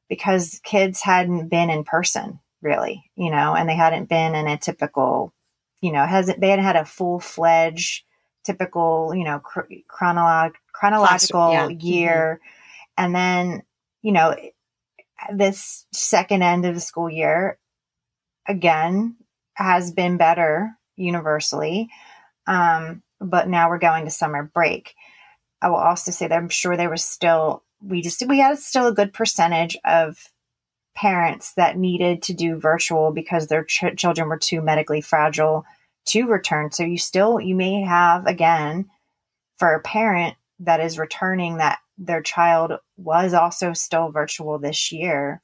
because 0.07 0.61
kids 0.63 1.01
hadn't 1.01 1.49
been 1.49 1.69
in 1.69 1.83
person, 1.83 2.39
really, 2.61 3.09
you 3.15 3.31
know, 3.31 3.55
and 3.55 3.67
they 3.67 3.75
hadn't 3.75 4.09
been 4.09 4.35
in 4.35 4.47
a 4.47 4.57
typical, 4.57 5.33
you 5.81 5.91
know, 5.91 6.05
hasn't 6.05 6.39
they 6.39 6.49
hadn't 6.49 6.65
had 6.65 6.75
a 6.75 6.85
full 6.85 7.19
fledged 7.19 8.03
typical, 8.49 9.13
you 9.13 9.23
know, 9.23 9.39
chronological 9.87 10.59
chronological 10.73 11.51
yeah. 11.51 11.67
year. 11.69 12.39
Mm-hmm. 12.41 13.03
And 13.03 13.15
then, 13.15 13.63
you 14.01 14.11
know, 14.11 14.35
this 15.33 15.85
second 15.91 16.41
end 16.41 16.65
of 16.65 16.73
the 16.73 16.81
school 16.81 17.09
year, 17.09 17.59
again, 18.47 19.17
has 19.53 19.91
been 19.91 20.17
better 20.17 20.71
universally. 20.95 21.89
Um, 22.47 23.03
but 23.21 23.47
now 23.47 23.69
we're 23.69 23.77
going 23.77 24.05
to 24.05 24.11
summer 24.11 24.49
break. 24.53 24.95
I 25.61 25.69
will 25.69 25.75
also 25.75 26.11
say 26.11 26.27
that 26.27 26.35
I'm 26.35 26.49
sure 26.49 26.75
there 26.77 26.89
was 26.89 27.03
still, 27.03 27.63
we 27.81 28.01
just, 28.01 28.25
we 28.25 28.39
had 28.39 28.57
still 28.57 28.87
a 28.87 28.93
good 28.93 29.13
percentage 29.13 29.77
of 29.85 30.17
parents 30.95 31.53
that 31.55 31.77
needed 31.77 32.23
to 32.23 32.33
do 32.33 32.57
virtual 32.57 33.11
because 33.11 33.47
their 33.47 33.63
ch- 33.65 33.95
children 33.97 34.29
were 34.29 34.37
too 34.37 34.61
medically 34.61 35.01
fragile 35.01 35.65
to 36.07 36.25
return. 36.25 36.71
So 36.71 36.83
you 36.83 36.97
still, 36.97 37.39
you 37.39 37.55
may 37.55 37.81
have, 37.81 38.25
again, 38.25 38.89
for 39.57 39.73
a 39.73 39.81
parent 39.81 40.35
that 40.59 40.79
is 40.79 40.97
returning 40.97 41.57
that 41.57 41.79
their 41.97 42.21
child 42.21 42.73
was 42.97 43.33
also 43.33 43.73
still 43.73 44.09
virtual 44.09 44.57
this 44.57 44.91
year, 44.91 45.41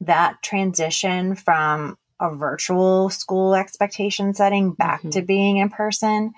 that 0.00 0.42
transition 0.42 1.34
from 1.34 1.96
a 2.20 2.34
virtual 2.34 3.10
school 3.10 3.54
expectation 3.54 4.34
setting 4.34 4.72
back 4.72 5.00
mm-hmm. 5.00 5.10
to 5.10 5.22
being 5.22 5.56
in 5.58 5.68
person 5.68 6.32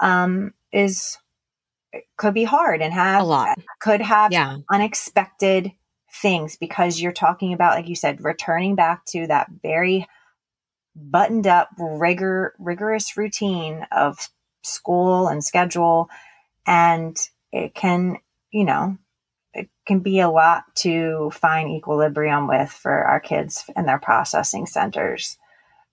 um, 0.00 0.52
is 0.72 1.18
could 2.16 2.34
be 2.34 2.44
hard 2.44 2.82
and 2.82 2.92
have 2.92 3.22
a 3.22 3.24
lot 3.24 3.58
could 3.80 4.02
have 4.02 4.30
yeah. 4.30 4.58
unexpected 4.70 5.72
things 6.12 6.56
because 6.56 7.00
you're 7.00 7.12
talking 7.12 7.52
about 7.52 7.74
like 7.74 7.88
you 7.88 7.96
said 7.96 8.22
returning 8.22 8.74
back 8.74 9.04
to 9.06 9.26
that 9.26 9.48
very 9.62 10.06
buttoned 10.94 11.46
up 11.46 11.68
rigor 11.78 12.54
rigorous 12.58 13.16
routine 13.16 13.86
of 13.92 14.28
school 14.62 15.28
and 15.28 15.44
schedule 15.44 16.08
and 16.66 17.16
it 17.52 17.74
can 17.74 18.16
you 18.50 18.64
know 18.64 18.96
it 19.54 19.68
can 19.86 20.00
be 20.00 20.20
a 20.20 20.28
lot 20.28 20.64
to 20.74 21.30
find 21.32 21.70
equilibrium 21.70 22.46
with 22.46 22.70
for 22.70 23.04
our 23.04 23.20
kids 23.20 23.64
and 23.76 23.88
their 23.88 23.98
processing 23.98 24.66
centers 24.66 25.38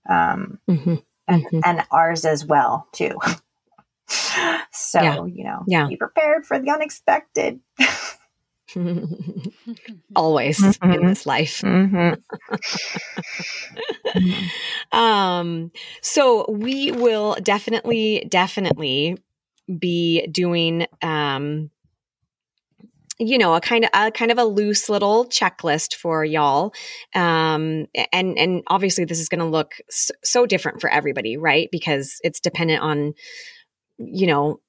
um, 0.08 0.58
mm-hmm. 0.68 0.96
And, 1.28 1.44
mm-hmm. 1.44 1.60
and 1.64 1.82
ours 1.90 2.24
as 2.24 2.44
well 2.44 2.88
too 2.92 3.16
so 4.08 5.00
yeah. 5.00 5.24
you 5.24 5.44
know 5.44 5.64
yeah. 5.66 5.86
be 5.88 5.96
prepared 5.96 6.46
for 6.46 6.58
the 6.58 6.70
unexpected 6.70 7.60
always 10.16 10.58
mm-hmm. 10.58 10.92
in 10.92 11.06
this 11.06 11.26
life. 11.26 11.60
Mm-hmm. 11.60 12.14
um, 14.98 15.70
so 16.02 16.46
we 16.50 16.92
will 16.92 17.36
definitely, 17.42 18.26
definitely 18.28 19.18
be 19.78 20.26
doing 20.28 20.86
um, 21.02 21.70
you 23.18 23.38
know 23.38 23.54
a 23.54 23.60
kind 23.60 23.84
of 23.84 23.90
a 23.94 24.10
kind 24.10 24.30
of 24.30 24.38
a 24.38 24.44
loose 24.44 24.88
little 24.88 25.26
checklist 25.26 25.94
for 25.94 26.24
y'all 26.24 26.74
um 27.14 27.86
and 28.12 28.38
and 28.38 28.62
obviously 28.66 29.04
this 29.04 29.18
is 29.18 29.28
going 29.28 29.38
to 29.38 29.46
look 29.46 29.72
so, 29.88 30.12
so 30.22 30.46
different 30.46 30.80
for 30.80 30.90
everybody 30.90 31.36
right 31.36 31.68
because 31.72 32.20
it's 32.22 32.40
dependent 32.40 32.82
on 32.82 33.14
you 33.98 34.26
know 34.26 34.60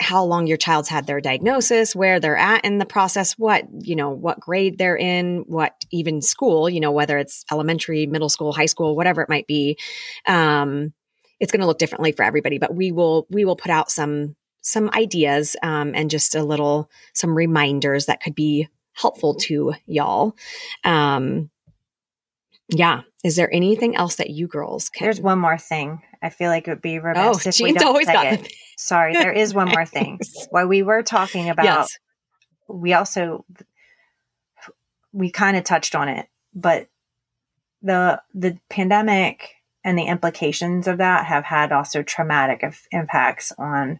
how 0.00 0.24
long 0.24 0.46
your 0.46 0.56
child's 0.56 0.88
had 0.88 1.06
their 1.06 1.20
diagnosis, 1.20 1.94
where 1.94 2.20
they're 2.20 2.36
at 2.36 2.64
in 2.64 2.78
the 2.78 2.86
process, 2.86 3.32
what, 3.32 3.64
you 3.80 3.96
know, 3.96 4.10
what 4.10 4.40
grade 4.40 4.78
they're 4.78 4.96
in, 4.96 5.44
what 5.46 5.84
even 5.90 6.22
school, 6.22 6.70
you 6.70 6.80
know, 6.80 6.92
whether 6.92 7.18
it's 7.18 7.44
elementary, 7.50 8.06
middle 8.06 8.28
school, 8.28 8.52
high 8.52 8.66
school, 8.66 8.96
whatever 8.96 9.22
it 9.22 9.28
might 9.28 9.46
be. 9.46 9.76
Um, 10.26 10.92
it's 11.40 11.52
going 11.52 11.60
to 11.60 11.66
look 11.66 11.78
differently 11.78 12.12
for 12.12 12.24
everybody, 12.24 12.58
but 12.58 12.74
we 12.74 12.92
will, 12.92 13.26
we 13.30 13.44
will 13.44 13.56
put 13.56 13.70
out 13.70 13.90
some, 13.90 14.36
some 14.62 14.90
ideas, 14.94 15.56
um, 15.62 15.92
and 15.94 16.10
just 16.10 16.34
a 16.34 16.42
little, 16.42 16.90
some 17.14 17.36
reminders 17.36 18.06
that 18.06 18.20
could 18.20 18.34
be 18.34 18.68
helpful 18.92 19.34
to 19.34 19.74
y'all. 19.86 20.34
Um, 20.84 21.50
yeah. 22.68 23.02
Is 23.24 23.34
there 23.36 23.52
anything 23.52 23.96
else 23.96 24.16
that 24.16 24.30
you 24.30 24.46
girls 24.46 24.88
can? 24.88 25.04
There's 25.04 25.20
one 25.20 25.38
more 25.38 25.58
thing. 25.58 26.02
I 26.22 26.30
feel 26.30 26.50
like 26.50 26.68
it 26.68 26.70
would 26.70 26.82
be 26.82 26.98
remiss 26.98 27.46
oh, 27.46 27.48
if 27.48 27.60
we 27.60 27.72
don't 27.72 27.88
always 27.88 28.06
got 28.06 28.26
it. 28.26 28.52
Sorry, 28.76 29.12
there 29.12 29.32
is 29.32 29.52
one 29.52 29.68
more 29.68 29.86
thing. 29.86 30.20
While 30.50 30.68
we 30.68 30.82
were 30.82 31.02
talking 31.02 31.48
about, 31.48 31.64
yes. 31.64 31.98
we 32.68 32.92
also 32.92 33.44
we 35.12 35.30
kind 35.30 35.56
of 35.56 35.64
touched 35.64 35.96
on 35.96 36.08
it, 36.08 36.28
but 36.54 36.88
the 37.82 38.22
the 38.34 38.58
pandemic 38.70 39.54
and 39.82 39.98
the 39.98 40.04
implications 40.04 40.86
of 40.86 40.98
that 40.98 41.26
have 41.26 41.44
had 41.44 41.72
also 41.72 42.02
traumatic 42.02 42.64
impacts 42.92 43.52
on 43.58 43.98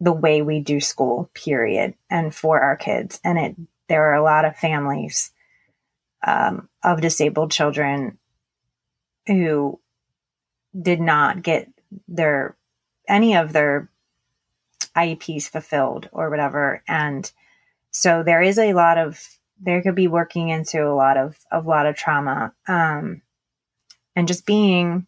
the 0.00 0.12
way 0.12 0.40
we 0.40 0.60
do 0.60 0.80
school. 0.80 1.30
Period, 1.34 1.94
and 2.08 2.34
for 2.34 2.58
our 2.60 2.76
kids, 2.76 3.20
and 3.22 3.38
it 3.38 3.56
there 3.88 4.10
are 4.10 4.14
a 4.14 4.24
lot 4.24 4.46
of 4.46 4.56
families 4.56 5.30
um, 6.26 6.68
of 6.84 7.00
disabled 7.00 7.50
children 7.50 8.18
who 9.26 9.80
did 10.80 11.00
not 11.00 11.42
get 11.42 11.68
their 12.06 12.56
any 13.08 13.36
of 13.36 13.52
their 13.52 13.88
IEPs 14.96 15.48
fulfilled 15.48 16.08
or 16.12 16.30
whatever. 16.30 16.82
And 16.86 17.30
so 17.90 18.22
there 18.22 18.42
is 18.42 18.58
a 18.58 18.74
lot 18.74 18.98
of 18.98 19.20
there 19.60 19.82
could 19.82 19.94
be 19.94 20.08
working 20.08 20.48
into 20.48 20.86
a 20.86 20.94
lot 20.94 21.16
of 21.16 21.38
a 21.50 21.60
lot 21.60 21.86
of 21.86 21.96
trauma. 21.96 22.52
Um, 22.68 23.22
and 24.16 24.28
just 24.28 24.46
being 24.46 25.06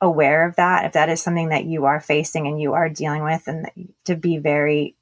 aware 0.00 0.46
of 0.46 0.56
that, 0.56 0.84
if 0.84 0.92
that 0.92 1.08
is 1.08 1.22
something 1.22 1.48
that 1.50 1.64
you 1.64 1.86
are 1.86 2.00
facing 2.00 2.46
and 2.46 2.60
you 2.60 2.74
are 2.74 2.88
dealing 2.88 3.22
with, 3.22 3.46
and 3.46 3.70
to 4.04 4.16
be 4.16 4.38
very 4.38 4.96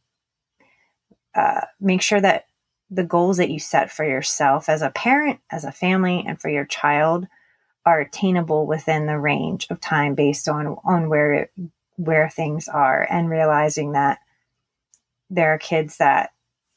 uh, 1.35 1.63
make 1.81 2.03
sure 2.03 2.21
that 2.21 2.47
the 2.95 3.05
goals 3.05 3.39
that 3.39 3.51
you 3.51 3.59
set 3.59 3.91
for 3.91 4.05
yourself 4.05 4.69
as 4.69 4.83
a 4.83 4.91
parent, 4.91 5.41
as 5.51 5.65
a 5.65 5.73
family, 5.73 6.25
and 6.27 6.41
for 6.41 6.49
your 6.49 6.65
child 6.65 7.27
are 7.87 8.01
attainable 8.01 8.67
within 8.67 9.07
the 9.07 9.19
range 9.19 9.67
of 9.71 9.81
time 9.81 10.15
based 10.15 10.49
on 10.49 10.77
on 10.85 11.09
where 11.09 11.51
where 11.97 12.29
things 12.29 12.69
are 12.69 13.07
and 13.11 13.29
realizing 13.29 13.93
that 13.93 14.19
there 15.31 15.53
are 15.55 15.59
kids 15.59 15.99
that 15.99 16.31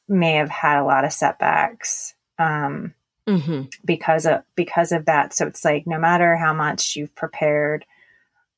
may 0.07 0.34
have 0.34 0.49
had 0.49 0.80
a 0.80 0.86
lot 0.86 1.05
of 1.05 1.13
setbacks 1.13 2.13
um, 2.39 2.93
mm-hmm. 3.28 3.63
because 3.86 4.26
of 4.26 4.43
because 4.55 4.91
of 4.91 5.05
that 5.05 5.34
so 5.34 5.47
it's 5.47 5.65
like 5.65 5.88
no 5.88 5.97
matter 5.97 6.36
how 6.36 6.53
much 6.53 6.95
you've 6.95 7.15
prepared 7.15 7.86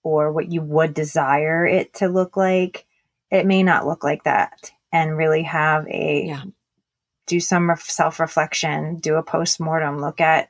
or 0.04 0.32
what 0.32 0.52
you 0.52 0.62
would 0.62 0.94
desire 0.94 1.66
it 1.66 1.94
to 1.94 2.08
look 2.08 2.36
like 2.36 2.86
it 3.32 3.46
may 3.46 3.64
not 3.64 3.86
look 3.86 4.04
like 4.04 4.24
that 4.24 4.72
and 4.92 5.18
really 5.18 5.44
have 5.44 5.88
a 5.88 6.26
yeah. 6.28 6.44
Do 7.30 7.40
some 7.40 7.72
self-reflection 7.78 8.98
do 8.98 9.16
a 9.16 9.24
post-mortem 9.24 10.02
look 10.02 10.20
at 10.20 10.50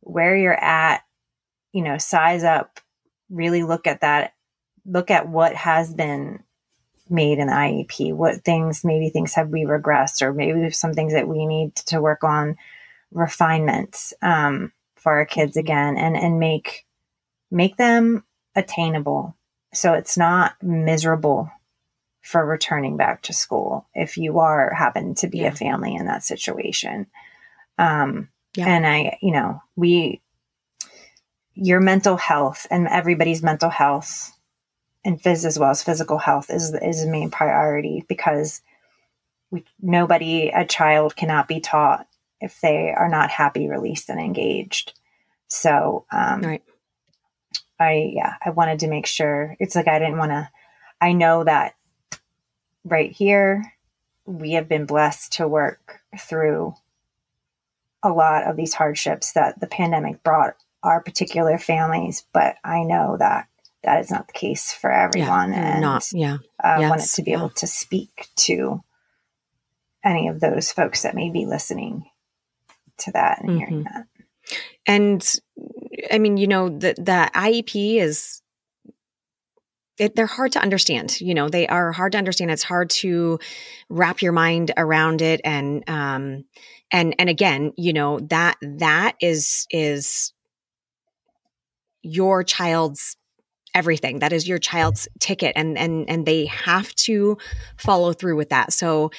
where 0.00 0.36
you're 0.36 0.62
at 0.62 1.02
you 1.72 1.82
know, 1.82 1.98
size 1.98 2.44
up, 2.44 2.80
really 3.30 3.62
look 3.62 3.86
at 3.86 4.02
that, 4.02 4.34
look 4.84 5.10
at 5.10 5.28
what 5.28 5.54
has 5.54 5.92
been 5.92 6.42
made 7.08 7.38
in 7.38 7.48
IEP, 7.48 8.14
what 8.14 8.44
things, 8.44 8.84
maybe 8.84 9.08
things 9.08 9.34
have 9.34 9.48
we 9.48 9.64
regressed, 9.64 10.22
or 10.22 10.32
maybe 10.32 10.70
some 10.70 10.94
things 10.94 11.12
that 11.12 11.28
we 11.28 11.46
need 11.46 11.74
to 11.74 12.00
work 12.00 12.24
on 12.24 12.56
refinements 13.10 14.14
um, 14.22 14.72
for 14.96 15.12
our 15.12 15.26
kids 15.26 15.56
again 15.56 15.96
and, 15.96 16.16
and 16.16 16.38
make, 16.38 16.86
make 17.50 17.76
them 17.76 18.24
attainable. 18.54 19.36
So 19.74 19.94
it's 19.94 20.16
not 20.16 20.54
miserable 20.62 21.50
for 22.22 22.44
returning 22.46 22.96
back 22.96 23.22
to 23.22 23.32
school 23.32 23.86
if 23.94 24.16
you 24.16 24.38
are 24.38 24.72
happen 24.72 25.14
to 25.16 25.26
be 25.26 25.38
yeah. 25.38 25.48
a 25.48 25.52
family 25.52 25.94
in 25.94 26.06
that 26.06 26.24
situation. 26.24 27.06
Um, 27.78 28.28
yeah. 28.56 28.68
And 28.68 28.86
I, 28.86 29.18
you 29.20 29.32
know, 29.32 29.60
we 29.76 30.20
your 31.54 31.80
mental 31.80 32.16
health 32.16 32.66
and 32.70 32.88
everybody's 32.88 33.42
mental 33.42 33.70
health 33.70 34.32
and 35.04 35.20
phys 35.20 35.44
as 35.44 35.58
well 35.58 35.70
as 35.70 35.82
physical 35.82 36.18
health 36.18 36.50
is 36.50 36.74
is 36.74 37.04
a 37.04 37.10
main 37.10 37.30
priority 37.30 38.04
because 38.08 38.62
we, 39.50 39.64
nobody 39.80 40.48
a 40.48 40.64
child 40.64 41.14
cannot 41.16 41.48
be 41.48 41.60
taught 41.60 42.06
if 42.40 42.60
they 42.60 42.92
are 42.96 43.08
not 43.08 43.30
happy 43.30 43.68
released 43.68 44.08
and 44.08 44.20
engaged 44.20 44.94
so 45.48 46.06
um, 46.10 46.40
right 46.40 46.62
i 47.78 48.10
yeah 48.14 48.34
i 48.44 48.50
wanted 48.50 48.78
to 48.78 48.88
make 48.88 49.06
sure 49.06 49.56
it's 49.60 49.74
like 49.74 49.88
i 49.88 49.98
didn't 49.98 50.18
want 50.18 50.30
to 50.30 50.48
i 51.00 51.12
know 51.12 51.44
that 51.44 51.74
right 52.84 53.12
here 53.12 53.74
we 54.24 54.52
have 54.52 54.68
been 54.68 54.86
blessed 54.86 55.32
to 55.34 55.48
work 55.48 56.00
through 56.18 56.74
a 58.02 58.10
lot 58.10 58.44
of 58.44 58.56
these 58.56 58.74
hardships 58.74 59.32
that 59.32 59.60
the 59.60 59.66
pandemic 59.66 60.22
brought 60.22 60.56
our 60.82 61.00
particular 61.00 61.58
families, 61.58 62.24
but 62.32 62.56
I 62.64 62.82
know 62.82 63.16
that 63.18 63.48
that 63.84 64.00
is 64.00 64.10
not 64.10 64.26
the 64.26 64.32
case 64.32 64.72
for 64.72 64.90
everyone. 64.90 65.52
Yeah, 65.52 65.72
and 65.72 65.80
not, 65.80 66.08
yeah. 66.12 66.38
I 66.60 66.74
uh, 66.74 66.80
yes, 66.80 66.90
wanted 66.90 67.08
to 67.10 67.22
be 67.22 67.30
yeah. 67.32 67.36
able 67.38 67.50
to 67.50 67.66
speak 67.66 68.28
to 68.36 68.82
any 70.04 70.28
of 70.28 70.40
those 70.40 70.72
folks 70.72 71.02
that 71.02 71.14
may 71.14 71.30
be 71.30 71.46
listening 71.46 72.04
to 72.98 73.12
that 73.12 73.40
and 73.40 73.50
mm-hmm. 73.50 73.58
hearing 73.58 73.84
that. 73.84 74.06
And 74.86 75.34
I 76.12 76.18
mean, 76.18 76.36
you 76.36 76.48
know, 76.48 76.68
the, 76.68 76.94
the 76.94 77.30
IEP 77.34 78.00
is, 78.00 78.41
it, 80.02 80.16
they're 80.16 80.26
hard 80.26 80.52
to 80.52 80.60
understand. 80.60 81.20
You 81.20 81.32
know, 81.32 81.48
they 81.48 81.68
are 81.68 81.92
hard 81.92 82.12
to 82.12 82.18
understand. 82.18 82.50
It's 82.50 82.64
hard 82.64 82.90
to 82.90 83.38
wrap 83.88 84.20
your 84.20 84.32
mind 84.32 84.72
around 84.76 85.22
it. 85.22 85.40
And, 85.44 85.88
um, 85.88 86.44
and, 86.90 87.14
and 87.20 87.28
again, 87.28 87.72
you 87.76 87.92
know, 87.92 88.18
that, 88.18 88.56
that 88.60 89.14
is, 89.20 89.66
is 89.70 90.32
your 92.02 92.42
child's 92.42 93.16
everything 93.74 94.18
that 94.18 94.34
is 94.34 94.46
your 94.46 94.58
child's 94.58 95.08
ticket 95.18 95.52
and 95.56 95.78
and 95.78 96.06
and 96.10 96.26
they 96.26 96.44
have 96.44 96.94
to 96.94 97.38
follow 97.78 98.12
through 98.12 98.36
with 98.36 98.50
that 98.50 98.70
so 98.70 99.10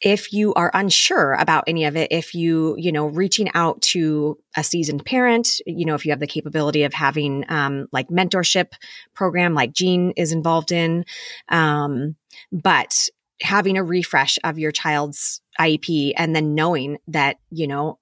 if 0.00 0.32
you 0.32 0.54
are 0.54 0.70
unsure 0.72 1.34
about 1.34 1.64
any 1.66 1.84
of 1.84 1.96
it 1.96 2.08
if 2.10 2.34
you 2.34 2.74
you 2.78 2.90
know 2.90 3.06
reaching 3.06 3.50
out 3.54 3.80
to 3.82 4.38
a 4.56 4.64
seasoned 4.64 5.04
parent 5.04 5.60
you 5.66 5.84
know 5.84 5.94
if 5.94 6.04
you 6.04 6.12
have 6.12 6.20
the 6.20 6.26
capability 6.26 6.82
of 6.84 6.94
having 6.94 7.44
um, 7.48 7.86
like 7.92 8.08
mentorship 8.08 8.72
program 9.14 9.54
like 9.54 9.72
jean 9.72 10.12
is 10.16 10.32
involved 10.32 10.72
in 10.72 11.04
um, 11.48 12.16
but 12.52 13.08
having 13.42 13.76
a 13.76 13.84
refresh 13.84 14.38
of 14.44 14.58
your 14.58 14.72
child's 14.72 15.40
iep 15.60 16.12
and 16.16 16.34
then 16.34 16.54
knowing 16.54 16.98
that 17.08 17.36
you 17.50 17.66
know 17.66 17.98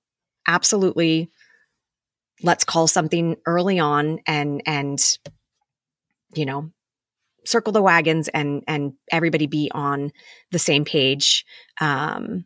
absolutely 0.46 1.30
let's 2.42 2.64
call 2.64 2.86
something 2.86 3.36
early 3.46 3.78
on 3.78 4.20
and 4.26 4.62
and 4.66 5.18
you 6.34 6.46
know 6.46 6.70
circle 7.49 7.72
the 7.72 7.82
wagons 7.82 8.28
and 8.28 8.62
and 8.68 8.92
everybody 9.11 9.46
be 9.46 9.70
on 9.74 10.11
the 10.53 10.59
same 10.59 10.84
page 10.84 11.44
um 11.80 12.44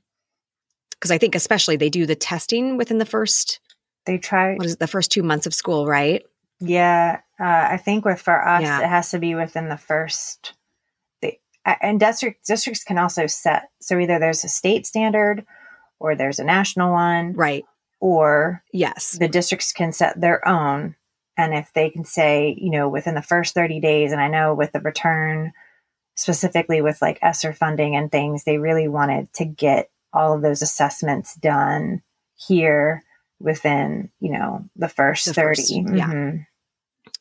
because 0.92 1.10
i 1.10 1.18
think 1.18 1.34
especially 1.34 1.76
they 1.76 1.90
do 1.90 2.06
the 2.06 2.14
testing 2.14 2.76
within 2.76 2.98
the 2.98 3.04
first 3.06 3.60
they 4.06 4.16
try 4.18 4.54
what 4.54 4.66
is 4.66 4.74
it 4.74 4.78
the 4.78 4.86
first 4.86 5.10
two 5.10 5.22
months 5.22 5.46
of 5.46 5.54
school 5.54 5.86
right 5.86 6.22
Yeah, 6.60 7.20
uh, 7.40 7.68
I 7.74 7.76
think 7.76 8.04
with 8.04 8.20
for 8.20 8.38
us, 8.46 8.62
Yeah. 8.62 8.80
it 8.82 8.86
has 8.88 9.10
to 9.10 9.18
be 9.18 9.34
within 9.34 9.68
the 9.68 9.76
first. 9.76 10.54
The 11.20 11.32
uh, 11.66 11.74
and 11.82 11.98
district 11.98 12.46
districts 12.46 12.84
can 12.84 12.98
also 12.98 13.26
set 13.26 13.70
so 13.80 13.98
either 13.98 14.18
there's 14.20 14.44
a 14.44 14.48
state 14.48 14.86
standard, 14.86 15.44
or 15.98 16.14
there's 16.14 16.38
a 16.38 16.44
national 16.44 16.92
one, 16.92 17.32
Right. 17.32 17.64
or 18.00 18.62
Yes. 18.72 19.16
the 19.18 19.26
districts 19.28 19.72
can 19.72 19.90
set 19.92 20.20
their 20.20 20.46
own. 20.46 20.94
And 21.36 21.54
if 21.54 21.72
they 21.74 21.90
can 21.90 22.04
say, 22.04 22.54
you 22.58 22.70
know, 22.70 22.88
within 22.88 23.14
the 23.14 23.22
first 23.22 23.54
30 23.54 23.80
days, 23.80 24.12
and 24.12 24.20
I 24.20 24.28
know 24.28 24.54
with 24.54 24.72
the 24.72 24.80
return, 24.80 25.52
specifically 26.14 26.82
with 26.82 27.00
like 27.00 27.18
ESSER 27.22 27.52
funding 27.54 27.96
and 27.96 28.10
things, 28.12 28.44
they 28.44 28.58
really 28.58 28.88
wanted 28.88 29.32
to 29.34 29.44
get 29.44 29.90
all 30.12 30.34
of 30.34 30.42
those 30.42 30.60
assessments 30.60 31.34
done 31.36 32.02
here 32.36 33.02
within, 33.40 34.10
you 34.20 34.30
know, 34.32 34.64
the 34.76 34.88
first 34.88 35.24
The 35.26 35.34
30. 35.34 35.56
first- 35.62 35.72
yeah. 35.72 36.06
Mhm. 36.08 36.46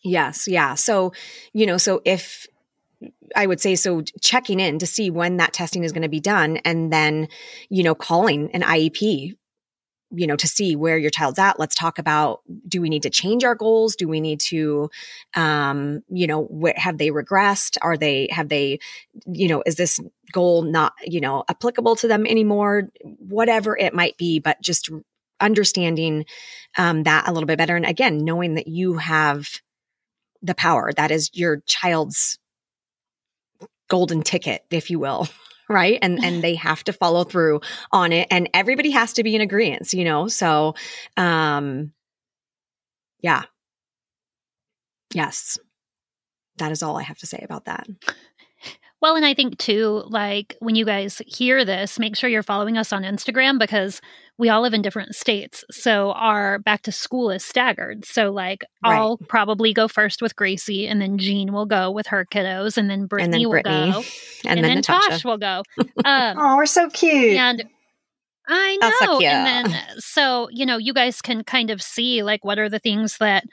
Yes, 0.04 0.48
yeah. 0.48 0.76
So, 0.76 1.14
you 1.54 1.66
know, 1.66 1.78
so 1.78 2.02
if 2.06 2.48
I 3.36 3.48
would 3.48 3.62
say 3.62 3.76
so 3.76 4.02
checking 4.22 4.60
in 4.60 4.78
to 4.80 4.86
see 4.86 5.10
when 5.10 5.38
that 5.38 5.54
testing 5.54 5.84
is 5.84 5.92
going 5.92 6.02
to 6.04 6.10
be 6.10 6.20
done 6.20 6.58
and 6.58 6.92
then, 6.92 7.30
you 7.70 7.82
know, 7.84 7.96
calling 7.96 8.52
an 8.52 8.62
IEP, 8.62 9.36
you 10.12 10.28
know, 10.28 10.36
to 10.36 10.48
see 10.48 10.76
where 10.76 10.98
your 10.98 11.10
child's 11.10 11.40
at. 11.40 11.60
Let's 11.60 11.76
talk 11.76 12.00
about 12.00 12.42
do 12.68 12.82
we 12.82 12.90
need 12.90 13.04
to 13.04 13.10
change 13.10 13.44
our 13.44 13.56
goals? 13.56 13.96
Do 13.96 14.08
we 14.08 14.20
need 14.20 14.40
to 14.42 14.90
um, 15.36 16.04
you 16.10 16.28
know, 16.28 16.48
wh- 16.48 16.78
have 16.80 16.98
they 16.98 17.10
regressed? 17.10 17.78
Are 17.82 17.98
they 17.98 18.28
have 18.32 18.50
they 18.50 18.80
you 19.26 19.48
know, 19.48 19.64
is 19.66 19.76
this 19.76 20.00
goal 20.32 20.64
not, 20.64 20.94
you 21.04 21.22
know, 21.22 21.44
applicable 21.50 21.96
to 21.98 22.08
them 22.08 22.26
anymore? 22.26 22.90
Whatever 23.04 23.78
it 23.78 23.94
might 23.94 24.18
be, 24.18 24.40
but 24.40 24.62
just 24.62 24.90
understanding 25.40 26.26
um, 26.78 27.04
that 27.04 27.28
a 27.28 27.32
little 27.34 27.48
bit 27.48 27.58
better 27.58 27.76
and 27.76 27.86
again, 27.86 28.24
knowing 28.24 28.56
that 28.56 28.68
you 28.68 28.98
have 28.98 29.50
the 30.42 30.56
power. 30.56 30.92
That 30.96 31.12
is 31.12 31.30
your 31.34 31.62
child's 31.66 32.40
golden 33.90 34.22
ticket, 34.22 34.64
if 34.72 34.90
you 34.90 35.00
will. 35.00 35.28
Right. 35.72 35.98
And 36.02 36.24
and 36.24 36.44
they 36.44 36.56
have 36.56 36.84
to 36.86 36.94
follow 36.94 37.24
through 37.24 37.62
on 37.92 38.12
it. 38.12 38.28
And 38.30 38.50
everybody 38.54 38.92
has 38.92 39.14
to 39.14 39.24
be 39.24 39.36
in 39.36 39.42
agreement, 39.42 39.94
you 39.94 40.04
know? 40.04 40.28
So 40.28 40.76
um 41.18 41.94
yeah. 43.22 43.44
Yes. 45.14 45.58
That 46.58 46.72
is 46.72 46.84
all 46.84 46.98
I 46.98 47.04
have 47.04 47.18
to 47.20 47.28
say 47.28 47.42
about 47.44 47.66
that. 47.66 47.88
Well, 49.02 49.16
and 49.16 49.26
I 49.26 49.34
think 49.34 49.58
too, 49.58 50.04
like 50.08 50.56
when 50.60 50.76
you 50.76 50.86
guys 50.86 51.24
hear 51.26 51.66
this, 51.66 51.98
make 51.98 52.16
sure 52.16 52.30
you're 52.30 52.44
following 52.44 52.78
us 52.78 52.94
on 52.94 53.02
Instagram 53.02 53.58
because 53.58 54.00
we 54.42 54.50
all 54.50 54.62
live 54.64 54.74
in 54.74 54.82
different 54.82 55.14
states. 55.14 55.64
So 55.70 56.14
our 56.14 56.58
back 56.58 56.82
to 56.84 56.92
school 56.92 57.30
is 57.30 57.46
staggered. 57.46 58.06
So 58.06 58.32
like 58.32 58.66
Right. 58.84 58.96
I'll 58.98 59.18
probably 59.18 59.72
go 59.72 59.88
first 59.88 60.20
with 60.20 60.36
Gracie 60.36 60.88
and 60.88 61.00
then 61.00 61.20
Jean 61.20 61.54
will 61.54 61.68
go 61.68 61.92
with 61.92 62.08
her 62.08 62.26
kiddos 62.26 62.76
and 62.76 62.90
then 62.90 63.06
Brittany 63.06 63.44
and 63.44 63.44
then 63.46 63.50
will 63.50 63.62
go. 63.62 64.04
And, 64.44 64.58
And, 64.58 64.58
then, 64.58 64.64
then, 64.64 64.76
Natasha. 64.78 65.10
Tosh 65.12 65.24
will 65.24 65.38
go. 65.38 65.62
Um, 66.04 66.38
Oh, 66.40 66.56
we're 66.58 66.66
so 66.66 66.90
cute. 66.90 67.38
and 67.38 67.64
I 68.48 68.78
That's 68.82 68.98
so 69.00 69.06
know. 69.06 69.22
And 69.22 69.72
then 69.72 69.80
so, 70.00 70.50
you 70.52 70.66
know, 70.66 70.78
you 70.78 70.94
guys 70.94 71.22
can 71.22 71.44
kind 71.44 71.70
of 71.70 71.80
see 71.80 72.24
like 72.24 72.44
what 72.44 72.58
are 72.58 72.68
the 72.70 72.80
things 72.80 73.18
that 73.20 73.44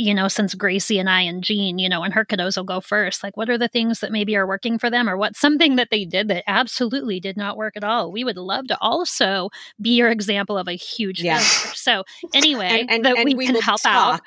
you 0.00 0.14
know, 0.14 0.28
since 0.28 0.54
Gracie 0.54 0.98
and 0.98 1.08
I 1.08 1.20
and 1.22 1.42
Jean, 1.44 1.78
you 1.78 1.88
know, 1.88 2.02
and 2.02 2.14
her 2.14 2.24
kiddos 2.24 2.56
will 2.56 2.64
go 2.64 2.80
first, 2.80 3.22
like 3.22 3.36
what 3.36 3.50
are 3.50 3.58
the 3.58 3.68
things 3.68 4.00
that 4.00 4.10
maybe 4.12 4.36
are 4.36 4.46
working 4.46 4.78
for 4.78 4.90
them 4.90 5.08
or 5.08 5.16
what's 5.16 5.40
something 5.40 5.76
that 5.76 5.88
they 5.90 6.04
did 6.04 6.28
that 6.28 6.44
absolutely 6.46 7.20
did 7.20 7.36
not 7.36 7.56
work 7.56 7.76
at 7.76 7.84
all? 7.84 8.10
We 8.10 8.24
would 8.24 8.36
love 8.36 8.66
to 8.68 8.78
also 8.80 9.50
be 9.80 9.90
your 9.90 10.10
example 10.10 10.56
of 10.58 10.68
a 10.68 10.72
huge 10.72 11.22
Yeah. 11.22 11.38
failure. 11.38 11.74
So 11.74 12.04
anyway, 12.34 12.80
And- 12.80 12.90
and- 12.90 13.04
that 13.04 13.16
and 13.16 13.24
we, 13.26 13.34
we 13.34 13.46
can 13.46 13.56
help 13.56 13.82
talk. 13.82 14.22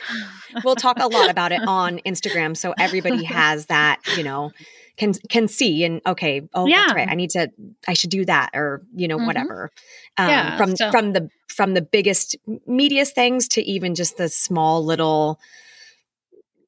out. 0.53 0.63
we'll 0.63 0.75
talk 0.75 0.97
a 0.99 1.07
lot 1.07 1.29
about 1.29 1.51
it 1.51 1.61
on 1.67 1.99
Instagram 2.05 2.55
so 2.55 2.73
everybody 2.79 3.23
has 3.23 3.65
that, 3.67 3.99
you 4.17 4.23
know, 4.23 4.51
can 4.97 5.13
can 5.29 5.47
see 5.47 5.83
and 5.83 6.01
okay, 6.05 6.41
oh 6.53 6.67
that's 6.69 6.93
right. 6.93 7.09
I 7.09 7.15
need 7.15 7.31
to 7.31 7.49
I 7.87 7.93
should 7.93 8.09
do 8.11 8.25
that 8.25 8.51
or, 8.53 8.83
you 8.95 9.07
know, 9.07 9.17
Mhm. 9.17 9.25
whatever. 9.25 9.71
Um 10.17 10.29
Yeah, 10.29 10.57
from 10.57 10.75
so- 10.75 10.91
from 10.91 11.13
the 11.13 11.29
from 11.47 11.73
the 11.73 11.81
biggest 11.81 12.35
meatiest 12.67 13.13
things 13.13 13.47
to 13.49 13.61
even 13.63 13.95
just 13.95 14.17
the 14.17 14.29
small 14.29 14.83
little 14.85 15.39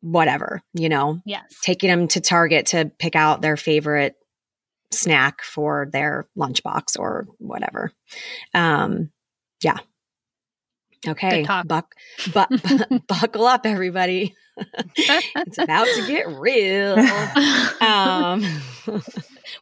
whatever, 0.02 0.62
you 0.74 0.90
know, 0.90 1.22
Yes. 1.26 1.44
taking 1.62 1.90
them 1.90 2.08
to 2.10 2.22
Target 2.22 2.68
to 2.68 2.92
pick 3.00 3.16
out 3.16 3.42
their 3.42 3.58
favorite 3.58 4.16
snack 4.92 5.42
for 5.42 5.90
their 5.92 6.26
lunchbox 6.38 6.98
or 7.00 7.28
whatever. 7.40 7.92
Um 8.54 9.12
yeah. 9.62 9.78
Okay. 11.08 11.46
Buck 11.66 11.96
but 12.34 12.50
buckle 13.08 13.46
up 13.46 13.66
everybody. 13.66 14.36
it's 14.96 15.58
about 15.58 15.88
to 15.88 16.08
get 16.08 16.28
real. 16.30 16.98
Um 17.82 18.46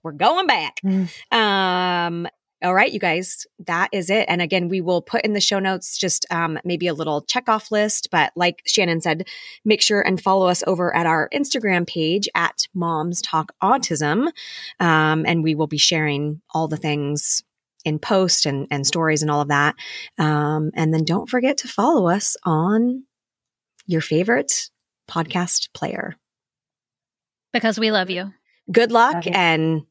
we're 0.03 0.11
going 0.11 0.47
back. 0.47 0.79
Mm. 0.85 1.09
Um 1.31 2.27
all 2.63 2.73
right, 2.73 2.91
you 2.93 2.99
guys, 2.99 3.45
that 3.67 3.89
is 3.91 4.09
it. 4.09 4.25
And 4.29 4.41
again, 4.41 4.69
we 4.69 4.79
will 4.79 5.01
put 5.01 5.25
in 5.25 5.33
the 5.33 5.41
show 5.41 5.59
notes 5.59 5.97
just 5.97 6.25
um, 6.31 6.57
maybe 6.63 6.87
a 6.87 6.93
little 6.93 7.21
check 7.21 7.49
off 7.49 7.71
list. 7.71 8.07
But 8.09 8.31
like 8.37 8.61
Shannon 8.65 9.01
said, 9.01 9.27
make 9.65 9.81
sure 9.81 9.99
and 10.01 10.21
follow 10.21 10.47
us 10.47 10.63
over 10.65 10.95
at 10.95 11.05
our 11.05 11.29
Instagram 11.33 11.85
page 11.85 12.29
at 12.35 12.67
Moms 12.73 13.21
Talk 13.21 13.51
Autism. 13.61 14.31
Um, 14.79 15.25
and 15.27 15.43
we 15.43 15.55
will 15.55 15.67
be 15.67 15.77
sharing 15.77 16.41
all 16.51 16.69
the 16.69 16.77
things 16.77 17.43
in 17.85 17.99
post 17.99 18.45
and, 18.45 18.67
and 18.71 18.85
stories 18.87 19.21
and 19.21 19.29
all 19.31 19.41
of 19.41 19.47
that. 19.49 19.75
Um, 20.17 20.71
and 20.75 20.93
then 20.93 21.03
don't 21.03 21.29
forget 21.29 21.57
to 21.59 21.67
follow 21.67 22.07
us 22.07 22.35
on 22.45 23.03
your 23.85 24.01
favorite 24.01 24.69
podcast 25.09 25.69
player. 25.73 26.15
because 27.51 27.77
we 27.79 27.91
love 27.91 28.09
you. 28.09 28.31
Good 28.71 28.91
luck 28.91 29.15
Love 29.15 29.25
you. 29.25 29.31
and 29.35 29.81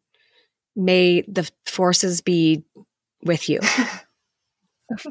may 0.74 1.20
the 1.28 1.50
forces 1.66 2.22
be 2.22 2.64
with 3.24 3.48
you. 3.48 3.60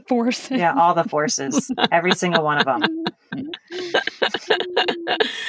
Force. 0.08 0.52
yeah, 0.52 0.76
all 0.76 0.94
the 0.94 1.04
forces, 1.06 1.72
every 1.92 2.12
single 2.14 2.44
one 2.44 2.60
of 2.60 2.66
them. 2.66 2.82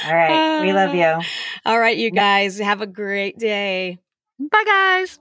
All 0.06 0.14
right. 0.14 0.60
We 0.62 0.72
love 0.72 0.94
you. 0.94 1.20
All 1.66 1.78
right, 1.78 1.96
you 1.96 2.10
guys, 2.10 2.58
have 2.58 2.80
a 2.80 2.86
great 2.86 3.38
day. 3.38 3.98
Bye, 4.38 4.64
guys. 4.64 5.18